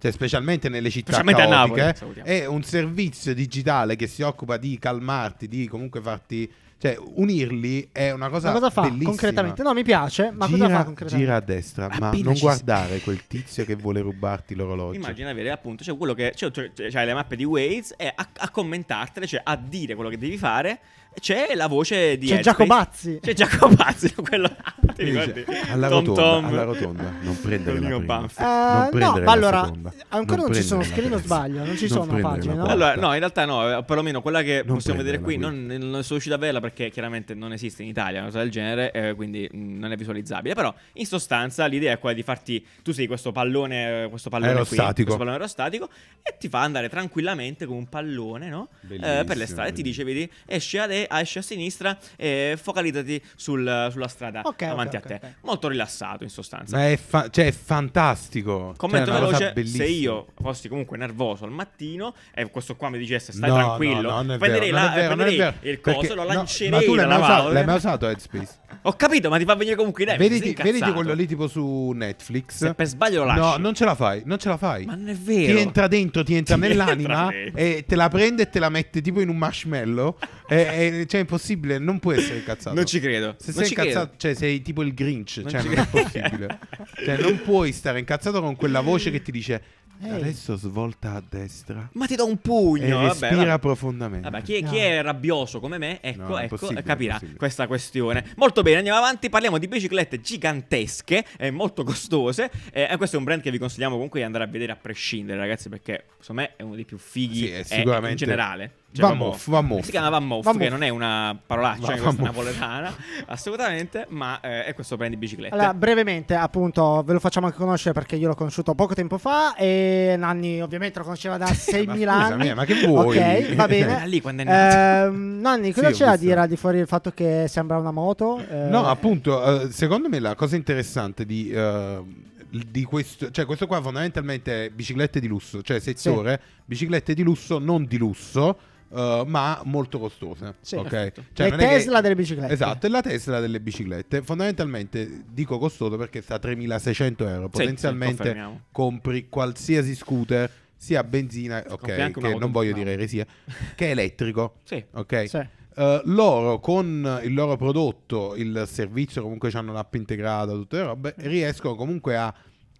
Cioè, 0.00 0.12
specialmente 0.12 0.68
nelle 0.68 0.90
città 0.90 1.12
Specialmente 1.12 1.42
a 1.42 1.48
caotiche, 1.48 1.96
Napoli, 2.00 2.20
è 2.22 2.46
un 2.46 2.62
servizio 2.62 3.34
digitale 3.34 3.96
che 3.96 4.06
si 4.06 4.22
occupa 4.22 4.56
di 4.56 4.78
calmarti, 4.78 5.48
di 5.48 5.66
comunque 5.66 6.00
farti. 6.00 6.50
Cioè, 6.80 6.96
unirli 7.16 7.88
è 7.90 8.12
una 8.12 8.28
cosa, 8.28 8.48
Ma 8.48 8.54
cosa 8.54 8.70
fa 8.70 8.82
bellissima. 8.82 9.08
concretamente? 9.10 9.62
No, 9.64 9.74
mi 9.74 9.82
piace, 9.82 10.30
ma 10.30 10.46
gira, 10.46 10.58
cosa 10.66 10.76
fa 10.78 10.84
concretamente? 10.84 11.16
gira 11.26 11.36
a 11.36 11.40
destra, 11.40 11.88
ma 11.88 12.06
Appena 12.08 12.22
non 12.30 12.38
guardare 12.38 13.00
quel 13.00 13.26
tizio 13.26 13.64
che 13.64 13.74
vuole 13.74 14.00
rubarti 14.00 14.54
l'orologio. 14.54 14.96
Immagina 14.96 15.30
avere 15.30 15.50
appunto, 15.50 15.82
c'è 15.82 15.96
quello 15.96 16.14
che 16.14 16.32
c'è, 16.36 16.50
c'è- 16.52 16.70
c'hai 16.72 17.04
le 17.06 17.14
mappe 17.14 17.34
di 17.34 17.42
Waze 17.44 17.94
e 17.96 18.12
a, 18.14 18.28
a 18.36 18.50
commentartele, 18.50 19.26
cioè 19.26 19.40
a 19.42 19.56
dire 19.56 19.96
quello 19.96 20.08
che 20.08 20.18
devi 20.18 20.36
fare. 20.38 20.78
C'è 21.18 21.54
la 21.56 21.66
voce 21.66 22.16
di 22.16 22.28
C'è. 22.28 22.38
Giacobazzi. 22.40 23.18
C'è 23.20 23.32
Giacobazzi, 23.34 24.14
quello 24.22 24.48
ti 24.94 25.02
ricordi? 25.04 25.44
alla, 25.68 25.88
Tom 25.88 26.04
rotonda, 26.04 26.22
Tom. 26.22 26.44
alla 26.46 26.62
rotonda, 26.62 27.12
non 27.22 27.40
prendere 27.40 27.80
la 27.80 27.96
prima. 27.96 28.24
Eh, 28.24 28.42
Non 28.42 28.88
no, 28.92 29.20
ma 29.24 29.32
allora 29.32 29.64
seconda. 29.64 29.92
ancora 30.08 30.42
non, 30.42 30.54
ci 30.54 30.62
sono 30.62 30.80
la 30.82 30.86
terza. 30.88 31.18
sbaglio, 31.18 31.64
non 31.64 31.76
ci 31.76 31.88
Non 31.88 32.06
sono 32.06 32.20
pagine, 32.20 32.54
no? 32.54 32.66
Allora, 32.66 32.94
no, 32.94 33.12
in 33.14 33.18
realtà 33.18 33.44
no, 33.46 33.78
eh, 33.78 33.82
perlomeno 33.84 34.22
quella 34.22 34.42
che 34.42 34.62
Non 34.64 34.76
possiamo 34.76 34.98
vedere 34.98 35.18
qui 35.20 35.36
non, 35.38 35.66
non 35.66 35.78
sono 35.80 36.04
riuscito 36.08 36.34
a 36.34 36.38
vederla 36.38 36.60
perché 36.60 36.88
chiaramente 36.90 37.34
non 37.34 37.52
esiste 37.52 37.82
in 37.82 37.88
Italia 37.88 38.18
una 38.20 38.28
cosa 38.28 38.38
del 38.38 38.50
genere, 38.50 38.92
eh, 38.92 39.14
quindi 39.14 39.48
mh, 39.50 39.78
non 39.78 39.90
è 39.90 39.96
visualizzabile. 39.96 40.54
Però 40.54 40.72
in 40.94 41.06
sostanza 41.06 41.66
l'idea 41.66 41.92
è 41.94 41.98
quella 41.98 42.14
di 42.14 42.22
farti, 42.22 42.64
tu 42.82 42.92
sei 42.92 43.08
questo 43.08 43.32
pallone, 43.32 44.04
eh, 44.04 44.08
questo 44.08 44.30
pallone 44.30 44.52
qui, 44.52 44.60
Aerostatico. 44.60 44.94
questo 45.02 45.16
pallone 45.16 45.32
aerostatico 45.36 45.88
e 46.22 46.36
ti 46.38 46.48
fa 46.48 46.60
andare 46.62 46.88
tranquillamente 46.88 47.66
come 47.66 47.78
un 47.78 47.88
pallone, 47.88 48.48
no? 48.48 48.68
Eh, 48.88 49.24
per 49.26 49.36
le 49.36 49.46
strade, 49.46 49.72
ti 49.72 49.82
dice, 49.82 50.04
vedi, 50.04 50.30
esci 50.46 50.78
a, 50.78 50.86
de- 50.86 51.06
esci 51.10 51.38
a 51.38 51.42
sinistra 51.42 51.96
e 52.16 52.58
focalizzati 52.60 53.22
sul- 53.36 53.88
sulla 53.90 54.08
strada 54.08 54.42
Ok, 54.44 54.64
davanti 54.66 54.96
ok, 54.96 55.04
a 55.04 55.06
te. 55.08 55.14
ok, 55.14 55.22
ok. 55.24 55.34
Molto 55.42 55.68
rilassato 55.68 56.22
in 56.24 56.30
sostanza. 56.30 56.76
Ma 56.76 56.88
è, 56.88 56.96
fa- 56.96 57.28
cioè, 57.30 57.46
è 57.46 57.52
fantastico. 57.52 58.74
Commento 58.76 59.10
Cioè, 59.10 59.20
veloce, 59.52 59.66
se 59.66 59.84
io 59.84 60.26
fossi 60.40 60.68
comunque 60.68 60.96
nervoso 60.96 61.44
al 61.44 61.50
mattino 61.50 62.14
e 62.34 62.48
questo 62.50 62.76
qua 62.76 62.90
mi 62.90 62.98
dicesse 62.98 63.32
stai 63.32 63.48
No, 63.50 63.56
tranquillo, 63.56 64.10
no, 64.10 64.22
no, 64.22 64.36
prenderei, 64.38 64.70
vero, 64.70 64.84
la- 64.84 64.92
vero, 64.94 65.14
prenderei 65.14 65.54
il 65.62 65.80
coso, 65.80 65.98
perché- 66.00 66.14
lo 66.14 66.22
no, 66.22 66.28
lancerei 66.34 66.70
ma 66.70 66.80
tu 66.80 66.94
l'hai 66.94 67.06
mai, 67.06 67.20
usato, 67.20 67.48
l'hai 67.52 67.64
mai 67.64 67.76
usato 67.76 68.08
Headspace? 68.08 68.48
Ho 68.82 68.92
capito, 68.92 69.28
ma 69.30 69.38
ti 69.38 69.44
fa 69.44 69.54
venire 69.54 69.76
comunque 69.76 70.04
perché 70.04 70.20
sei 70.28 70.28
Vediti, 70.40 70.62
vediti 70.62 70.92
quello 70.92 71.12
lì 71.14 71.26
tipo 71.26 71.48
su 71.48 71.90
Netflix. 71.94 72.56
Se 72.58 72.74
per 72.74 72.86
sbaglio 72.86 73.20
lo 73.20 73.24
lasci. 73.26 73.40
No, 73.40 73.56
non 73.56 73.74
ce 73.74 73.84
la 73.84 73.94
fai, 73.94 74.22
non 74.24 74.38
ce 74.38 74.48
la 74.48 74.56
fai. 74.56 74.84
Ma 74.84 74.94
non 74.94 75.08
è 75.08 75.14
vero. 75.14 75.54
Ti 75.54 75.60
entra 75.60 75.88
dentro, 75.88 76.22
ti 76.22 76.34
entra 76.34 76.54
Ti 76.54 76.60
nell'anima 76.60 77.32
entra 77.32 77.58
e 77.60 77.84
te 77.86 77.96
la 77.96 78.08
prende 78.08 78.42
e 78.42 78.48
te 78.50 78.58
la 78.58 78.68
mette 78.68 79.00
tipo 79.00 79.20
in 79.20 79.28
un 79.30 79.36
marshmallow. 79.36 80.16
e, 80.48 80.56
e- 81.00 81.06
cioè, 81.06 81.20
è 81.20 81.22
impossibile, 81.22 81.78
non 81.78 81.98
puoi 81.98 82.18
essere 82.18 82.36
incazzato. 82.38 82.74
Non 82.76 82.84
ci 82.86 83.00
credo. 83.00 83.34
Se 83.38 83.52
non 83.52 83.54
sei 83.56 83.66
ci 83.66 83.72
incazzato, 83.72 84.04
credo. 84.06 84.18
cioè 84.18 84.34
sei 84.34 84.62
tipo 84.62 84.82
il 84.82 84.94
Grinch, 84.94 85.38
Non 85.38 85.50
cioè 85.50 85.60
ci 85.62 85.68
non 85.68 85.78
è 85.78 85.88
credo. 85.88 86.08
possibile. 86.08 86.58
cioè 87.04 87.16
non 87.18 87.40
puoi 87.42 87.72
stare 87.72 87.98
incazzato 87.98 88.40
con 88.40 88.54
quella 88.56 88.80
voce 88.80 89.10
che 89.10 89.22
ti 89.22 89.30
dice 89.32 89.62
Ehi. 90.02 90.10
adesso 90.10 90.56
svolta 90.56 91.14
a 91.14 91.22
destra 91.28 91.88
Ma 91.94 92.06
ti 92.06 92.14
do 92.16 92.26
un 92.26 92.32
e 92.34 92.36
pugno. 92.36 92.96
vabbè, 92.96 93.08
respira 93.08 93.44
vabbè. 93.44 93.58
profondamente. 93.58 94.30
Vabbè, 94.30 94.42
chi, 94.44 94.54
è, 94.54 94.60
No. 94.62 94.70
chi 94.70 94.76
è 94.76 95.02
rabbioso 95.02 95.60
come 95.60 95.78
me, 95.78 96.00
ecco, 96.00 96.22
No, 96.22 96.38
ecco, 96.38 96.56
capirà 96.84 97.20
questa 97.36 97.66
questione. 97.66 98.24
Molto 98.36 98.62
bene, 98.62 98.78
andiamo 98.78 98.98
avanti. 98.98 99.28
Parliamo 99.28 99.58
di 99.58 99.66
biciclette 99.68 100.20
gigantesche 100.20 101.24
e 101.36 101.50
molto 101.50 101.84
costose. 101.84 102.50
Eh, 102.72 102.86
E 102.90 102.96
questo 102.96 103.16
è 103.16 103.18
un 103.18 103.24
brand 103.24 103.42
che 103.42 103.50
vi 103.50 103.58
consigliamo 103.58 103.94
comunque 103.94 104.20
di 104.20 104.26
andare 104.26 104.44
a 104.44 104.46
vedere 104.46 104.72
a 104.72 104.76
prescindere, 104.76 105.38
ragazzi, 105.38 105.68
perché 105.68 106.04
secondo 106.20 106.42
me 106.42 106.52
è 106.56 106.62
uno 106.62 106.74
dei 106.74 106.84
più 106.84 106.98
fighi 106.98 107.36
Sì, 107.46 107.50
è 107.50 107.58
eh, 107.60 107.64
sicuramente- 107.64 108.10
in 108.10 108.16
generale. 108.16 108.72
Van 108.90 109.08
proprio- 109.10 109.26
Moff, 109.28 109.46
Van 109.48 109.66
Moff. 109.66 109.84
Si 109.84 109.90
chiama 109.90 110.08
Van 110.08 110.26
Moff, 110.26 110.44
Van 110.44 110.56
che 110.56 110.62
Moff. 110.64 110.70
non 110.72 110.82
è 110.82 110.88
una 110.88 111.38
parolaccia 111.46 111.86
Va- 111.88 111.94
eh, 111.94 112.00
Van 112.00 112.16
napoletana, 112.18 112.94
assolutamente, 113.26 114.06
ma 114.08 114.40
eh, 114.40 114.64
è 114.64 114.74
questo 114.74 114.96
brand 114.96 115.12
di 115.12 115.18
biciclette. 115.18 115.54
Allora, 115.54 115.74
brevemente, 115.74 116.34
appunto, 116.34 117.02
ve 117.04 117.12
lo 117.12 117.20
facciamo 117.20 117.46
anche 117.46 117.58
conoscere 117.58 117.92
perché 117.92 118.16
io 118.16 118.28
l'ho 118.28 118.34
conosciuto 118.34 118.74
poco 118.74 118.94
tempo 118.94 119.18
fa 119.18 119.54
e 119.56 120.14
Nanni 120.18 120.62
ovviamente 120.62 120.98
lo 120.98 121.04
conosceva 121.04 121.36
da 121.36 121.46
6.000 121.46 121.84
Ma 122.06 122.12
anni. 122.24 122.32
scusami, 122.32 122.54
ma 122.54 122.64
che 122.64 122.86
vuoi? 122.86 123.16
Ok, 123.18 123.54
va 123.54 123.66
bene. 123.68 124.06
lì 124.08 124.20
quando 124.22 124.42
è 124.42 124.44
nato. 124.46 125.08
Ehm, 125.08 125.38
Nanni, 125.40 125.72
cosa 125.72 125.88
Sì, 125.92 125.94
c'è 125.98 126.04
da 126.06 126.16
dire 126.16 126.40
al 126.40 126.48
di 126.48 126.56
fuori 126.56 126.78
del 126.78 126.86
fatto 126.86 127.10
che 127.12 127.44
sembra 127.46 127.76
una 127.76 127.92
moto? 127.92 128.38
Eh, 128.48 128.68
No, 128.70 128.86
appunto, 128.86 129.62
eh, 129.64 129.70
secondo 129.70 130.08
me 130.08 130.18
la 130.18 130.34
cosa 130.34 130.56
interessante 130.56 131.26
di, 131.26 131.50
eh, 131.50 132.02
di 132.48 132.82
questo, 132.84 133.30
cioè 133.30 133.44
questo 133.44 133.66
qua 133.66 133.82
fondamentalmente 133.82 134.64
è 134.64 134.70
biciclette 134.70 135.20
di 135.20 135.26
lusso, 135.26 135.60
cioè 135.62 135.78
settore 135.78 136.40
biciclette 136.64 137.12
di 137.12 137.22
lusso, 137.22 137.58
non 137.58 137.84
di 137.84 137.98
lusso, 137.98 138.56
eh, 138.94 139.22
ma 139.26 139.60
molto 139.64 139.98
costose. 139.98 140.54
Sì. 140.60 140.76
ok? 140.76 140.88
Perfetto. 140.88 141.24
Cioè, 141.32 141.48
Le 141.50 141.54
è 141.54 141.58
che- 141.58 141.66
Tesla 141.66 142.00
delle 142.00 142.14
biciclette. 142.14 142.52
Esatto, 142.52 142.86
è 142.86 142.88
la 142.88 143.00
Tesla 143.02 143.40
delle 143.40 143.60
biciclette. 143.60 144.22
Fondamentalmente 144.22 145.24
dico 145.30 145.58
costoso 145.58 145.96
perché 145.96 146.20
sta 146.22 146.34
a 146.34 146.38
3600 146.38 147.26
euro. 147.28 147.44
Sì, 147.44 147.50
Potenzialmente 147.50 148.12
sì, 148.14 148.16
confermiamo. 148.22 148.60
compri 148.72 149.28
qualsiasi 149.28 149.94
scooter, 149.94 150.50
sia 150.76 151.02
benzina, 151.04 151.58
ok, 151.58 151.78
compri 151.78 152.00
anche 152.00 152.20
che 152.20 152.34
non 152.36 152.50
voglio 152.52 152.72
dire 152.72 152.92
eresia, 152.92 153.26
che 153.74 153.86
è 153.88 153.90
elettrico. 153.90 154.56
Sì. 154.64 154.82
Ok, 154.92 155.28
Sì. 155.28 155.36
eh, 155.76 156.00
loro 156.04 156.60
con 156.60 157.20
il 157.24 157.34
loro 157.34 157.56
prodotto, 157.56 158.34
il 158.36 158.64
servizio, 158.66 159.22
comunque 159.22 159.50
hanno 159.54 159.72
un'app 159.72 159.94
integrata, 159.94 160.52
tutte 160.52 160.76
le 160.76 160.82
robe, 160.84 161.14
riescono 161.18 161.74
comunque 161.74 162.16
a 162.16 162.32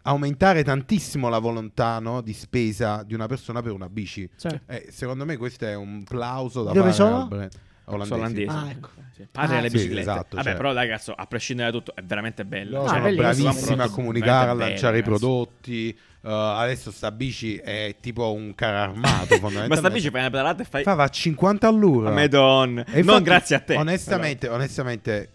aumentare 0.02 0.64
tantissimo 0.64 1.28
la 1.28 1.38
volontà 1.38 1.98
no, 1.98 2.20
di 2.20 2.32
spesa 2.32 3.02
di 3.04 3.14
una 3.14 3.26
persona 3.26 3.60
per 3.62 3.72
una 3.72 3.88
bici. 3.88 4.28
Sì. 4.36 4.48
E 4.66 4.88
secondo 4.90 5.24
me 5.24 5.36
questo 5.36 5.66
è 5.66 5.74
un 5.74 6.04
plauso 6.04 6.62
da 6.62 6.72
Dove 6.72 6.92
fare 6.92 7.50
olandesi. 7.90 8.46
Ah, 8.48 8.70
ecco. 8.70 8.88
Sì. 9.14 9.26
Padre 9.32 9.52
Ah, 9.52 9.56
delle 9.56 9.68
sì, 9.70 9.76
biciclette. 9.76 10.00
esatto, 10.00 10.36
Vabbè, 10.36 10.48
cioè- 10.48 10.56
però 10.56 10.72
ragazzo, 10.72 11.12
a 11.14 11.26
prescindere 11.26 11.70
da 11.70 11.76
tutto, 11.78 11.94
è 11.96 12.02
veramente 12.02 12.44
bello. 12.44 12.78
Loro 12.78 12.90
Ah, 12.90 13.00
sono 13.00 13.14
bravissimi 13.14 13.80
a 13.80 13.88
comunicare, 13.88 14.50
a 14.50 14.54
bello, 14.54 14.68
lanciare 14.68 14.98
i 14.98 15.00
ragazzi. 15.00 15.18
prodotti. 15.24 15.98
Uh, 16.20 16.28
adesso 16.30 16.90
sta 16.90 17.12
bici 17.12 17.56
è 17.56 17.94
tipo 18.00 18.32
un 18.32 18.54
carro 18.54 18.90
armato. 18.90 19.36
fondamentalmente. 19.38 19.68
Ma 19.68 19.76
sta 19.76 19.90
bici 19.90 20.10
fai 20.10 20.20
una 20.20 20.30
pedalata 20.30 20.62
e 20.62 20.64
fai... 20.66 20.82
Fa, 20.82 20.94
va 20.94 21.04
a 21.04 21.08
50 21.08 21.66
all'ora. 21.68 22.10
Madonna. 22.10 22.82
E 22.84 22.90
non 22.90 22.98
infatti, 22.98 23.22
grazie 23.22 23.56
a 23.56 23.60
te. 23.60 23.74
Onestamente, 23.76 24.48
onestamente, 24.48 25.30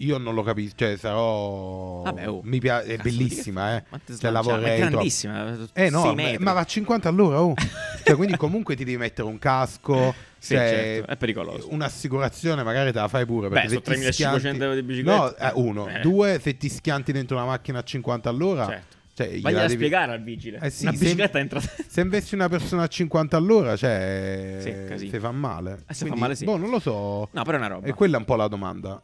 io 0.00 0.18
non 0.18 0.34
lo 0.34 0.42
capisco. 0.42 0.74
Cioè, 0.76 0.96
sarò. 0.96 2.02
Vabbè, 2.02 2.28
oh. 2.28 2.40
Mi 2.44 2.58
piace, 2.58 2.86
è 2.86 2.96
Cazzo, 2.96 3.02
bellissima, 3.08 3.76
eh. 3.76 3.84
Cioè, 4.18 4.30
la 4.30 4.40
è 4.40 4.42
troppo. 4.42 4.60
grandissima. 4.60 5.56
Eh 5.72 5.90
no, 5.90 6.14
ma- 6.14 6.52
va 6.52 6.60
a 6.60 6.64
50 6.64 7.08
all'ora, 7.08 7.42
oh. 7.42 7.54
cioè, 8.04 8.16
quindi 8.16 8.36
comunque 8.36 8.76
ti 8.76 8.84
devi 8.84 8.96
mettere 8.96 9.26
un 9.28 9.38
casco. 9.38 10.14
Sì, 10.38 10.54
cioè, 10.54 10.68
certo, 10.68 11.10
è 11.10 11.16
pericoloso. 11.16 11.68
Un'assicurazione 11.72 12.62
magari 12.62 12.92
te 12.92 12.98
la 13.00 13.08
fai 13.08 13.26
pure. 13.26 13.48
Beh, 13.48 13.54
Perché 13.54 13.68
sono 13.68 13.82
se 13.84 14.10
ti 14.12 14.22
3.500 14.22 14.38
schianti- 14.38 14.62
euro 14.62 14.74
di 14.74 14.82
bicicletta. 14.82 15.18
No, 15.18 15.36
eh, 15.36 15.52
uno. 15.54 15.88
Eh. 15.88 16.00
Due, 16.00 16.38
se 16.40 16.56
ti 16.56 16.68
schianti 16.68 17.10
dentro 17.12 17.36
una 17.36 17.46
macchina 17.46 17.80
a 17.80 17.82
50 17.82 18.28
all'ora. 18.28 18.66
Certo. 18.66 18.96
Cioè, 19.14 19.40
Vai 19.40 19.52
a 19.52 19.62
devi- 19.62 19.72
spiegare 19.74 20.12
al 20.12 20.22
vigile. 20.22 20.60
Eh 20.62 20.70
sì, 20.70 20.84
una 20.84 20.92
se- 20.92 20.98
bicicletta 20.98 21.40
entra... 21.40 21.58
Se 21.60 22.00
investi 22.00 22.36
una 22.36 22.48
persona 22.48 22.84
a 22.84 22.86
50 22.86 23.36
all'ora, 23.36 23.76
cioè. 23.76 24.58
Sì, 24.96 25.08
se 25.08 25.18
fa 25.18 25.32
male. 25.32 25.72
Eh, 25.88 25.92
se 25.92 25.94
fa 25.94 26.00
Quindi, 26.02 26.20
male, 26.20 26.34
sì. 26.36 26.44
Boh, 26.44 26.56
non 26.56 26.70
lo 26.70 26.78
so. 26.78 27.28
No, 27.32 27.42
però 27.42 27.56
è 27.56 27.58
una 27.58 27.66
roba. 27.66 27.86
E 27.88 27.94
quella 27.94 28.14
è 28.14 28.18
un 28.20 28.24
po' 28.24 28.36
la 28.36 28.46
domanda. 28.46 29.02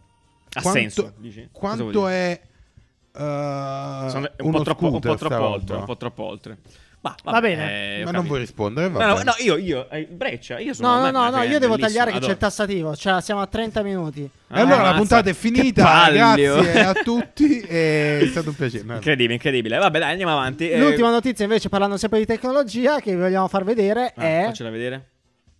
Ha 0.54 0.60
Quanto- 0.62 0.80
senso, 0.80 1.12
dici? 1.18 1.48
Quanto 1.52 2.08
è. 2.08 2.40
eh, 3.16 3.18
Sono 4.08 4.28
un, 4.38 4.50
po 4.50 4.62
troppo, 4.62 4.92
un 4.92 5.00
po' 5.00 5.14
troppo 5.16 5.48
oltre, 5.48 5.76
un 5.76 5.84
po' 5.84 5.96
troppo 5.96 6.22
oltre. 6.24 6.58
Ma, 7.00 7.14
Va 7.22 7.32
vabbè, 7.32 7.48
bene. 7.54 7.98
eh, 8.00 8.04
Ma 8.04 8.12
non 8.12 8.26
vuoi 8.26 8.38
rispondere? 8.38 8.88
Va 8.88 8.98
No, 9.00 9.06
no, 9.08 9.14
bene. 9.16 9.24
no, 9.24 9.34
io, 9.44 9.58
io, 9.58 9.90
eh, 9.90 10.04
Breccia, 10.10 10.58
io 10.58 10.72
sono... 10.72 11.00
No, 11.00 11.10
no, 11.10 11.28
no, 11.28 11.42
io 11.42 11.58
devo 11.58 11.76
tagliare 11.76 12.06
che 12.06 12.12
c'è 12.12 12.22
adoro. 12.22 12.32
il 12.32 12.38
tassativo. 12.38 12.96
Cioè, 12.96 13.20
siamo 13.20 13.42
a 13.42 13.46
30 13.46 13.82
minuti. 13.82 14.22
E 14.22 14.30
allora 14.48 14.76
la 14.76 14.82
Ammazza, 14.84 14.96
puntata 14.96 15.28
è 15.28 15.34
finita. 15.34 16.08
Grazie 16.10 16.80
a 16.82 16.92
tutti. 17.04 17.58
È 17.60 18.26
stato 18.30 18.48
un 18.48 18.54
piacere. 18.54 18.84
No, 18.84 18.94
Incredibile, 18.94 19.34
incredibile. 19.34 19.76
Vabbè, 19.76 19.98
dai, 19.98 20.10
andiamo 20.12 20.32
avanti. 20.32 20.70
Eh, 20.70 20.78
L'ultima 20.78 21.10
notizia, 21.10 21.44
invece, 21.44 21.68
parlando 21.68 21.98
sempre 21.98 22.20
di 22.20 22.24
tecnologia, 22.24 22.98
che 23.00 23.14
vi 23.14 23.20
vogliamo 23.20 23.48
far 23.48 23.64
vedere 23.64 24.10
ah, 24.16 24.22
è. 24.22 24.42
Faccela 24.46 24.70
vedere. 24.70 25.08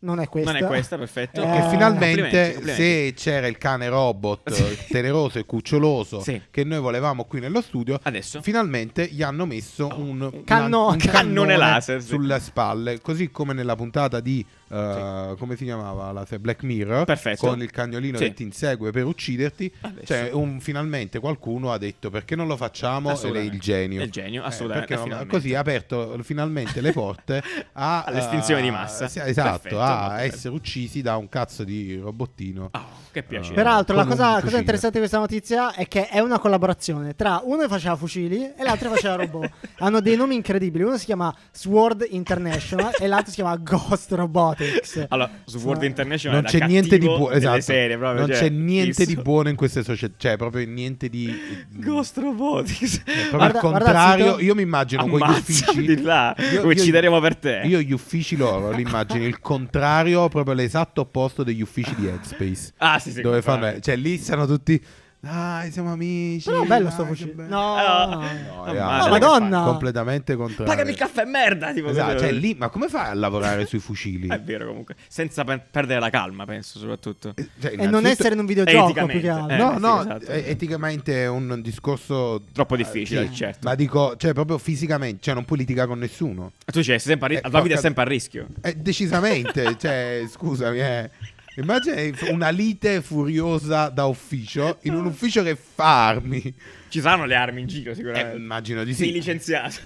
Non 0.05 0.21
è 0.21 0.29
questa. 0.29 0.53
Non 0.53 0.63
è 0.63 0.67
questa, 0.67 0.97
perfetto. 0.99 1.41
Eh, 1.41 1.45
Che 1.45 1.49
Complimenti, 1.51 1.77
finalmente, 1.77 2.53
complimenti. 2.53 2.83
se 2.83 3.13
c'era 3.17 3.47
il 3.47 3.59
cane 3.59 3.89
robot 3.89 4.53
teneroso 4.89 5.39
e 5.39 5.45
cuccioloso 5.45 6.21
Sì. 6.21 6.41
che 6.51 6.63
noi 6.65 6.79
volevamo 6.81 7.25
qui 7.25 7.41
nello 7.41 7.61
studio, 7.61 7.99
Adesso? 8.03 8.41
finalmente 8.43 9.07
gli 9.07 9.23
hanno 9.23 9.47
messo 9.47 9.89
un, 9.97 10.43
Canno- 10.45 10.89
un 10.89 10.97
cannone 10.99 11.57
laser, 11.57 12.01
sì. 12.01 12.09
sulle 12.09 12.39
spalle, 12.41 13.01
così 13.01 13.31
come 13.31 13.53
nella 13.55 13.75
puntata 13.77 14.21
di 14.21 14.45
eh, 14.69 15.35
come 15.39 15.57
si 15.57 15.65
chiamava 15.65 16.11
la 16.13 16.23
serie? 16.25 16.39
Black 16.41 16.63
Mirror, 16.63 17.05
Perfetto. 17.05 17.47
con 17.47 17.63
il 17.63 17.71
cagnolino 17.71 18.19
Sì. 18.19 18.25
che 18.25 18.35
ti 18.35 18.43
insegue 18.43 18.91
per 18.91 19.05
ucciderti. 19.05 19.73
Adesso. 19.81 20.07
Cioè, 20.07 20.31
un- 20.33 20.61
finalmente 20.61 21.19
qualcuno 21.21 21.73
ha 21.73 21.79
detto 21.79 22.11
perché 22.11 22.35
non 22.37 22.47
lo 22.47 22.57
facciamo? 22.57 23.11
Ed 23.13 23.35
è 23.37 23.41
il 23.41 23.59
genio. 23.61 24.01
È 24.01 24.05
il 24.05 24.11
genio, 24.11 24.43
Eh, 24.43 24.47
assolutamente, 24.47 24.95
perché 24.95 25.09
non- 25.09 25.27
così 25.27 25.55
ha 25.55 25.61
aperto 25.61 26.17
finalmente 26.23 26.81
le 26.81 26.93
porte 26.93 27.43
a, 27.73 28.05
All'estinzione 28.07 28.61
di 28.63 28.69
eh, 28.69 28.73
massa. 28.73 29.09
sì, 29.09 29.19
esatto, 29.21 29.51
Perfetto, 29.63 29.81
a 29.81 30.09
bello. 30.09 30.21
essere 30.23 30.55
uccisi 30.55 31.03
da 31.03 31.17
un 31.17 31.29
cazzo 31.29 31.65
di 31.65 31.97
robottino. 31.97 32.71
Oh, 32.73 32.81
che 33.13 33.23
piacere. 33.23 33.55
Peraltro, 33.55 33.95
la 33.97 34.05
cosa, 34.07 34.41
cosa 34.41 34.59
interessante 34.59 34.95
di 34.95 35.01
questa 35.01 35.19
notizia 35.19 35.73
è 35.75 35.87
che 35.89 36.09
è 36.09 36.19
una 36.21 36.39
collaborazione 36.39 37.15
tra 37.15 37.41
uno 37.45 37.63
che 37.63 37.69
faceva 37.69 37.97
fucili 37.97 38.43
e 38.43 38.63
l'altro 38.63 38.89
che 38.91 38.95
faceva 38.97 39.15
robot. 39.17 39.51
Hanno 39.79 40.01
dei 40.01 40.17
nomi 40.17 40.35
incredibili. 40.35 40.83
Uno 40.85 40.97
si 40.99 41.05
chiama 41.07 41.35
Sword 41.53 42.07
International 42.11 42.93
e 42.99 43.07
l'altro 43.07 43.29
si 43.31 43.37
chiama 43.37 43.57
Ghost 43.57 44.13
Robotics. 44.57 45.07
Allora, 45.15 45.31
su 45.45 45.57
World 45.59 45.83
Insomma, 45.83 45.85
International 45.87 46.41
non 46.43 46.51
c'è 46.51 46.67
niente 46.67 46.99
di 46.99 47.07
buono, 47.07 47.31
esatto. 47.31 47.61
serie, 47.61 47.97
proprio, 47.99 48.21
non 48.21 48.29
cioè, 48.29 48.39
c'è 48.39 48.49
niente 48.49 49.05
di 49.07 49.17
buono 49.17 49.49
in 49.49 49.57
queste 49.57 49.83
società, 49.83 50.15
cioè 50.19 50.37
proprio 50.37 50.67
niente 50.67 51.09
di 51.09 51.33
Ghost 51.71 52.17
Robotics. 52.19 52.99
Proprio 53.03 53.31
Guarda- 53.31 53.45
al 53.45 53.61
guarda 53.61 53.79
il 53.79 53.85
contrario, 53.85 54.25
sito. 54.33 54.41
io 54.45 54.55
mi 54.55 54.63
immagino 54.63 55.07
quegli 55.07 55.31
uffici 55.31 55.81
di 55.87 56.03
là. 56.03 56.35
Io- 56.39 56.51
io- 56.63 56.67
Uccideremo 56.67 57.21
per 57.21 57.37
te. 57.37 57.63
Io 57.65 57.81
gli 57.81 57.93
uffici 57.93 58.37
loro 58.37 58.71
li 58.71 58.83
immagino 58.83 59.25
il 59.25 59.41
contrario, 59.41 60.29
proprio 60.29 60.55
l'esatto 60.55 61.03
opposto 61.03 61.43
degli 61.43 61.61
uffici 61.63 61.95
di 61.97 62.07
Headspace. 62.07 62.73
Ah, 62.79 62.99
sì, 62.99 63.11
sì. 63.13 63.21
dove 63.21 63.43
fanno, 63.43 63.79
cioè 63.81 63.97
lì 63.97 64.17
stanno 64.19 64.47
tutti 64.47 64.83
dai, 65.25 65.71
siamo 65.73 65.93
amici. 65.93 66.49
Però 66.49 66.65
bello 66.65 66.85
dai, 66.85 66.93
sto 66.93 67.05
fucile. 67.07 67.33
bello." 67.33 67.49
No, 67.49 67.75
Ah, 67.75 68.07
no. 68.07 68.21
No, 68.21 68.61
Oh, 68.61 68.65
è 68.67 68.79
madre, 68.79 69.11
Madonna. 69.11 69.63
completamente 69.65 70.35
contrario. 70.37 70.65
Pagami 70.73 70.91
il 70.91 70.97
caffè, 70.97 71.25
merda. 71.25 71.73
Tipo, 71.73 71.89
Esatto, 71.91 72.13
così. 72.13 72.25
cioè 72.25 72.33
lì, 72.33 72.55
ma 72.59 72.69
come 72.69 72.89
fai 72.89 73.11
a 73.11 73.15
lavorare 73.15 73.67
sui 73.67 73.79
fucili? 73.79 74.29
È 74.35 74.41
vero, 74.41 74.67
comunque. 74.67 74.95
Senza 75.09 75.45
per- 75.45 75.67
perdere 75.71 76.01
la 76.01 76.11
calma, 76.11 76.45
penso, 76.45 76.79
soprattutto. 76.79 77.33
Eh, 77.35 77.49
cioè, 77.61 77.75
E 77.77 77.87
non 77.87 78.07
essere 78.07 78.35
in 78.35 78.41
un 78.41 78.47
videogioco 78.47 79.07
più 79.07 79.21
che 79.21 79.29
altro. 79.29 79.55
eh. 79.55 79.59
No, 79.59 79.75
sì, 79.75 79.81
no, 79.81 80.01
esatto. 80.01 80.27
eh, 80.27 80.45
eticamente 80.51 81.23
è 81.25 81.29
un 81.29 81.61
discorso 81.63 82.43
Troppo 82.53 82.75
eh, 82.75 82.79
difficile, 82.79 83.27
sì, 83.29 83.35
certo. 83.35 83.61
Ma 83.69 83.75
dico, 83.75 84.17
cioè 84.17 84.33
proprio 84.33 84.59
fisicamente, 84.59 85.19
cioè 85.23 85.35
non 85.35 85.45
puoi 85.45 85.59
litigare 85.59 85.89
con 85.89 85.99
nessuno. 85.99 86.53
Tu 86.65 86.79
ci 86.79 86.85
sei 86.85 86.99
sempre 86.99 87.27
a 87.27 87.29
ri- 87.29 87.37
Eh, 87.37 87.51
la 87.51 87.61
vita 87.61 87.75
è 87.75 87.79
sempre 87.79 88.03
a 88.03 88.07
rischio. 88.07 88.47
Eh, 88.63 88.75
decisamente, 88.77 89.77
cioè, 89.79 90.25
scusami, 90.31 90.79
eh. 90.81 91.11
Immagina 91.57 91.95
una 92.31 92.49
lite 92.49 93.01
furiosa 93.01 93.89
da 93.89 94.07
ufficio 94.07 94.79
in 94.83 94.95
un 94.95 95.07
ufficio 95.07 95.43
che 95.43 95.57
fa 95.57 96.09
armi. 96.09 96.55
Ci 96.89 97.01
saranno 97.01 97.25
le 97.27 97.35
armi 97.37 97.61
in 97.61 97.67
giro, 97.69 97.93
Eh, 97.93 97.95
sicuramente. 97.95 98.37
immagino 98.37 98.83
di 98.85 98.93
Sei 98.95 99.09
sì. 99.09 99.13
licenziato. 99.13 99.77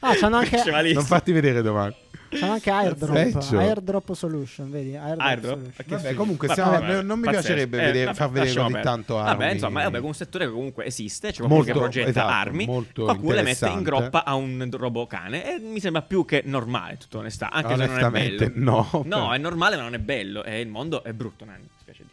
Ah, 0.00 0.14
c'hanno 0.14 0.36
anche. 0.36 0.62
Non 0.94 1.04
farti 1.04 1.32
vedere 1.32 1.60
domani. 1.60 1.94
C'hanno 2.30 2.52
anche 2.52 2.70
airdrop. 2.70 3.12
Perfetto. 3.12 3.58
Airdrop 3.58 4.12
solution, 4.12 4.70
vedi? 4.70 4.96
Airdrop, 4.96 5.20
Airdrop? 5.20 5.54
solution. 5.56 5.72
Che 5.86 5.94
Vabbè, 5.96 6.14
comunque 6.14 6.46
Vabbè, 6.48 6.60
stiamo- 6.60 6.78
vabbè, 6.80 7.02
non 7.02 7.18
mi 7.18 7.24
pazzesco. 7.24 7.42
piacerebbe 7.46 7.76
Eh, 7.78 7.84
vedere- 7.86 8.04
vabbè, 8.06 8.16
far 8.16 8.30
vedere 8.30 8.54
così 8.62 8.80
tanto 8.82 9.14
Vabbè, 9.14 9.42
armi. 9.44 9.52
insomma, 9.54 9.82
vabbè, 9.82 9.98
un 9.98 10.14
settore 10.14 10.44
che 10.46 10.50
comunque 10.52 10.84
esiste, 10.84 11.30
c'è 11.32 11.36
qualcuno 11.38 11.62
che 11.62 11.72
progetta 11.72 12.08
esatto, 12.10 12.26
armi, 12.32 12.66
qualcuno 12.94 13.34
le 13.34 13.42
mette 13.42 13.68
in 13.68 13.82
groppa 13.82 14.24
a 14.24 14.34
un 14.34 14.68
robot 14.70 15.08
cane 15.08 15.54
e 15.54 15.58
mi 15.58 15.80
sembra 15.80 16.02
più 16.02 16.24
che 16.24 16.42
normale, 16.44 16.96
tutta 16.96 17.18
onestà, 17.18 17.50
anche 17.50 17.76
se 17.76 17.86
non 17.86 17.98
è 17.98 18.10
bello. 18.10 18.50
no. 18.54 19.02
No, 19.06 19.32
è 19.34 19.38
normale 19.38 19.76
ma 19.76 19.82
non 19.82 19.94
è 19.94 19.98
bello 19.98 20.42
e 20.44 20.60
il 20.60 20.68
mondo 20.68 21.02
è 21.02 21.12
brutto, 21.12 21.44
Nanni, 21.44 21.62
mi 21.62 21.68
spiace. 21.78 22.04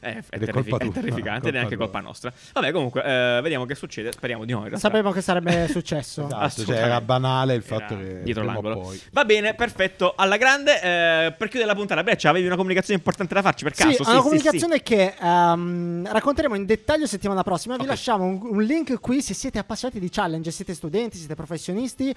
È, 0.00 0.06
è, 0.06 0.16
Ed 0.30 0.42
è 0.42 0.46
terrifi- 0.46 0.70
colpa 0.70 0.84
è 0.84 0.90
terrificante 0.90 1.32
colpa 1.40 1.48
ed 1.48 1.54
è 1.54 1.58
anche 1.58 1.74
tua. 1.76 1.84
colpa 1.84 2.00
nostra. 2.00 2.32
Vabbè, 2.52 2.72
comunque, 2.72 3.02
eh, 3.04 3.40
vediamo 3.42 3.64
che 3.64 3.74
succede. 3.74 4.12
Speriamo 4.12 4.44
di 4.44 4.52
no. 4.52 4.66
In 4.66 4.76
sapevo 4.76 5.10
che 5.10 5.20
sarebbe 5.20 5.66
successo. 5.70 6.26
Esatto, 6.26 6.64
cioè 6.64 6.76
era 6.76 7.00
banale 7.00 7.54
il 7.54 7.62
fatto 7.62 7.94
Era 7.94 8.02
che 8.02 8.22
dietro 8.22 8.44
l'angolo. 8.44 8.80
poi- 8.80 9.00
Va 9.12 9.24
bene, 9.24 9.54
perfetto. 9.54 10.14
Alla 10.16 10.36
grande, 10.36 10.74
eh, 10.80 11.32
per 11.32 11.48
chiudere 11.48 11.66
la 11.66 11.74
puntata, 11.74 12.02
Breccia, 12.02 12.30
avevi 12.30 12.46
una 12.46 12.56
comunicazione 12.56 12.98
importante 12.98 13.34
da 13.34 13.42
farci 13.42 13.64
per 13.64 13.72
caso? 13.74 14.04
Sì, 14.04 14.10
una 14.10 14.20
comunicazione 14.22 14.82
che 14.82 15.14
ehm, 15.20 16.10
racconteremo 16.12 16.54
in 16.54 16.66
dettaglio 16.66 17.06
settimana 17.06 17.42
prossima. 17.42 17.74
Vi 17.76 17.82
Ok. 17.82 17.88
lasciamo 17.88 18.24
un, 18.24 18.38
un 18.42 18.62
link 18.62 18.98
qui 19.00 19.20
se 19.22 19.34
siete 19.34 19.58
appassionati 19.58 19.98
di 20.00 20.08
challenge, 20.10 20.50
siete 20.50 20.74
studenti, 20.74 21.16
siete 21.16 21.34
professionisti. 21.34 22.10
Eh, 22.10 22.14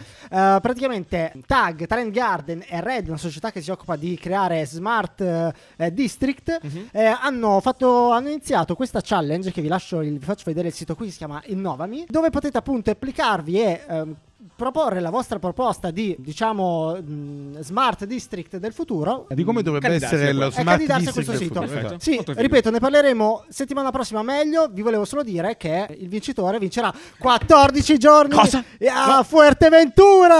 praticamente 0.61 1.33
Tag, 1.45 1.85
Talent 1.87 2.11
Garden 2.11 2.63
e 2.67 2.81
Red, 2.81 3.07
una 3.07 3.17
società 3.17 3.51
che 3.51 3.61
si 3.61 3.71
occupa 3.71 3.95
di 3.95 4.17
creare 4.17 4.65
smart 4.65 5.21
eh, 5.21 5.53
eh, 5.77 5.93
district, 5.93 6.59
Mhm. 6.61 6.89
eh, 6.91 7.05
hanno, 7.05 7.59
fatto, 7.59 7.70
hanno 8.11 8.29
iniziato 8.29 8.75
questa 8.75 9.01
challenge 9.03 9.51
che 9.51 9.61
vi 9.61 9.67
lascio, 9.67 9.99
vi 9.99 10.19
faccio 10.19 10.43
vedere 10.45 10.67
il 10.69 10.73
sito 10.73 10.95
qui, 10.95 11.09
si 11.11 11.17
chiama 11.17 11.41
Innovami, 11.45 12.05
dove 12.07 12.29
potete 12.29 12.57
appunto 12.57 12.91
applicarvi 12.91 13.59
e... 13.59 13.81
ehm, 13.87 14.15
proporre 14.55 14.99
la 14.99 15.09
vostra 15.09 15.39
proposta 15.39 15.91
di 15.91 16.15
diciamo 16.19 16.95
mh, 16.95 17.59
smart 17.61 18.05
district 18.05 18.57
del 18.57 18.73
futuro 18.73 19.27
Di 19.29 19.43
come 19.43 19.61
dovrebbe 19.61 19.87
Candidarsi 19.87 20.15
essere 20.15 20.33
lo. 20.33 20.47
Eh, 20.47 20.51
smart 20.51 20.67
candidarsi 20.67 21.07
a 21.07 21.11
district 21.11 21.25
questo 21.37 21.59
del 21.59 21.69
sito. 21.69 21.79
futuro. 21.79 21.99
Sì, 21.99 22.15
Molto 22.15 22.33
ripeto, 22.37 22.69
ne 22.69 22.79
parleremo 22.79 23.45
settimana 23.49 23.91
prossima 23.91 24.23
meglio. 24.23 24.67
Vi 24.71 24.81
volevo 24.81 25.05
solo 25.05 25.23
dire 25.23 25.57
che 25.57 25.95
il 25.99 26.07
vincitore 26.07 26.59
vincerà 26.59 26.93
14 27.17 27.97
giorni 27.97 28.35
Cosa? 28.35 28.63
a 28.89 29.15
No. 29.17 29.23
Fuerteventura. 29.23 30.35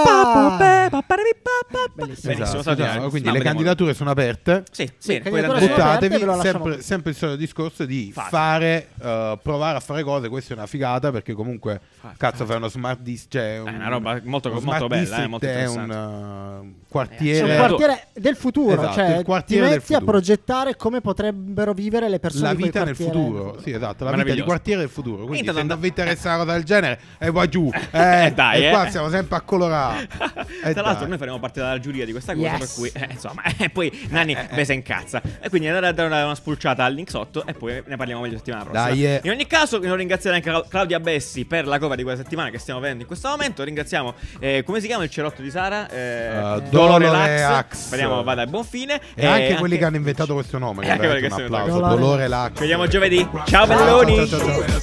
Bellissimo. 1.94 2.34
Esatto, 2.34 2.72
esatto. 2.72 3.10
Quindi 3.10 3.28
No, 3.30 3.34
le 3.34 3.42
candidature 3.42 3.94
sono 3.94 4.10
aperte. 4.12 4.64
Sì, 4.72 4.90
Sì, 4.98 5.22
lasciamo 5.24 6.42
sempre, 6.42 6.82
sempre 6.82 7.12
il 7.12 7.18
solito 7.18 7.38
discorso 7.38 7.86
di 7.86 8.12
Fate. 8.14 8.30
fare, 8.30 8.88
eh, 9.02 9.40
provare 9.42 9.78
a 9.78 9.80
fare 9.80 10.04
cose. 10.04 10.30
Questa 10.30 10.54
è 10.54 10.58
una 10.58 10.68
figata 10.68 11.12
perché 11.12 11.34
comunque, 11.34 11.80
Fate, 12.00 12.16
cazzo, 12.18 12.46
fare 12.46 12.58
uno 12.58 12.68
smart 12.68 13.00
district. 13.00 13.30
Cioè 13.32 13.60
un, 13.60 13.82
roba 13.92 14.20
molto- 14.24 14.60
molto 14.62 14.88
bella, 14.88 15.24
eh, 15.24 15.28
molto 15.28 15.46
è 15.46 15.68
un 15.68 15.90
uh, 15.90 16.88
quartiere. 16.90 17.42
un 17.42 17.48
Certo. 17.48 17.66
quartiere 17.76 18.08
del 18.14 18.36
futuro, 18.36 18.74
Esatto, 18.82 18.94
cioè 18.94 19.18
il 19.18 19.24
quartiere 19.24 19.64
ti 19.64 19.70
del 19.70 19.80
metti 19.80 19.94
a 19.94 20.02
progettare 20.02 20.76
come 20.76 21.02
potrebbero 21.02 21.74
vivere 21.74 22.10
le 22.10 22.20
persone 22.20 22.44
La 22.48 22.54
vita 22.54 22.84
nel 22.84 22.96
futuro, 22.96 23.60
sì, 23.62 23.72
esatto, 23.72 24.04
la 24.06 24.12
vita 24.12 24.34
di 24.34 24.42
quartiere 24.42 24.80
del 24.82 24.90
futuro. 24.90 25.26
Quindi, 25.26 25.40
Intanto 25.40 25.62
se 25.62 25.68
non 25.68 25.80
vi 25.80 25.88
interessa 25.88 26.30
una 26.30 26.38
cosa 26.44 26.52
del 26.54 26.64
genere, 26.64 27.00
e 27.18 27.32
va 27.32 27.48
giù, 27.48 27.70
eh, 27.92 28.32
Dai, 28.34 28.66
e 28.66 28.70
qua 28.70 28.88
eh. 28.88 28.92
siamo 28.92 29.10
sempre 29.10 29.38
a 29.38 29.42
colorare. 29.42 30.08
Eh, 30.64 30.74
Tra 30.74 30.82
l'altro, 30.84 31.00
dai. 31.02 31.10
noi 31.10 31.18
faremo 31.18 31.40
parte 31.40 31.60
dalla 31.60 31.80
giuria 31.80 32.06
di 32.06 32.12
questa 32.12 32.36
cosa. 32.36 32.46
Yes. 32.50 32.60
Per 32.60 32.70
cui, 32.76 32.92
eh, 32.94 33.08
insomma, 33.12 33.42
poi 33.74 34.08
Nani 34.10 34.38
me 34.52 34.64
se 34.64 34.74
incazza. 34.74 35.20
E 35.42 35.50
quindi 35.50 35.68
andate 35.68 35.88
a 35.88 35.92
dare 35.92 36.24
una 36.24 36.36
spulciata 36.36 36.84
al 36.84 36.94
link 36.94 37.10
sotto. 37.10 37.44
E 37.48 37.54
poi 37.54 37.82
ne 37.86 37.96
parliamo 37.96 38.22
meglio 38.22 38.38
settimana 38.38 38.64
prossima. 38.64 38.86
Dai, 38.88 39.06
eh. 39.06 39.22
In 39.24 39.32
ogni 39.32 39.48
caso, 39.48 39.80
devo 39.80 39.96
ringraziare 39.96 40.36
anche 40.36 40.50
Cla- 40.52 40.66
Claudia 40.68 41.00
Bessi 41.00 41.46
per 41.46 41.66
la 41.66 41.80
cover 41.80 41.98
di 41.98 42.04
quella 42.04 42.18
settimana 42.18 42.50
che 42.52 42.60
stiamo 42.60 42.80
vedendo 42.80 43.02
in 43.02 43.08
questo 43.08 43.30
momento. 43.30 43.64
Ringraziamo, 43.82 44.14
eh, 44.40 44.64
come 44.64 44.80
si 44.80 44.88
chiama 44.88 45.04
il 45.04 45.10
cerotto 45.10 45.42
di 45.42 45.50
Sara? 45.50 45.90
Eh, 45.90 46.30
Uh, 46.32 46.62
Dolore 46.70 47.06
Dolore 47.06 47.40
Lax. 47.40 47.74
Speriamo 47.74 48.24
vada 48.24 48.44
a 48.44 48.46
buon 48.46 48.64
fine. 48.64 49.00
E 49.16 49.26
anche 49.26 49.56
quelli 49.56 49.78
che 49.78 49.86
hanno 49.86 49.96
inventato 49.96 50.34
questo 50.34 50.58
nome. 50.60 50.84
E 50.84 50.86
Che 50.86 50.92
anche 50.92 51.08
quelli 51.08 51.22
che 51.22 51.30
sono 51.30 51.46
applauso. 51.46 51.74
Dolore. 51.74 51.96
Dolore 51.96 52.28
Lax. 52.28 52.54
Ci 52.54 52.60
vediamo 52.60 52.88
giovedì. 52.88 53.28
Ciao, 53.32 53.46
Ciao, 53.46 53.68
belloni. 53.68 54.28
ciao, 54.28 54.40
ciao, 54.40 54.82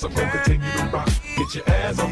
ciao. 1.95 2.09